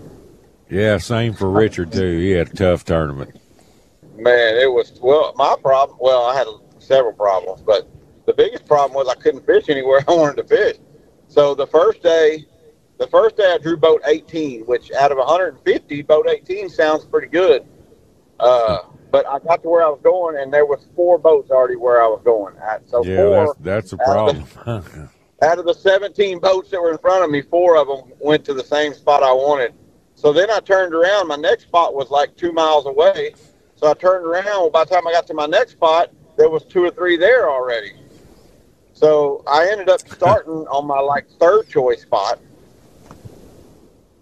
yeah, 0.70 0.99
same 0.99 1.35
for 1.35 1.51
Richard 1.51 1.91
too. 1.91 2.16
He 2.16 2.31
had 2.31 2.47
a 2.47 2.55
tough 2.55 2.85
tournament. 2.85 3.41
man, 4.14 4.57
it 4.57 4.70
was 4.70 4.97
well. 5.03 5.33
My 5.35 5.57
problem. 5.61 5.99
Well, 6.01 6.26
I 6.26 6.37
had 6.37 6.47
several 6.78 7.12
problems, 7.12 7.61
but 7.61 7.89
the 8.26 8.33
biggest 8.33 8.66
problem 8.66 8.95
was 8.95 9.09
I 9.09 9.20
couldn't 9.20 9.45
fish 9.45 9.68
anywhere 9.68 10.05
I 10.09 10.14
wanted 10.14 10.37
to 10.37 10.45
fish. 10.45 10.76
So 11.26 11.57
the 11.57 11.66
first 11.66 12.01
day, 12.01 12.47
the 12.99 13.09
first 13.09 13.37
day 13.37 13.53
I 13.53 13.59
drew 13.59 13.76
boat 13.76 14.01
18, 14.07 14.61
which 14.61 14.93
out 14.93 15.11
of 15.11 15.18
150, 15.18 16.03
boat 16.03 16.28
18 16.28 16.68
sounds 16.68 17.05
pretty 17.05 17.26
good. 17.26 17.66
Uh, 18.39 18.78
but 19.11 19.26
I 19.26 19.38
got 19.40 19.62
to 19.62 19.68
where 19.68 19.84
I 19.84 19.88
was 19.88 20.00
going, 20.02 20.36
and 20.36 20.52
there 20.52 20.66
was 20.66 20.86
four 20.94 21.18
boats 21.18 21.50
already 21.50 21.76
where 21.76 22.02
I 22.02 22.06
was 22.06 22.20
going 22.24 22.54
at. 22.58 22.88
So 22.88 23.04
Yeah, 23.04 23.16
four 23.16 23.56
that's 23.62 23.90
that's 23.90 23.92
a 23.94 24.11
out 24.11 24.28
of 24.30 24.36
the- 24.54 24.61
problem. 24.61 25.11
out 25.42 25.58
of 25.58 25.64
the 25.64 25.74
17 25.74 26.38
boats 26.38 26.70
that 26.70 26.80
were 26.80 26.92
in 26.92 26.98
front 26.98 27.24
of 27.24 27.30
me, 27.30 27.40
four 27.42 27.76
of 27.76 27.88
them 27.88 28.12
went 28.20 28.44
to 28.44 28.54
the 28.54 28.62
same 28.64 28.92
spot 28.94 29.22
I 29.22 29.32
wanted. 29.32 29.72
So 30.14 30.32
then 30.32 30.50
I 30.50 30.61
turned 30.61 30.94
around. 30.94 31.28
My 31.28 31.36
next 31.36 31.62
spot 31.64 31.94
was 31.94 32.11
like 32.11 32.36
two 32.36 32.52
miles 32.52 32.84
away. 32.86 33.32
So 33.76 33.88
I 33.88 33.94
turned 33.94 34.26
around. 34.26 34.44
Well, 34.44 34.70
by 34.70 34.84
the 34.84 34.94
time 34.94 35.06
I 35.06 35.12
got 35.12 35.26
to 35.28 35.34
my 35.34 35.46
next 35.46 35.72
spot, 35.72 36.11
there 36.36 36.50
was 36.50 36.64
two 36.64 36.84
or 36.84 36.90
three 36.90 37.16
there 37.16 37.48
already. 37.50 37.92
So 38.92 39.42
I 39.46 39.68
ended 39.70 39.88
up 39.88 40.00
starting 40.08 40.66
on 40.68 40.86
my 40.86 41.00
like 41.00 41.26
third 41.40 41.68
choice 41.70 42.02
spot. 42.02 42.38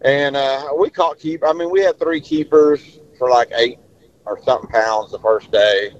And 0.02 0.36
uh, 0.36 0.68
we 0.78 0.90
caught 0.90 1.18
keep. 1.18 1.42
I 1.44 1.52
mean, 1.52 1.70
we 1.70 1.80
had 1.80 1.98
three 1.98 2.20
keepers 2.20 3.00
for 3.18 3.28
like 3.28 3.50
eight 3.56 3.80
or 4.28 4.40
something 4.42 4.68
pounds 4.70 5.10
the 5.12 5.18
first 5.18 5.50
day. 5.50 5.90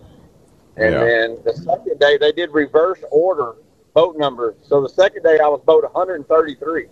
And 0.77 0.93
Yeah. 0.93 1.01
then 1.01 1.39
the 1.45 1.55
second 1.55 1.99
day, 1.99 2.19
they 2.19 2.33
did 2.33 2.51
reverse 2.53 3.03
order 3.11 3.55
boat 3.95 4.17
numbers. 4.17 4.55
So 4.63 4.81
the 4.81 4.89
second 4.89 5.23
day, 5.23 5.39
I 5.43 5.49
was 5.49 5.61
boat 5.63 5.83
133. 5.85 6.87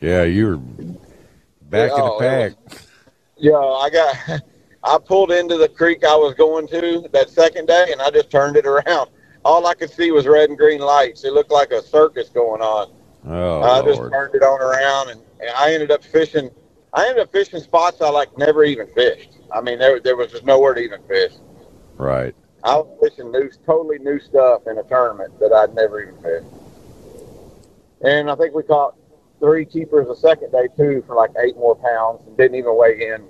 yeah, 0.00 0.24
you 0.24 0.46
were 0.46 0.56
back 1.70 1.90
Yeah, 1.90 1.98
in 1.98 2.04
the 2.04 2.16
pack. 2.18 2.52
Yeah, 3.36 3.56
I 3.58 3.90
got. 3.90 4.42
I 4.86 4.98
pulled 4.98 5.32
into 5.32 5.56
the 5.56 5.68
creek 5.68 6.04
I 6.04 6.14
was 6.14 6.34
going 6.34 6.68
to 6.68 7.08
that 7.12 7.30
second 7.30 7.66
day, 7.68 7.86
and 7.90 8.02
I 8.02 8.10
just 8.10 8.30
turned 8.30 8.58
it 8.58 8.66
around. 8.66 9.08
All 9.44 9.66
I 9.66 9.72
could 9.72 9.90
see 9.90 10.10
was 10.10 10.26
red 10.26 10.50
and 10.50 10.58
green 10.58 10.80
lights. 10.80 11.24
It 11.24 11.32
looked 11.32 11.50
like 11.50 11.70
a 11.70 11.80
circus 11.82 12.28
going 12.28 12.60
on. 12.60 12.92
Oh, 13.26 13.62
I 13.62 13.80
just 13.80 14.00
Lord. 14.00 14.12
turned 14.12 14.34
it 14.34 14.42
on 14.42 14.60
around, 14.60 15.08
and, 15.08 15.22
and 15.40 15.50
I 15.56 15.72
ended 15.72 15.90
up 15.90 16.04
fishing. 16.04 16.50
I 16.94 17.08
ended 17.08 17.22
up 17.24 17.32
fishing 17.32 17.60
spots 17.60 18.00
I 18.00 18.08
like 18.08 18.36
never 18.38 18.62
even 18.64 18.86
fished. 18.94 19.30
I 19.52 19.60
mean, 19.60 19.78
there 19.78 19.98
there 20.00 20.16
was 20.16 20.30
just 20.30 20.44
nowhere 20.44 20.74
to 20.74 20.80
even 20.80 21.02
fish. 21.08 21.32
Right. 21.96 22.34
I 22.62 22.76
was 22.76 22.86
fishing 23.02 23.30
new, 23.30 23.50
totally 23.66 23.98
new 23.98 24.18
stuff 24.20 24.62
in 24.66 24.78
a 24.78 24.82
tournament 24.84 25.38
that 25.40 25.52
I'd 25.52 25.74
never 25.74 26.00
even 26.00 26.16
fished. 26.22 26.46
And 28.02 28.30
I 28.30 28.36
think 28.36 28.54
we 28.54 28.62
caught 28.62 28.96
three 29.40 29.66
keepers 29.66 30.06
the 30.06 30.16
second 30.16 30.52
day 30.52 30.68
too 30.76 31.02
for 31.06 31.16
like 31.16 31.30
eight 31.44 31.56
more 31.56 31.74
pounds 31.74 32.20
and 32.26 32.36
didn't 32.36 32.56
even 32.56 32.76
weigh 32.76 33.10
in. 33.12 33.26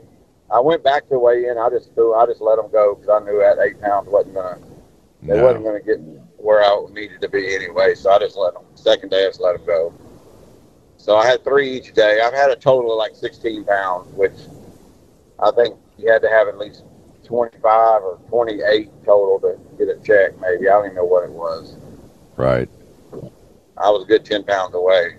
I 0.53 0.61
went 0.61 0.85
back 0.85 1.09
to 1.09 1.19
weigh 1.19 1.47
in. 1.47 1.57
I 1.59 1.71
just 1.71 1.95
threw. 1.95 2.15
I 2.15 2.27
just 2.27 2.43
let 2.43 2.57
them 2.57 2.71
go 2.71 2.95
because 2.95 3.09
I 3.11 3.25
knew 3.25 3.39
that 3.39 3.59
eight 3.65 3.81
pounds 3.81 4.09
wasn't 4.09 4.35
gonna. 4.35 4.59
No. 5.23 5.43
wasn't 5.43 5.65
gonna 5.65 5.81
get 5.81 5.99
where 6.37 6.63
I 6.63 6.85
needed 6.93 7.23
to 7.23 7.29
be 7.31 7.55
anyway. 7.55 7.95
So 7.95 8.11
I 8.11 8.19
just 8.19 8.37
let 8.37 8.53
them. 8.53 8.65
Second 8.75 9.09
day, 9.09 9.25
I 9.25 9.29
just 9.29 9.41
let 9.41 9.57
them 9.57 9.67
go. 9.67 9.95
So 11.05 11.19
I 11.19 11.27
had 11.27 11.45
three 11.45 11.71
each 11.71 11.93
day. 11.93 12.23
I've 12.25 12.33
had 12.33 12.49
a 12.49 12.57
total 12.57 12.91
of 12.91 12.97
like 12.97 13.15
16 13.15 13.65
pounds, 13.65 14.11
which 14.15 14.33
I 15.39 15.51
think 15.51 15.77
you 15.99 16.11
had 16.11 16.23
to 16.23 16.31
have 16.31 16.49
at 16.49 16.57
least 16.57 16.83
25 17.25 18.03
or 18.03 18.19
28 18.31 18.91
total 19.05 19.39
to 19.41 19.59
get 19.77 19.95
a 19.95 20.01
check. 20.01 20.33
Maybe 20.41 20.67
I 20.67 20.73
don't 20.73 20.87
even 20.87 20.97
know 20.97 21.05
what 21.05 21.25
it 21.25 21.31
was. 21.31 21.77
Right. 22.37 22.71
I 23.77 23.91
was 23.91 24.05
a 24.05 24.07
good 24.07 24.25
10 24.25 24.45
pounds 24.45 24.75
away, 24.75 25.17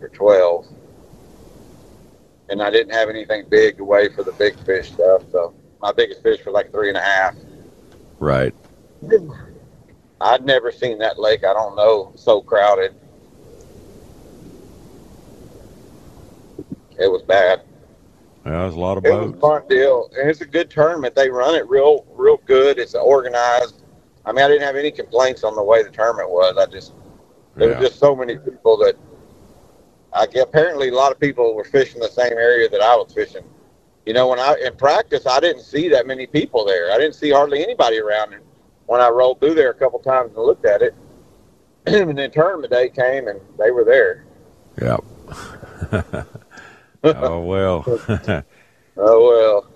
or 0.00 0.08
12. 0.08 0.66
And 2.50 2.62
I 2.62 2.70
didn't 2.70 2.92
have 2.92 3.08
anything 3.08 3.46
big 3.48 3.78
to 3.78 3.84
weigh 3.84 4.08
for 4.08 4.22
the 4.22 4.30
big 4.30 4.56
fish 4.60 4.92
stuff. 4.92 5.24
So 5.32 5.52
my 5.80 5.90
biggest 5.90 6.22
fish 6.22 6.46
was 6.46 6.52
like 6.52 6.70
three 6.70 6.90
and 6.90 6.96
a 6.96 7.02
half. 7.02 7.34
Right. 8.20 8.54
I'd 10.20 10.46
never 10.46 10.70
seen 10.70 10.98
that 10.98 11.18
lake. 11.18 11.42
I 11.42 11.52
don't 11.54 11.74
know, 11.74 12.12
so 12.14 12.40
crowded. 12.40 12.94
It 17.02 17.10
was 17.10 17.22
bad. 17.22 17.62
Yeah, 18.46 18.52
there's 18.62 18.74
a 18.74 18.78
lot 18.78 18.96
of 18.98 19.04
It 19.04 19.10
was 19.10 19.30
a 19.30 19.32
boats. 19.32 19.40
fun 19.40 19.62
deal, 19.68 20.10
and 20.18 20.30
it's 20.30 20.40
a 20.40 20.46
good 20.46 20.70
tournament. 20.70 21.14
They 21.14 21.28
run 21.28 21.54
it 21.54 21.68
real, 21.68 22.06
real 22.14 22.38
good. 22.46 22.78
It's 22.78 22.94
organized. 22.94 23.82
I 24.24 24.32
mean, 24.32 24.44
I 24.44 24.48
didn't 24.48 24.62
have 24.62 24.76
any 24.76 24.90
complaints 24.92 25.42
on 25.44 25.54
the 25.56 25.62
way 25.62 25.82
the 25.82 25.90
tournament 25.90 26.30
was. 26.30 26.56
I 26.56 26.66
just 26.66 26.92
there 27.56 27.68
Yeah. 27.70 27.78
was 27.80 27.88
just 27.88 28.00
so 28.00 28.14
many 28.16 28.36
people 28.38 28.76
that 28.78 28.94
I 30.12 30.26
get. 30.26 30.44
Apparently, 30.48 30.88
a 30.88 30.94
lot 30.94 31.12
of 31.12 31.18
people 31.20 31.54
were 31.54 31.64
fishing 31.64 32.00
the 32.00 32.08
same 32.08 32.32
area 32.32 32.68
that 32.68 32.80
I 32.80 32.94
was 32.96 33.12
fishing. 33.12 33.44
You 34.06 34.12
know, 34.14 34.28
when 34.28 34.38
I 34.38 34.56
in 34.64 34.74
practice, 34.76 35.26
I 35.26 35.40
didn't 35.40 35.62
see 35.62 35.88
that 35.88 36.06
many 36.06 36.26
people 36.26 36.64
there. 36.64 36.92
I 36.92 36.98
didn't 36.98 37.14
see 37.14 37.30
hardly 37.30 37.62
anybody 37.62 37.98
around. 37.98 38.32
And 38.34 38.42
when 38.86 39.00
I 39.00 39.08
rolled 39.08 39.40
through 39.40 39.54
there 39.54 39.70
a 39.70 39.74
couple 39.74 39.98
times 40.00 40.32
and 40.36 40.44
looked 40.44 40.64
at 40.66 40.82
it, 40.82 40.94
and 41.86 42.16
then 42.16 42.30
tournament 42.30 42.72
day 42.72 42.88
came 42.88 43.28
and 43.28 43.40
they 43.58 43.70
were 43.70 43.84
there. 43.84 44.24
Yep. 44.80 45.04
oh 47.04 47.40
well. 47.40 47.84
Oh 48.94 49.26
well. 49.26 49.66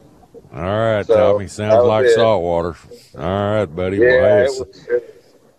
All 0.52 0.78
right, 0.78 1.06
So, 1.06 1.32
Tommy. 1.32 1.48
Sounds 1.48 1.86
like 1.86 2.04
it. 2.04 2.14
saltwater. 2.14 2.76
All 3.18 3.54
right, 3.54 3.64
buddy. 3.64 3.96
Yeah, 3.96 4.20
well, 4.20 4.36
hey, 4.36 4.42
was. 4.44 5.02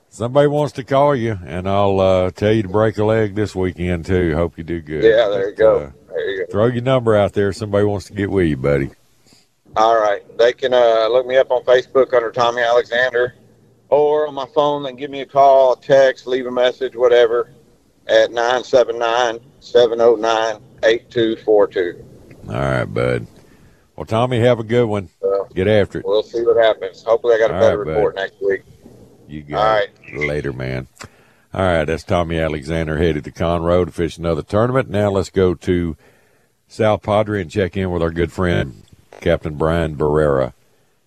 Somebody 0.10 0.48
wants 0.48 0.74
to 0.74 0.84
call 0.84 1.16
you, 1.16 1.38
and 1.44 1.68
I'll 1.68 2.00
uh, 2.00 2.30
tell 2.32 2.52
you 2.54 2.62
to 2.64 2.70
break 2.70 3.00
a 3.00 3.04
leg 3.04 3.34
this 3.34 3.56
weekend 3.56 4.06
too. 4.06 4.36
Hope 4.36 4.60
you 4.60 4.64
do 4.64 4.80
good. 4.80 5.04
yeah, 5.04 5.28
there 5.30 5.50
you 5.50 5.56
But, 5.56 5.58
go. 5.58 5.76
uh, 5.78 5.92
there 6.10 6.30
you 6.30 6.46
go. 6.46 6.52
throw 6.52 6.66
your 6.68 6.84
number 6.84 7.16
out 7.16 7.34
there. 7.34 7.52
Somebody 7.52 7.86
wants 7.86 8.06
to 8.08 8.14
get 8.14 8.30
with 8.30 8.46
you, 8.48 8.58
buddy. 8.58 8.92
All 9.76 10.00
right. 10.00 10.22
They 10.38 10.54
can 10.54 10.74
uh, 10.76 11.08
look 11.10 11.26
me 11.26 11.38
up 11.38 11.50
on 11.50 11.64
Facebook 11.64 12.14
under 12.14 12.32
Tommy 12.32 12.62
Alexander 12.62 13.34
or 13.90 14.28
on 14.28 14.36
my 14.36 14.46
phone. 14.54 14.84
They 14.84 14.90
can 14.90 14.98
give 14.98 15.12
me 15.12 15.22
a 15.22 15.26
call, 15.26 15.74
a 15.74 15.82
text, 15.82 16.28
leave 16.28 16.46
a 16.46 16.52
message, 16.52 16.96
whatever, 16.96 17.52
at 18.08 18.32
979 18.32 19.40
709 19.60 20.62
8242. 20.84 22.06
All 22.50 22.54
right, 22.56 22.86
bud. 22.86 23.28
Well, 23.96 24.06
Tommy, 24.06 24.40
have 24.40 24.60
a 24.60 24.64
good 24.64 24.86
one. 24.86 25.10
Uh, 25.24 25.44
Get 25.54 25.68
after 25.68 26.00
it. 26.00 26.06
we'll 26.06 26.24
see 26.24 26.42
what 26.44 26.58
happens. 26.58 27.04
Hopefully, 27.04 27.36
I 27.36 27.40
got 27.40 27.52
a 27.52 27.56
All 27.56 27.60
better 27.60 27.78
right, 27.80 27.88
report 27.88 28.16
bud. 28.16 28.22
next 28.22 28.42
week. 28.42 28.62
You 29.28 29.42
got 29.42 29.58
All 29.60 29.74
right. 29.76 29.90
it. 30.08 30.28
Later, 30.28 30.54
man. 30.54 30.88
All 31.54 31.62
right, 31.64 31.86
that's 31.86 32.04
Tommy 32.04 32.38
Alexander 32.38 32.98
headed 32.98 33.24
to 33.24 33.32
Conroe 33.32 33.86
to 33.86 33.92
fish 33.92 34.18
another 34.18 34.44
tournament. 34.44 34.90
Now 34.90 35.10
let's 35.10 35.30
go 35.32 35.56
to 35.56 35.98
South 36.68 37.02
Padre 37.02 37.42
and 37.42 37.50
check 37.50 37.76
in 37.76 37.90
with 37.90 38.02
our 38.04 38.12
good 38.12 38.32
friend, 38.32 38.84
Captain 39.22 39.56
Brian 39.56 39.96
Barrera. 39.96 40.54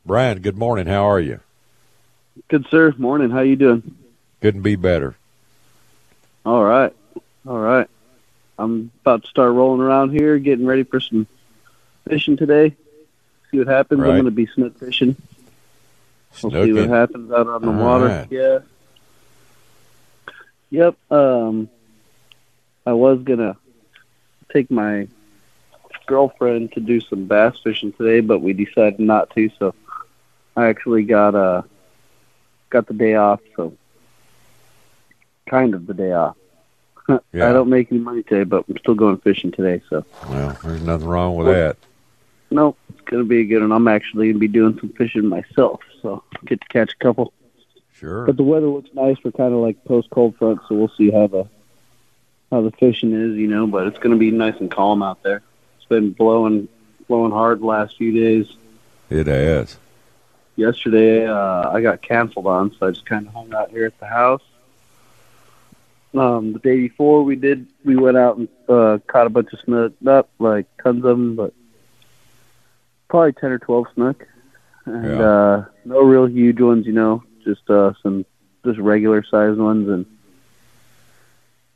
Brian, 0.04 0.40
good 0.40 0.56
morning. 0.56 0.86
How 0.86 1.08
are 1.08 1.20
you? 1.20 1.40
Good, 2.48 2.66
sir. 2.70 2.92
Morning. 2.98 3.30
How 3.30 3.40
you 3.40 3.54
doing? 3.56 3.94
Couldn't 4.40 4.62
be 4.62 4.74
better. 4.76 5.14
All 6.44 6.64
right. 6.64 6.92
All 7.46 7.58
right. 7.58 7.86
I'm 8.60 8.90
about 9.00 9.22
to 9.22 9.28
start 9.28 9.52
rolling 9.52 9.80
around 9.80 10.10
here, 10.10 10.38
getting 10.38 10.66
ready 10.66 10.82
for 10.84 11.00
some 11.00 11.26
fishing 12.08 12.36
today. 12.36 12.76
See 13.50 13.58
what 13.58 13.66
happens. 13.66 14.00
Right. 14.00 14.08
I'm 14.10 14.14
going 14.14 14.24
to 14.26 14.30
be 14.30 14.46
snook 14.46 14.78
fishing. 14.78 15.16
We'll 16.42 16.52
see 16.52 16.72
what 16.72 16.88
happens 16.88 17.32
out 17.32 17.48
on 17.48 17.62
the 17.62 17.72
All 17.72 17.74
water. 17.74 18.06
right. 18.06 18.26
Yeah. 18.30 18.58
Yep. 20.70 20.96
Um, 21.10 21.68
I 22.86 22.92
was 22.92 23.20
gonna 23.22 23.56
take 24.52 24.70
my 24.70 25.08
girlfriend 26.06 26.72
to 26.72 26.80
do 26.80 27.00
some 27.00 27.26
bass 27.26 27.58
fishing 27.62 27.92
today, 27.92 28.20
but 28.20 28.38
we 28.38 28.52
decided 28.52 29.00
not 29.00 29.30
to. 29.30 29.50
So 29.58 29.74
I 30.56 30.66
actually 30.68 31.02
got 31.02 31.34
uh 31.34 31.62
got 32.70 32.86
the 32.86 32.94
day 32.94 33.16
off. 33.16 33.40
So 33.56 33.76
kind 35.48 35.74
of 35.74 35.86
the 35.86 35.94
day 35.94 36.12
off. 36.12 36.36
Yeah. 37.32 37.48
I 37.48 37.52
don't 37.52 37.68
make 37.68 37.90
any 37.90 38.00
money 38.00 38.22
today, 38.22 38.44
but 38.44 38.64
I'm 38.68 38.78
still 38.78 38.94
going 38.94 39.18
fishing 39.18 39.52
today. 39.52 39.82
So 39.88 40.04
Well, 40.28 40.56
there's 40.62 40.82
nothing 40.82 41.06
wrong 41.08 41.36
with 41.36 41.46
that. 41.48 41.76
no, 42.50 42.76
it's 42.88 43.00
gonna 43.02 43.24
be 43.24 43.40
a 43.40 43.44
good 43.44 43.60
one. 43.62 43.72
I'm 43.72 43.88
actually 43.88 44.28
gonna 44.28 44.38
be 44.38 44.48
doing 44.48 44.78
some 44.78 44.90
fishing 44.90 45.26
myself, 45.26 45.80
so 46.02 46.22
get 46.46 46.60
to 46.60 46.68
catch 46.68 46.92
a 46.92 46.96
couple. 46.96 47.32
Sure. 47.94 48.24
But 48.26 48.36
the 48.36 48.42
weather 48.42 48.66
looks 48.66 48.90
nice 48.94 49.18
for 49.18 49.30
kind 49.30 49.52
of 49.52 49.60
like 49.60 49.84
post 49.84 50.08
cold 50.10 50.36
front, 50.36 50.60
so 50.68 50.74
we'll 50.74 50.92
see 50.96 51.10
how 51.10 51.26
the 51.26 51.46
how 52.50 52.62
the 52.62 52.70
fishing 52.72 53.12
is, 53.12 53.36
you 53.36 53.46
know. 53.46 53.66
But 53.66 53.86
it's 53.86 53.98
going 53.98 54.12
to 54.12 54.18
be 54.18 54.30
nice 54.30 54.56
and 54.58 54.70
calm 54.70 55.02
out 55.02 55.22
there. 55.22 55.42
It's 55.76 55.86
been 55.86 56.12
blowing 56.12 56.66
blowing 57.08 57.30
hard 57.30 57.60
the 57.60 57.66
last 57.66 57.96
few 57.96 58.12
days. 58.12 58.50
It 59.10 59.26
has. 59.26 59.76
Yesterday, 60.56 61.26
uh, 61.26 61.70
I 61.70 61.80
got 61.80 62.02
canceled 62.02 62.46
on, 62.46 62.74
so 62.78 62.86
I 62.86 62.90
just 62.90 63.04
kind 63.06 63.26
of 63.26 63.32
hung 63.34 63.52
out 63.54 63.70
here 63.70 63.84
at 63.86 63.98
the 64.00 64.06
house. 64.06 64.42
Um, 66.12 66.52
the 66.54 66.58
day 66.58 66.76
before, 66.76 67.22
we 67.22 67.36
did 67.36 67.66
we 67.84 67.96
went 67.96 68.16
out 68.16 68.36
and 68.36 68.48
uh, 68.68 68.98
caught 69.06 69.26
a 69.26 69.30
bunch 69.30 69.52
of 69.52 69.60
snook, 69.60 69.94
not 70.00 70.28
like 70.38 70.66
tons 70.82 71.04
of 71.04 71.16
them, 71.16 71.36
but 71.36 71.54
probably 73.08 73.32
ten 73.32 73.52
or 73.52 73.58
twelve 73.58 73.86
snook, 73.94 74.26
and 74.86 75.04
Yeah. 75.04 75.20
uh, 75.22 75.64
no 75.84 76.00
real 76.02 76.26
huge 76.26 76.60
ones, 76.60 76.86
you 76.86 76.92
know, 76.92 77.22
just 77.44 77.68
uh, 77.70 77.92
some 78.02 78.24
just 78.64 78.78
regular 78.80 79.22
sized 79.22 79.58
ones, 79.60 79.88
and 79.88 80.04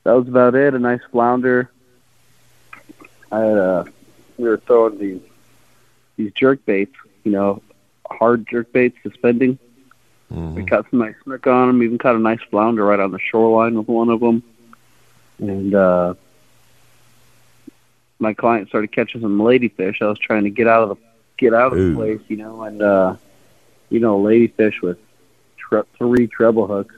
that 0.02 0.12
was 0.12 0.26
about 0.26 0.54
it. 0.56 0.74
A 0.74 0.78
nice 0.80 1.00
flounder. 1.12 1.70
I 3.30 3.38
had 3.40 3.56
uh, 3.58 3.84
we 4.36 4.48
were 4.48 4.56
throwing 4.58 4.98
these 4.98 5.20
these 6.16 6.32
jerk 6.32 6.64
baits, 6.66 6.94
you 7.22 7.30
know, 7.30 7.62
hard 8.10 8.48
jerk 8.48 8.72
baits, 8.72 8.96
suspending. 9.04 9.58
Mm-hmm. 10.34 10.54
We 10.56 10.64
caught 10.66 10.86
some 10.90 10.98
nice 10.98 11.14
snook 11.22 11.46
on 11.46 11.68
them. 11.68 11.82
Even 11.82 11.98
caught 11.98 12.16
a 12.16 12.18
nice 12.18 12.40
flounder 12.50 12.84
right 12.84 12.98
on 13.00 13.12
the 13.12 13.18
shoreline 13.20 13.76
with 13.78 13.88
one 13.88 14.08
of 14.08 14.20
them. 14.20 14.42
And 15.38 15.74
uh, 15.74 16.14
my 18.18 18.34
client 18.34 18.68
started 18.68 18.92
catching 18.92 19.20
some 19.20 19.38
ladyfish. 19.38 20.00
I 20.02 20.06
was 20.06 20.18
trying 20.18 20.44
to 20.44 20.50
get 20.50 20.66
out 20.66 20.82
of 20.84 20.88
the 20.90 20.96
get 21.36 21.52
out 21.54 21.72
of 21.72 21.78
Ooh. 21.78 21.90
the 21.90 21.96
place, 21.96 22.20
you 22.28 22.36
know, 22.36 22.62
and 22.62 22.80
uh, 22.82 23.16
you 23.90 24.00
know, 24.00 24.20
ladyfish 24.20 24.80
with 24.80 24.98
tre- 25.56 25.82
three 25.98 26.26
treble 26.26 26.66
hooks. 26.66 26.94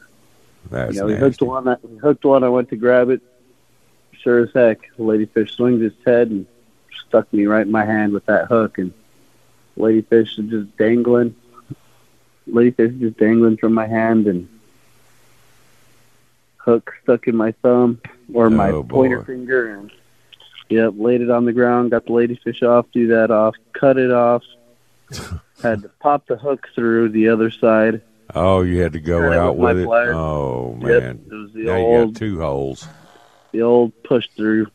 That's 0.71 0.95
you 0.95 1.01
know, 1.03 1.07
he 1.09 1.17
hooked 1.17 1.43
one. 1.43 1.69
I- 1.69 1.77
He 1.89 1.97
hooked 1.97 2.25
one. 2.25 2.45
I 2.45 2.49
went 2.49 2.69
to 2.71 2.77
grab 2.77 3.11
it. 3.11 3.21
Sure 4.13 4.41
as 4.41 4.51
heck, 4.53 4.81
ladyfish 4.99 5.51
swings 5.51 5.83
its 5.83 5.97
head 6.05 6.31
and 6.31 6.47
stuck 7.07 7.33
me 7.33 7.47
right 7.47 7.65
in 7.67 7.71
my 7.73 7.85
hand 7.85 8.13
with 8.13 8.27
that 8.27 8.47
hook, 8.47 8.79
and 8.79 8.93
ladyfish 9.79 10.39
is 10.39 10.51
just 10.51 10.77
dangling. 10.77 11.35
Ladyfish 12.51 12.95
is 12.95 13.01
just 13.01 13.17
dangling 13.19 13.57
from 13.57 13.75
my 13.75 13.87
hand, 13.87 14.27
and 14.27 14.49
hook 16.59 16.93
stuck 17.03 17.27
in 17.29 17.37
my 17.37 17.53
thumb 17.63 18.01
or 18.33 18.51
my 18.51 18.71
Oh, 18.71 18.83
pointer 18.83 19.23
finger, 19.23 19.75
and 19.79 19.91
yep, 20.69 20.95
laid 20.97 21.21
it 21.21 21.31
on 21.31 21.45
the 21.45 21.53
ground. 21.53 21.91
Got 21.91 22.07
the 22.07 22.11
ladyfish 22.13 22.63
off. 22.63 22.87
Do 22.93 23.09
that 23.09 23.31
off. 23.31 23.55
Cut 23.73 23.97
it 23.99 24.11
off. 24.11 24.43
Had 25.63 25.83
to 25.83 25.89
pop 26.01 26.27
the 26.27 26.37
hook 26.37 26.69
through 26.75 27.11
the 27.11 27.29
other 27.29 27.51
side. 27.51 28.03
Oh, 28.35 28.63
you 28.63 28.83
had 28.83 28.93
to 28.95 29.01
go 29.01 29.33
out 29.33 29.57
with 29.57 29.79
it. 29.79 29.87
pliers. 29.87 30.15
Oh 30.17 30.77
Yep, 30.81 31.03
man, 31.03 31.25
it 31.31 31.35
was 31.35 31.53
the 31.53 31.65
now 31.65 31.77
you 31.77 32.07
got 32.07 32.17
two 32.17 32.41
holes. 32.41 32.87
The 33.53 33.63
old 33.63 33.93
push 34.03 34.29
through. 34.37 34.67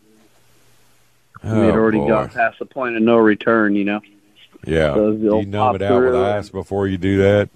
we 1.43 1.49
had 1.49 1.57
Oh, 1.59 1.71
already 1.73 1.97
boy. 1.99 2.07
got 2.07 2.31
past 2.33 2.59
the 2.59 2.65
point 2.65 2.95
of 2.95 3.03
no 3.03 3.17
return, 3.17 3.75
you 3.75 3.83
know. 3.83 3.99
Yeah. 4.65 4.93
So 4.95 5.11
Do 5.11 5.17
you 5.23 5.29
old 5.31 5.47
numb 5.47 5.75
it 5.75 5.81
out 5.81 6.01
with 6.01 6.15
ice 6.15 6.49
before 6.49 6.87
you 6.87 6.97
do 6.97 7.17
that? 7.17 7.49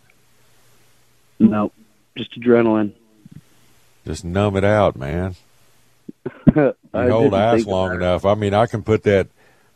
No, 1.39 1.71
just 2.17 2.39
adrenaline. 2.39 2.93
Just 4.05 4.23
numb 4.23 4.55
it 4.55 4.63
out, 4.63 4.95
man. 4.95 5.36
I 6.55 6.73
You 6.93 7.11
hold 7.11 7.33
ice 7.33 7.65
long 7.65 7.95
enough. 7.95 8.25
I 8.25 8.36
mean, 8.36 8.53
I 8.53 8.67
can 8.67 8.83
put 8.83 9.03
that 9.03 9.27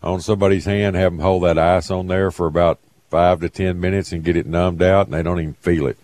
on 0.02 0.22
somebody's 0.22 0.66
hand, 0.66 0.96
have 0.96 1.12
them 1.12 1.20
hold 1.20 1.44
that 1.44 1.58
ice 1.58 1.92
on 1.92 2.08
there 2.08 2.32
for 2.32 2.48
about 2.48 2.80
five 3.10 3.42
to 3.42 3.50
ten 3.50 3.80
minutes 3.80 4.12
and 4.12 4.24
get 4.24 4.38
it 4.38 4.46
numbed 4.46 4.82
out, 4.82 5.08
and 5.08 5.14
they 5.14 5.24
don't 5.24 5.40
even 5.40 5.54
feel 5.56 5.88
it. 5.88 5.98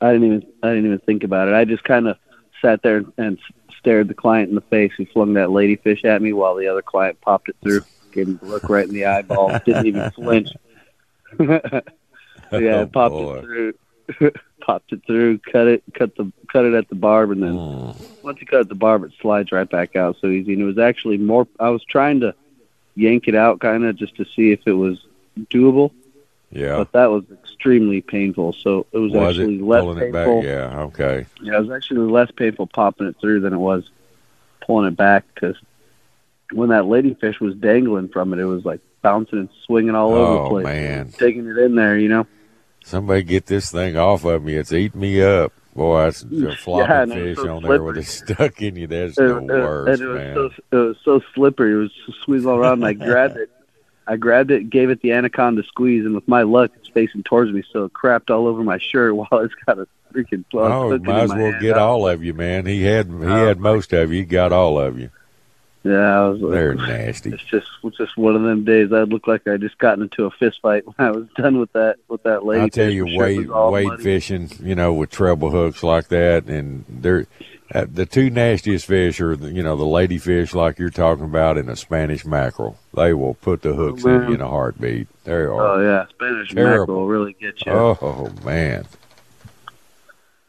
I 0.00 0.12
didn't 0.12 0.26
even 0.26 0.46
I 0.62 0.68
didn't 0.68 0.86
even 0.86 0.98
think 1.00 1.24
about 1.24 1.48
it. 1.48 1.54
I 1.54 1.64
just 1.64 1.84
kind 1.84 2.08
of 2.08 2.16
sat 2.62 2.82
there 2.82 3.04
and 3.18 3.38
stared 3.78 4.08
the 4.08 4.14
client 4.14 4.48
in 4.48 4.54
the 4.54 4.60
face 4.62 4.92
who 4.96 5.06
flung 5.06 5.34
that 5.34 5.48
ladyfish 5.48 6.04
at 6.04 6.20
me 6.22 6.32
while 6.32 6.54
the 6.54 6.68
other 6.68 6.82
client 6.82 7.20
popped 7.20 7.48
it 7.48 7.56
through, 7.62 7.82
gave 8.12 8.28
him 8.28 8.40
a 8.42 8.46
look 8.46 8.68
right 8.68 8.86
in 8.86 8.94
the 8.94 9.06
eyeball, 9.06 9.58
didn't 9.64 9.86
even 9.86 10.10
flinch. 10.12 10.48
yeah, 12.60 12.80
Oh, 12.80 12.86
popped 12.86 13.12
boy. 13.14 13.34
it 13.36 13.42
through, 13.44 13.74
popped 14.60 14.92
it 14.92 15.02
through, 15.06 15.38
cut 15.38 15.66
it, 15.66 15.82
cut 15.94 16.14
the 16.16 16.30
cut 16.52 16.64
it 16.64 16.74
at 16.74 16.88
the 16.88 16.94
barb, 16.94 17.30
and 17.30 17.42
then 17.42 17.54
Mm. 17.54 17.96
once 18.22 18.40
you 18.40 18.46
cut 18.46 18.60
at 18.60 18.68
the 18.68 18.74
barb, 18.74 19.04
it 19.04 19.12
slides 19.20 19.52
right 19.52 19.68
back 19.68 19.96
out 19.96 20.16
so 20.20 20.28
easy. 20.28 20.52
And 20.52 20.62
it 20.62 20.66
was 20.66 20.78
actually 20.78 21.18
more. 21.18 21.46
I 21.60 21.70
was 21.70 21.82
trying 21.84 22.20
to 22.20 22.34
yank 22.94 23.28
it 23.28 23.34
out, 23.34 23.60
kind 23.60 23.84
of 23.84 23.96
just 23.96 24.16
to 24.16 24.24
see 24.24 24.52
if 24.52 24.60
it 24.66 24.72
was 24.72 25.04
doable, 25.50 25.90
Yeah. 26.50 26.76
but 26.78 26.92
that 26.92 27.06
was 27.10 27.24
extremely 27.30 28.00
painful. 28.00 28.54
So 28.54 28.86
it 28.92 28.98
was, 28.98 29.12
Was 29.12 29.38
actually 29.38 29.56
it 29.56 29.62
less 29.62 29.82
pulling 29.82 29.98
it 29.98 30.12
painful. 30.12 30.40
back? 30.40 30.44
Yeah. 30.44 30.80
Okay. 30.84 31.26
Yeah, 31.42 31.56
it 31.56 31.60
was 31.60 31.70
actually 31.70 32.10
less 32.10 32.30
painful 32.30 32.68
popping 32.68 33.06
it 33.08 33.16
through 33.20 33.40
than 33.40 33.52
it 33.52 33.58
was 33.58 33.90
pulling 34.62 34.88
it 34.88 34.96
back 34.96 35.24
because 35.34 35.56
when 36.52 36.68
that 36.70 36.84
ladyfish 36.84 37.38
was 37.40 37.54
dangling 37.56 38.08
from 38.08 38.32
it, 38.32 38.38
it 38.38 38.44
was 38.46 38.64
like 38.64 38.80
bouncing 39.06 39.38
and 39.38 39.48
swinging 39.64 39.94
all 39.94 40.12
over 40.12 40.32
the 40.34 40.40
Oh, 40.40 40.48
place. 40.50 40.64
man. 40.64 41.08
Taking 41.16 41.46
it 41.46 41.56
in 41.58 41.76
there, 41.76 41.96
you 41.96 42.08
know. 42.08 42.26
Somebody 42.84 43.22
get 43.22 43.46
this 43.46 43.70
thing 43.70 43.96
off 43.96 44.24
of 44.24 44.42
me. 44.42 44.54
It's 44.54 44.72
eating 44.72 45.00
me 45.00 45.22
up. 45.22 45.52
Boy, 45.76 46.04
that's 46.04 46.22
a 46.32 46.56
flopping 46.56 47.08
was 47.10 47.12
fish 47.12 47.36
so 47.36 47.56
on 47.56 47.62
there 47.62 47.82
with 47.82 47.98
it 47.98 48.04
stuck 48.06 48.60
in 48.62 48.74
you. 48.76 48.86
That's 48.88 49.14
the 49.16 49.40
worst, 49.42 50.00
and 50.00 50.10
it 50.10 50.12
was 50.12 50.18
man. 50.18 50.34
so 50.34 50.50
it 50.72 50.88
was 50.88 50.96
so 51.04 51.20
slippery. 51.34 51.72
It 51.72 51.76
was 51.76 51.92
squeezing 52.22 52.48
all 52.50 52.56
around. 52.58 52.82
And 52.82 52.86
I 52.86 52.92
grabbed 53.06 53.36
it. 53.36 53.50
I 54.08 54.16
grabbed 54.16 54.50
it, 54.52 54.70
gave 54.70 54.90
it 54.90 55.00
the 55.02 55.12
anaconda 55.12 55.62
squeeze, 55.64 56.04
and 56.06 56.14
with 56.14 56.26
my 56.28 56.42
luck, 56.42 56.70
it's 56.76 56.88
facing 56.88 57.22
towards 57.24 57.52
me, 57.52 57.62
so 57.72 57.84
it 57.84 57.92
crapped 57.92 58.30
all 58.30 58.46
over 58.46 58.62
my 58.62 58.78
shirt 58.78 59.14
while 59.16 59.28
it's 59.42 59.54
got 59.66 59.78
a 59.80 59.86
freaking 60.12 60.44
plug. 60.50 60.70
Oh, 60.72 60.98
might 60.98 61.22
as 61.24 61.30
my 61.30 61.38
well 61.42 61.60
get 61.60 61.76
all 61.76 62.08
of 62.08 62.22
you, 62.24 62.32
man. 62.32 62.66
He 62.66 62.82
had 62.84 63.06
he 63.08 63.24
had 63.24 63.58
most 63.60 63.92
of 63.92 64.12
you. 64.12 64.20
He 64.20 64.24
got 64.24 64.52
all 64.52 64.78
of 64.80 64.98
you. 64.98 65.10
Yeah, 65.86 66.20
I 66.20 66.28
was 66.28 66.40
like, 66.40 66.52
They're 66.52 66.74
nasty. 66.74 67.30
It's 67.30 67.42
just 67.44 67.68
it's 67.84 67.96
just 67.96 68.16
one 68.16 68.34
of 68.34 68.42
them 68.42 68.64
days. 68.64 68.92
I 68.92 69.02
looked 69.02 69.28
like 69.28 69.46
I 69.46 69.56
just 69.56 69.78
gotten 69.78 70.02
into 70.02 70.24
a 70.24 70.30
fist 70.30 70.60
fight 70.62 70.84
when 70.86 70.94
I 70.98 71.10
was 71.12 71.26
done 71.36 71.58
with 71.60 71.72
that 71.74 71.96
with 72.08 72.22
that 72.24 72.44
lady. 72.44 72.62
I 72.64 72.68
tell 72.68 72.90
you, 72.90 73.04
My 73.04 73.10
shirt 73.12 73.18
wade 73.20 73.48
wade 73.50 73.86
muddy. 73.88 74.02
fishing, 74.02 74.50
you 74.62 74.74
know, 74.74 74.92
with 74.92 75.10
treble 75.10 75.50
hooks 75.50 75.82
like 75.82 76.08
that, 76.08 76.46
and 76.46 76.84
they're 76.88 77.26
uh, 77.74 77.84
the 77.92 78.06
two 78.06 78.30
nastiest 78.30 78.86
fish 78.86 79.20
are, 79.20 79.34
the, 79.36 79.50
you 79.50 79.60
know, 79.62 79.76
the 79.76 79.84
ladyfish 79.84 80.54
like 80.54 80.78
you're 80.78 80.88
talking 80.88 81.24
about, 81.24 81.58
and 81.58 81.68
the 81.68 81.74
Spanish 81.76 82.24
mackerel. 82.24 82.78
They 82.94 83.12
will 83.12 83.34
put 83.34 83.62
the 83.62 83.74
hooks 83.74 84.04
in 84.04 84.22
you 84.28 84.34
in 84.34 84.40
a 84.40 84.48
heartbeat. 84.48 85.08
They 85.24 85.32
are. 85.32 85.52
Oh 85.52 85.80
yeah, 85.82 86.06
Spanish 86.10 86.52
Terrible. 86.54 86.80
mackerel 86.94 87.06
really 87.06 87.32
get 87.40 87.64
you. 87.66 87.72
Oh 87.72 88.32
man, 88.44 88.86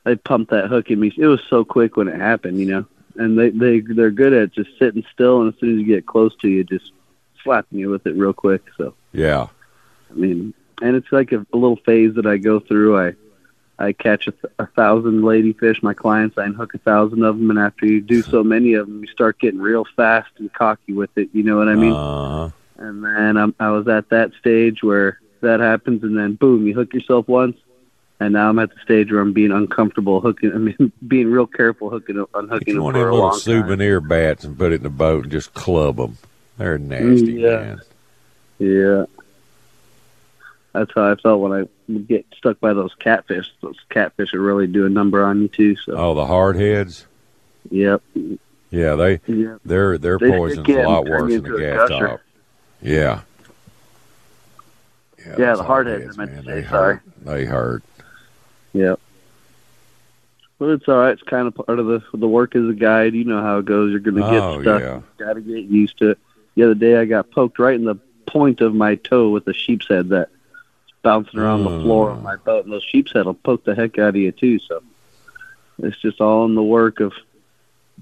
They 0.03 0.15
pumped 0.15 0.51
that 0.51 0.67
hook 0.67 0.89
in 0.91 0.99
me. 0.99 1.11
It 1.17 1.27
was 1.27 1.41
so 1.49 1.65
quick 1.65 1.97
when 1.97 2.07
it 2.07 2.19
happened, 2.19 2.59
you 2.59 2.65
know. 2.67 2.85
And 3.17 3.37
they 3.37 3.49
they 3.49 3.79
they're 3.79 4.11
good 4.11 4.33
at 4.33 4.53
just 4.53 4.69
sitting 4.77 5.03
still, 5.11 5.41
and 5.41 5.53
as 5.53 5.59
soon 5.59 5.73
as 5.73 5.79
you 5.79 5.85
get 5.85 6.05
close 6.05 6.35
to 6.37 6.47
you, 6.47 6.63
just 6.63 6.91
slapping 7.43 7.79
you 7.79 7.89
with 7.89 8.05
it 8.05 8.15
real 8.15 8.33
quick. 8.33 8.63
So 8.77 8.93
yeah. 9.11 9.47
I 10.09 10.13
mean, 10.13 10.53
and 10.81 10.95
it's 10.95 11.11
like 11.11 11.31
a, 11.31 11.45
a 11.53 11.57
little 11.57 11.77
phase 11.77 12.15
that 12.15 12.25
I 12.25 12.37
go 12.37 12.59
through. 12.59 12.99
I 12.99 13.15
I 13.79 13.93
catch 13.93 14.27
a, 14.27 14.31
th- 14.31 14.53
a 14.59 14.67
thousand 14.67 15.21
ladyfish. 15.21 15.83
My 15.83 15.93
clients, 15.93 16.37
I 16.37 16.45
unhook 16.45 16.73
a 16.73 16.79
thousand 16.79 17.23
of 17.23 17.37
them, 17.37 17.49
and 17.49 17.59
after 17.59 17.85
you 17.85 18.01
do 18.01 18.21
so 18.21 18.43
many 18.55 18.73
of 18.73 18.87
them, 18.87 19.01
you 19.01 19.07
start 19.07 19.39
getting 19.39 19.59
real 19.59 19.85
fast 19.95 20.31
and 20.37 20.51
cocky 20.53 20.93
with 20.93 21.15
it. 21.15 21.29
You 21.33 21.43
know 21.43 21.57
what 21.57 21.69
I 21.69 21.75
mean? 21.75 21.93
Uh-huh. 21.93 22.49
And 22.77 23.03
then 23.03 23.37
I'm, 23.37 23.55
I 23.59 23.69
was 23.69 23.87
at 23.87 24.09
that 24.09 24.31
stage 24.39 24.83
where 24.83 25.19
that 25.41 25.59
happens, 25.59 26.03
and 26.03 26.17
then 26.17 26.35
boom, 26.35 26.67
you 26.67 26.73
hook 26.73 26.93
yourself 26.93 27.27
once, 27.27 27.57
and 28.19 28.33
now 28.33 28.49
I'm 28.49 28.59
at 28.59 28.69
the 28.73 28.79
stage 28.83 29.11
where 29.11 29.21
I'm 29.21 29.33
being 29.33 29.51
uncomfortable 29.51 30.19
hooking. 30.21 30.51
I 30.53 30.57
mean, 30.57 30.91
being 31.07 31.29
real 31.31 31.47
careful 31.47 31.89
hooking, 31.89 32.23
unhooking 32.33 32.65
Get 32.65 32.73
them 32.75 32.83
one 32.83 32.93
for 32.93 32.99
of 32.99 33.03
them 33.05 33.11
little 33.13 33.19
long 33.19 33.31
time. 33.31 33.39
souvenir 33.39 34.01
bats 34.01 34.43
and 34.43 34.57
put 34.57 34.71
it 34.71 34.75
in 34.75 34.83
the 34.83 34.89
boat 34.89 35.23
and 35.23 35.31
just 35.31 35.53
club 35.53 35.97
them. 35.97 36.17
They're 36.57 36.77
nasty, 36.77 37.35
Mm, 37.35 37.39
yeah. 37.39 37.59
man. 37.59 37.81
Yeah. 38.59 39.05
That's 40.73 40.91
how 40.93 41.11
I 41.11 41.15
felt 41.15 41.41
when 41.41 41.51
I 41.53 41.67
would 41.87 42.07
get 42.07 42.25
stuck 42.37 42.59
by 42.59 42.73
those 42.73 42.93
catfish. 42.95 43.51
Those 43.61 43.77
catfish 43.89 44.33
are 44.33 44.39
really 44.41 44.67
do 44.67 44.85
a 44.85 44.89
number 44.89 45.23
on 45.23 45.41
you 45.41 45.47
too. 45.47 45.75
So, 45.77 45.93
Oh, 45.95 46.13
the 46.13 46.25
hardheads. 46.25 47.05
yep. 47.71 48.01
Yeah, 48.69 48.95
they 48.95 49.21
Yeah. 49.27 49.57
their 49.65 49.97
their 49.97 50.17
they're 50.19 50.29
poison's 50.29 50.65
stick 50.65 50.77
a 50.85 50.89
lot 50.89 51.05
worse 51.05 51.31
than 51.31 51.43
the 51.43 51.55
into 51.55 51.71
a 51.73 51.75
gusher. 51.87 52.07
top. 52.07 52.19
Yeah. 52.81 53.21
Yeah, 55.19 55.35
those 55.35 55.57
the 55.59 55.63
hardheads, 55.63 55.65
I 55.65 55.67
hardheads, 55.67 56.17
meant 56.17 56.29
to 56.31 56.35
man, 56.35 56.43
say, 56.45 56.61
they 56.61 56.67
sorry. 56.67 56.93
hurt. 56.95 57.03
They 57.23 57.45
hurt. 57.45 57.83
Yep. 58.73 58.99
But 60.59 60.69
it's 60.69 60.87
all 60.87 60.97
right. 60.97 61.11
It's 61.11 61.21
kind 61.21 61.47
of 61.47 61.55
part 61.55 61.79
of 61.79 61.85
the 61.85 62.03
the 62.13 62.27
work 62.27 62.55
as 62.55 62.67
a 62.67 62.73
guide. 62.73 63.13
You 63.13 63.25
know 63.25 63.41
how 63.41 63.59
it 63.59 63.65
goes. 63.65 63.91
You're 63.91 63.99
going 63.99 64.15
to 64.15 64.21
get 64.21 64.41
Oh, 64.41 64.61
stuck. 64.61 64.81
yeah. 64.81 65.01
Got 65.17 65.33
to 65.33 65.41
get 65.41 65.65
used 65.65 65.99
to 65.99 66.11
it. 66.11 66.19
The 66.55 66.63
other 66.63 66.75
day, 66.75 66.97
I 66.97 67.05
got 67.05 67.29
poked 67.29 67.59
right 67.59 67.75
in 67.75 67.85
the 67.85 67.95
point 68.25 68.61
of 68.61 68.73
my 68.73 68.95
toe 68.95 69.29
with 69.29 69.47
a 69.47 69.53
sheep's 69.53 69.87
head 69.87 70.09
that's 70.09 70.31
bouncing 71.03 71.39
around 71.39 71.63
the 71.63 71.79
floor 71.81 72.09
of 72.11 72.23
my 72.23 72.35
mm. 72.35 72.43
boat, 72.43 72.63
and 72.65 72.73
those 72.73 72.83
sheep's 72.83 73.13
head 73.13 73.25
will 73.25 73.35
poke 73.35 73.63
the 73.63 73.75
heck 73.75 73.99
out 73.99 74.09
of 74.09 74.15
you 74.15 74.31
too. 74.31 74.57
So 74.59 74.81
it's 75.79 75.97
just 76.01 76.19
all 76.19 76.45
in 76.45 76.55
the 76.55 76.63
work 76.63 76.99
of 76.99 77.13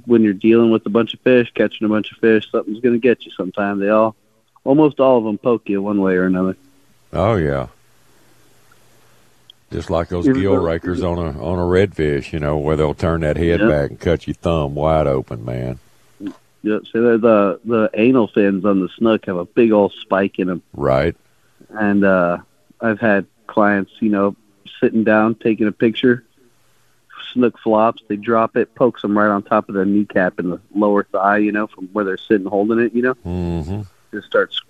when 0.05 0.23
you're 0.23 0.33
dealing 0.33 0.71
with 0.71 0.85
a 0.85 0.89
bunch 0.89 1.13
of 1.13 1.19
fish, 1.21 1.51
catching 1.53 1.85
a 1.85 1.89
bunch 1.89 2.11
of 2.11 2.17
fish. 2.19 2.49
Something's 2.49 2.79
going 2.79 2.95
to 2.95 2.99
get 2.99 3.25
you 3.25 3.31
sometime. 3.31 3.79
They 3.79 3.89
all, 3.89 4.15
almost 4.63 4.99
all 4.99 5.17
of 5.17 5.25
them, 5.25 5.37
poke 5.37 5.67
you 5.69 5.81
one 5.81 6.01
way 6.01 6.15
or 6.15 6.25
another. 6.25 6.55
Oh 7.13 7.35
yeah. 7.35 7.67
Just 9.71 9.89
like 9.89 10.09
those 10.09 10.27
Even 10.27 10.41
gill 10.41 10.57
rakers 10.57 11.01
on 11.03 11.17
a 11.17 11.43
on 11.43 11.57
a 11.59 11.63
redfish, 11.63 12.31
you 12.31 12.39
know, 12.39 12.57
where 12.57 12.75
they'll 12.75 12.93
turn 12.93 13.21
that 13.21 13.35
head 13.35 13.59
Yep. 13.61 13.69
back 13.69 13.89
and 13.89 13.99
cut 13.99 14.27
your 14.27 14.35
thumb 14.35 14.75
wide 14.75 15.07
open, 15.07 15.43
man. 15.43 15.79
Yep. 16.63 16.83
So 16.91 17.01
the 17.01 17.17
the 17.17 17.59
the 17.65 17.89
anal 17.95 18.27
fins 18.27 18.63
on 18.63 18.79
the 18.79 18.89
snook 18.97 19.25
have 19.25 19.37
a 19.37 19.45
big 19.45 19.71
old 19.71 19.91
spike 19.93 20.39
in 20.39 20.47
them. 20.47 20.61
Right. 20.73 21.15
and 21.69 22.03
uh 22.05 22.37
I've 22.79 22.99
had 22.99 23.25
clients, 23.47 23.91
you 23.99 24.09
know, 24.09 24.35
sitting 24.79 25.03
down 25.03 25.35
taking 25.35 25.67
a 25.67 25.71
picture. 25.71 26.23
Snook 27.33 27.57
flops, 27.59 28.01
they 28.07 28.15
drop 28.15 28.55
it, 28.55 28.73
pokes 28.75 29.01
them 29.01 29.17
right 29.17 29.29
on 29.29 29.43
top 29.43 29.67
of 29.67 29.75
their 29.75 29.83
kneecap 29.85 30.39
in 30.39 30.49
the 30.51 30.61
lower 30.73 31.03
thigh, 31.05 31.37
you 31.37 31.51
know, 31.51 31.67
from 31.67 31.87
where 31.87 32.05
they're 32.05 32.17
sitting 32.17 32.47
holding 32.47 32.79
it, 32.79 32.93
you 32.93 33.01
know, 33.01 33.15
Mm-hmm. 33.25 33.81
just 34.13 34.27
starts 34.27 34.61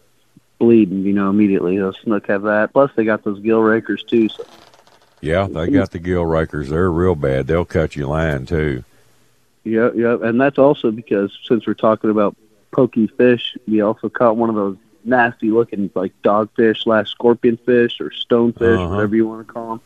bleeding, 0.57 1.03
you 1.03 1.13
know, 1.13 1.29
immediately. 1.29 1.77
Those 1.77 1.97
snook 1.99 2.27
have 2.27 2.43
that. 2.43 2.73
Plus, 2.73 2.91
they 2.95 3.03
got 3.03 3.23
those 3.23 3.39
gill 3.39 3.61
rakers 3.61 4.03
too. 4.03 4.29
So 4.29 4.45
Yeah, 5.21 5.47
they 5.47 5.69
got 5.69 5.91
the 5.91 5.99
gill 5.99 6.25
rakers. 6.25 6.69
They're 6.69 6.91
real 6.91 7.15
bad. 7.15 7.47
They'll 7.47 7.65
cut 7.65 7.95
your 7.95 8.07
line 8.07 8.45
too. 8.45 8.83
yeah, 9.63 9.89
yeah, 9.95 10.17
and 10.21 10.39
that's 10.39 10.57
also 10.59 10.91
because 10.91 11.35
since 11.47 11.65
we're 11.65 11.73
talking 11.73 12.09
about 12.11 12.35
pokey 12.71 13.07
fish, 13.07 13.57
we 13.67 13.81
also 13.81 14.09
caught 14.09 14.37
one 14.37 14.49
of 14.49 14.55
those 14.55 14.77
nasty 15.03 15.49
looking 15.51 15.89
like 15.95 16.11
dogfish 16.23 16.83
slash 16.83 17.09
scorpion 17.09 17.57
fish 17.57 17.99
or 18.01 18.09
stonefish, 18.11 18.77
Uh-huh. 18.77 18.89
whatever 18.93 19.15
you 19.15 19.27
want 19.27 19.47
to 19.47 19.51
call 19.53 19.69
them. 19.69 19.81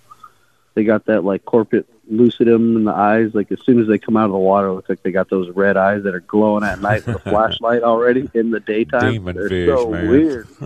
They 0.76 0.84
got 0.84 1.06
that 1.06 1.24
like 1.24 1.46
tapetum 1.46 1.86
lucidum 2.12 2.76
in 2.78 2.84
the 2.86 2.94
eyes. 2.94 3.34
Like 3.36 3.52
as 3.52 3.60
soon 3.66 3.80
as 3.80 3.88
they 3.88 3.98
come 4.00 4.18
out 4.18 4.26
of 4.26 4.32
the 4.32 4.38
water, 4.38 4.68
it 4.68 4.74
looks 4.74 4.90
like 4.90 5.04
they 5.04 5.12
got 5.12 5.30
those 5.30 5.50
red 5.52 5.78
eyes 5.78 6.04
that 6.04 6.16
are 6.16 6.22
glowing 6.22 6.64
at 6.64 6.82
night 6.82 7.06
with 7.06 7.18
a 7.18 7.20
flashlight 7.30 7.84
already 7.84 8.30
in 8.34 8.50
the 8.52 8.60
daytime. 8.60 9.14
Demon 9.14 9.36
They're 9.36 9.50
fish, 9.50 9.70
so 9.70 9.90
man. 9.92 10.10
weird. 10.10 10.48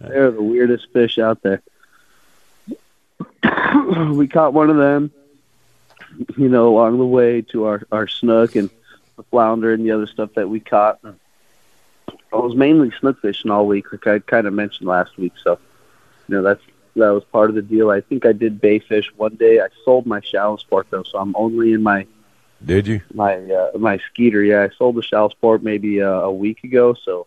They're 0.00 0.30
the 0.30 0.42
weirdest 0.42 0.88
fish 0.92 1.18
out 1.18 1.42
there. 1.42 1.62
we 4.12 4.28
caught 4.28 4.52
one 4.52 4.70
of 4.70 4.76
them, 4.76 5.10
you 6.36 6.48
know, 6.48 6.68
along 6.68 6.98
the 6.98 7.06
way 7.06 7.42
to 7.42 7.64
our 7.64 7.82
our 7.90 8.08
snook 8.08 8.56
and 8.56 8.70
the 9.16 9.22
flounder 9.24 9.72
and 9.72 9.84
the 9.84 9.92
other 9.92 10.06
stuff 10.06 10.30
that 10.34 10.48
we 10.48 10.60
caught. 10.60 10.98
I 11.04 12.36
was 12.36 12.54
mainly 12.54 12.92
snook 12.98 13.20
fishing 13.20 13.50
all 13.50 13.66
week, 13.66 13.90
like 13.92 14.06
I 14.06 14.18
kind 14.18 14.46
of 14.46 14.52
mentioned 14.52 14.88
last 14.88 15.16
week. 15.16 15.32
So, 15.42 15.58
you 16.28 16.34
know, 16.36 16.42
that's 16.42 16.62
that 16.96 17.10
was 17.10 17.24
part 17.24 17.50
of 17.50 17.56
the 17.56 17.62
deal. 17.62 17.90
I 17.90 18.00
think 18.00 18.26
I 18.26 18.32
did 18.32 18.60
bay 18.60 18.78
fish 18.78 19.10
one 19.16 19.36
day. 19.36 19.60
I 19.60 19.68
sold 19.84 20.06
my 20.06 20.20
shallow 20.20 20.56
sport 20.56 20.88
though, 20.90 21.02
so 21.02 21.18
I'm 21.18 21.34
only 21.36 21.72
in 21.72 21.82
my 21.82 22.06
Did 22.64 22.86
you? 22.86 23.00
my 23.14 23.36
uh, 23.36 23.78
my 23.78 23.98
skeeter. 24.10 24.42
Yeah, 24.42 24.62
I 24.62 24.74
sold 24.76 24.96
the 24.96 25.02
shallow 25.02 25.28
sport 25.28 25.62
maybe 25.62 26.02
uh, 26.02 26.06
a 26.08 26.32
week 26.32 26.64
ago. 26.64 26.94
So 26.94 27.26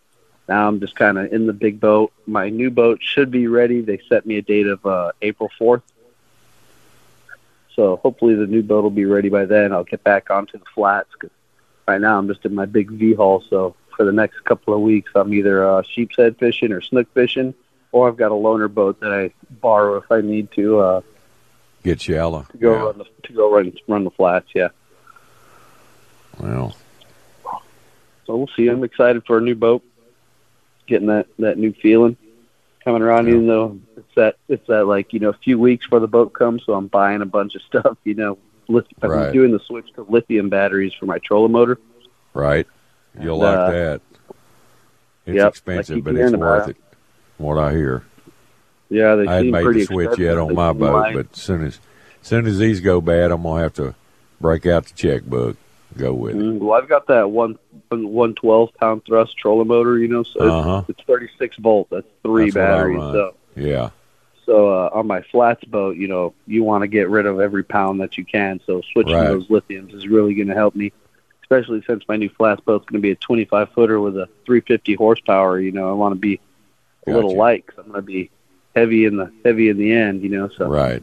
now 0.50 0.66
I'm 0.66 0.80
just 0.80 0.96
kind 0.96 1.16
of 1.16 1.32
in 1.32 1.46
the 1.46 1.52
big 1.52 1.78
boat. 1.80 2.12
My 2.26 2.48
new 2.50 2.70
boat 2.70 2.98
should 3.02 3.30
be 3.30 3.46
ready. 3.46 3.80
They 3.82 4.00
set 4.08 4.26
me 4.26 4.36
a 4.36 4.42
date 4.42 4.66
of 4.66 4.84
uh, 4.84 5.12
April 5.22 5.48
4th. 5.60 5.82
So 7.76 7.96
hopefully 7.96 8.34
the 8.34 8.46
new 8.48 8.62
boat 8.62 8.82
will 8.82 8.90
be 8.90 9.04
ready 9.04 9.28
by 9.28 9.44
then. 9.44 9.72
I'll 9.72 9.84
get 9.84 10.02
back 10.02 10.28
onto 10.30 10.58
the 10.58 10.64
flats 10.74 11.14
'cause 11.14 11.30
right 11.86 12.00
now 12.00 12.18
I'm 12.18 12.26
just 12.26 12.44
in 12.44 12.52
my 12.54 12.66
big 12.66 12.90
V 12.90 13.14
hull. 13.14 13.42
So 13.48 13.76
for 13.96 14.04
the 14.04 14.12
next 14.12 14.44
couple 14.44 14.74
of 14.74 14.80
weeks, 14.80 15.12
I'm 15.14 15.32
either 15.32 15.64
uh, 15.66 15.82
sheep's 15.82 16.16
head 16.16 16.36
fishing 16.36 16.72
or 16.72 16.80
snook 16.80 17.06
fishing, 17.14 17.54
or 17.92 18.08
I've 18.08 18.16
got 18.16 18.32
a 18.32 18.34
loaner 18.34 18.72
boat 18.72 18.98
that 19.00 19.12
I 19.12 19.30
borrow 19.62 19.96
if 19.98 20.10
I 20.10 20.20
need 20.20 20.50
to 20.52 20.80
uh, 20.80 21.00
Get 21.84 22.00
shallow. 22.00 22.44
to 22.50 22.58
go 22.58 22.72
Yeah. 22.74 22.82
run 22.86 22.98
the 22.98 23.04
to 23.22 23.32
go 23.32 23.52
run 23.54 23.72
run 23.86 24.02
the 24.04 24.10
flats. 24.10 24.48
Yeah. 24.54 24.68
Well, 26.40 26.74
So 28.26 28.36
we'll 28.36 28.50
see. 28.56 28.68
I'm 28.68 28.84
excited 28.84 29.24
for 29.26 29.38
a 29.38 29.40
new 29.40 29.54
boat, 29.54 29.82
getting 30.90 31.06
that 31.06 31.26
that 31.38 31.56
new 31.56 31.72
feeling. 31.72 32.16
coming 32.84 33.00
around. 33.02 33.28
Even 33.28 33.46
though 33.46 33.78
it's 33.96 34.14
that 34.16 34.36
it's 34.48 34.66
that 34.66 34.86
like 34.86 35.12
you 35.14 35.20
know 35.20 35.30
a 35.30 35.38
few 35.44 35.58
weeks 35.58 35.86
before 35.86 36.00
the 36.00 36.08
boat 36.08 36.32
comes, 36.34 36.62
so 36.66 36.74
I'm 36.74 36.88
buying 36.88 37.22
a 37.22 37.26
bunch 37.26 37.54
of 37.54 37.62
stuff. 37.68 37.96
You 38.04 38.14
know, 38.14 38.38
Lith- 38.68 38.86
I'm 39.02 39.32
doing 39.32 39.52
the 39.52 39.60
switch 39.60 39.90
to 39.94 40.02
lithium 40.02 40.50
batteries 40.50 40.92
for 40.98 41.06
my 41.06 41.18
trolling 41.18 41.52
motor. 41.52 41.78
Right. 42.34 42.66
You'll 43.20 43.42
And, 43.44 43.58
like 43.58 43.68
uh, 43.68 43.70
that. 43.70 44.00
It's 45.26 45.36
yep, 45.36 45.48
expensive, 45.48 46.02
but 46.04 46.16
it's 46.16 46.32
worth 46.32 46.68
it. 46.68 46.76
from 47.36 47.46
What 47.46 47.58
I 47.58 47.72
hear. 47.72 48.04
Yeah, 48.88 49.14
they 49.14 49.26
I 49.26 49.34
hadn't 49.36 49.50
made 49.52 49.62
pretty 49.64 49.80
the 49.80 49.86
switch 49.86 50.18
yet 50.18 50.38
on 50.38 50.54
my 50.54 50.72
boat, 50.72 51.14
but 51.14 51.26
as 51.32 51.40
soon 51.40 51.64
as, 51.64 51.78
as 52.22 52.26
soon 52.26 52.46
as 52.46 52.58
these 52.58 52.80
go 52.80 53.00
bad, 53.00 53.30
I'm 53.30 53.42
gonna 53.42 53.62
have 53.62 53.74
to 53.74 53.94
break 54.40 54.66
out 54.66 54.86
the 54.86 54.94
checkbook, 54.94 55.56
go 55.96 56.12
with 56.14 56.36
it. 56.36 56.60
Well, 56.60 56.80
I've 56.80 56.88
got 56.88 57.06
that 57.08 57.30
one 57.30 57.58
one 57.90 58.34
twelve 58.34 58.72
pound 58.74 59.04
thrust 59.04 59.36
trolling 59.36 59.68
motor. 59.68 59.98
You 59.98 60.08
know, 60.08 60.22
so 60.22 60.40
Uh-huh. 60.40 60.82
it's, 60.88 60.98
it's 60.98 61.06
thirty 61.06 61.28
six 61.38 61.56
volt. 61.56 61.88
That's 61.90 62.06
three 62.22 62.50
That's 62.50 62.54
batteries. 62.54 63.00
So 63.00 63.34
Yeah, 63.56 63.90
so 64.46 64.68
uh, 64.72 64.90
on 64.92 65.06
my 65.06 65.22
flats 65.22 65.64
boat, 65.64 65.96
you 65.96 66.08
know, 66.08 66.34
you 66.46 66.62
want 66.64 66.82
to 66.82 66.88
get 66.88 67.08
rid 67.08 67.26
of 67.26 67.40
every 67.40 67.62
pound 67.64 68.00
that 68.00 68.16
you 68.18 68.24
can. 68.24 68.60
So 68.66 68.80
switching 68.92 69.14
Right. 69.14 69.28
those 69.28 69.48
lithiums 69.48 69.94
is 69.94 70.06
really 70.08 70.34
going 70.34 70.48
to 70.48 70.54
help 70.54 70.74
me, 70.74 70.92
especially 71.42 71.82
since 71.86 72.04
my 72.08 72.16
new 72.16 72.28
flats 72.30 72.60
boat's 72.60 72.86
going 72.86 73.00
to 73.00 73.02
be 73.02 73.10
a 73.12 73.16
twenty 73.16 73.44
five 73.44 73.70
footer 73.70 74.00
with 74.00 74.16
a 74.16 74.28
three 74.46 74.60
fifty 74.60 74.94
horsepower. 74.94 75.60
You 75.60 75.72
know, 75.72 75.88
I 75.88 75.92
want 75.92 76.14
to 76.14 76.20
be 76.20 76.40
a 77.06 77.10
little 77.12 77.30
light 77.32 77.36
light 77.36 77.66
'cause 77.66 77.76
I'm 77.78 77.90
going 77.90 77.96
to 78.02 78.06
be 78.06 78.30
heavy 78.76 79.04
in 79.04 79.16
the 79.16 79.32
heavy 79.44 79.68
in 79.68 79.78
the 79.78 79.92
end. 79.92 80.22
You 80.22 80.28
know, 80.30 80.48
so 80.48 80.68
right. 80.68 81.02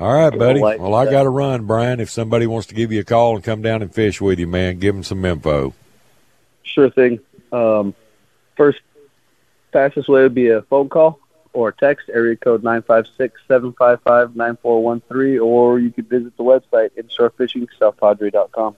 All 0.00 0.14
right, 0.14 0.30
buddy. 0.30 0.62
Well, 0.62 0.94
I 0.94 1.04
got 1.04 1.24
to 1.24 1.28
run, 1.28 1.66
Brian. 1.66 2.00
If 2.00 2.08
somebody 2.08 2.46
wants 2.46 2.68
to 2.68 2.74
give 2.74 2.90
you 2.90 3.00
a 3.00 3.04
call 3.04 3.34
and 3.34 3.44
come 3.44 3.60
down 3.60 3.82
and 3.82 3.94
fish 3.94 4.18
with 4.18 4.38
you, 4.38 4.46
man, 4.46 4.78
give 4.78 4.94
them 4.94 5.04
some 5.04 5.22
info. 5.26 5.74
Sure 6.62 6.88
thing. 6.88 7.20
Um, 7.52 7.94
first, 8.56 8.80
fastest 9.72 10.08
way 10.08 10.22
would 10.22 10.34
be 10.34 10.48
a 10.48 10.62
phone 10.62 10.88
call 10.88 11.20
or 11.52 11.70
text, 11.70 12.08
area 12.10 12.36
code 12.36 12.62
956-755-9413, 12.62 15.44
or 15.44 15.78
you 15.78 15.90
could 15.90 16.08
visit 16.08 16.34
the 16.38 16.44
website, 16.44 16.92
inshorefishing.southpadre.com. 16.96 18.76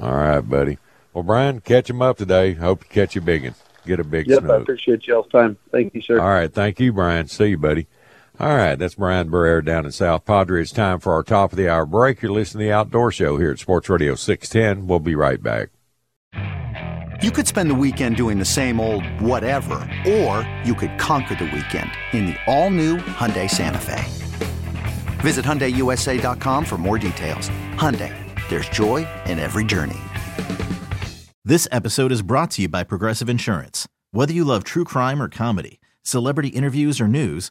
All 0.00 0.14
right, 0.14 0.40
buddy. 0.40 0.76
Well, 1.14 1.24
Brian, 1.24 1.60
catch 1.60 1.88
him 1.88 2.02
up 2.02 2.18
today. 2.18 2.52
Hope 2.52 2.84
you 2.84 2.90
catch 2.90 3.16
a 3.16 3.22
big 3.22 3.44
one. 3.44 3.54
Get 3.86 4.00
a 4.00 4.04
big 4.04 4.28
Yep, 4.28 4.44
I 4.44 4.56
appreciate 4.56 5.06
y'all's 5.06 5.28
time. 5.28 5.56
Thank 5.72 5.94
you, 5.94 6.02
sir. 6.02 6.20
All 6.20 6.28
right. 6.28 6.52
Thank 6.52 6.78
you, 6.78 6.92
Brian. 6.92 7.26
See 7.26 7.46
you, 7.46 7.56
buddy. 7.56 7.86
All 8.40 8.54
right. 8.54 8.76
That's 8.76 8.94
Brian 8.94 9.30
Barrera 9.30 9.64
down 9.64 9.84
in 9.84 9.90
South 9.90 10.24
Padre. 10.24 10.62
It's 10.62 10.70
time 10.70 11.00
for 11.00 11.12
our 11.12 11.24
top 11.24 11.52
of 11.52 11.58
the 11.58 11.68
hour 11.68 11.84
break. 11.84 12.22
You're 12.22 12.30
listening 12.30 12.60
to 12.60 12.68
the 12.68 12.72
Outdoor 12.72 13.10
Show 13.10 13.36
here 13.36 13.50
at 13.50 13.58
Sports 13.58 13.88
Radio 13.88 14.14
610. 14.14 14.86
We'll 14.86 15.00
be 15.00 15.16
right 15.16 15.42
back. 15.42 15.70
You 17.20 17.32
could 17.32 17.48
spend 17.48 17.68
the 17.68 17.74
weekend 17.74 18.14
doing 18.14 18.38
the 18.38 18.44
same 18.44 18.78
old 18.78 19.04
whatever, 19.20 19.74
or 20.06 20.48
you 20.64 20.72
could 20.72 20.96
conquer 20.98 21.34
the 21.34 21.46
weekend 21.46 21.90
in 22.12 22.26
the 22.26 22.36
all-new 22.46 22.98
Hyundai 22.98 23.50
Santa 23.50 23.80
Fe. 23.80 24.04
Visit 25.20 25.44
HyundaiUSA.com 25.44 26.64
for 26.64 26.78
more 26.78 26.96
details. 26.96 27.48
Hyundai, 27.74 28.14
there's 28.48 28.68
joy 28.68 29.04
in 29.26 29.40
every 29.40 29.64
journey. 29.64 29.98
This 31.44 31.66
episode 31.72 32.12
is 32.12 32.22
brought 32.22 32.52
to 32.52 32.62
you 32.62 32.68
by 32.68 32.84
Progressive 32.84 33.28
Insurance. 33.28 33.88
Whether 34.12 34.32
you 34.32 34.44
love 34.44 34.62
true 34.62 34.84
crime 34.84 35.20
or 35.20 35.28
comedy, 35.28 35.80
celebrity 36.02 36.50
interviews 36.50 37.00
or 37.00 37.08
news, 37.08 37.50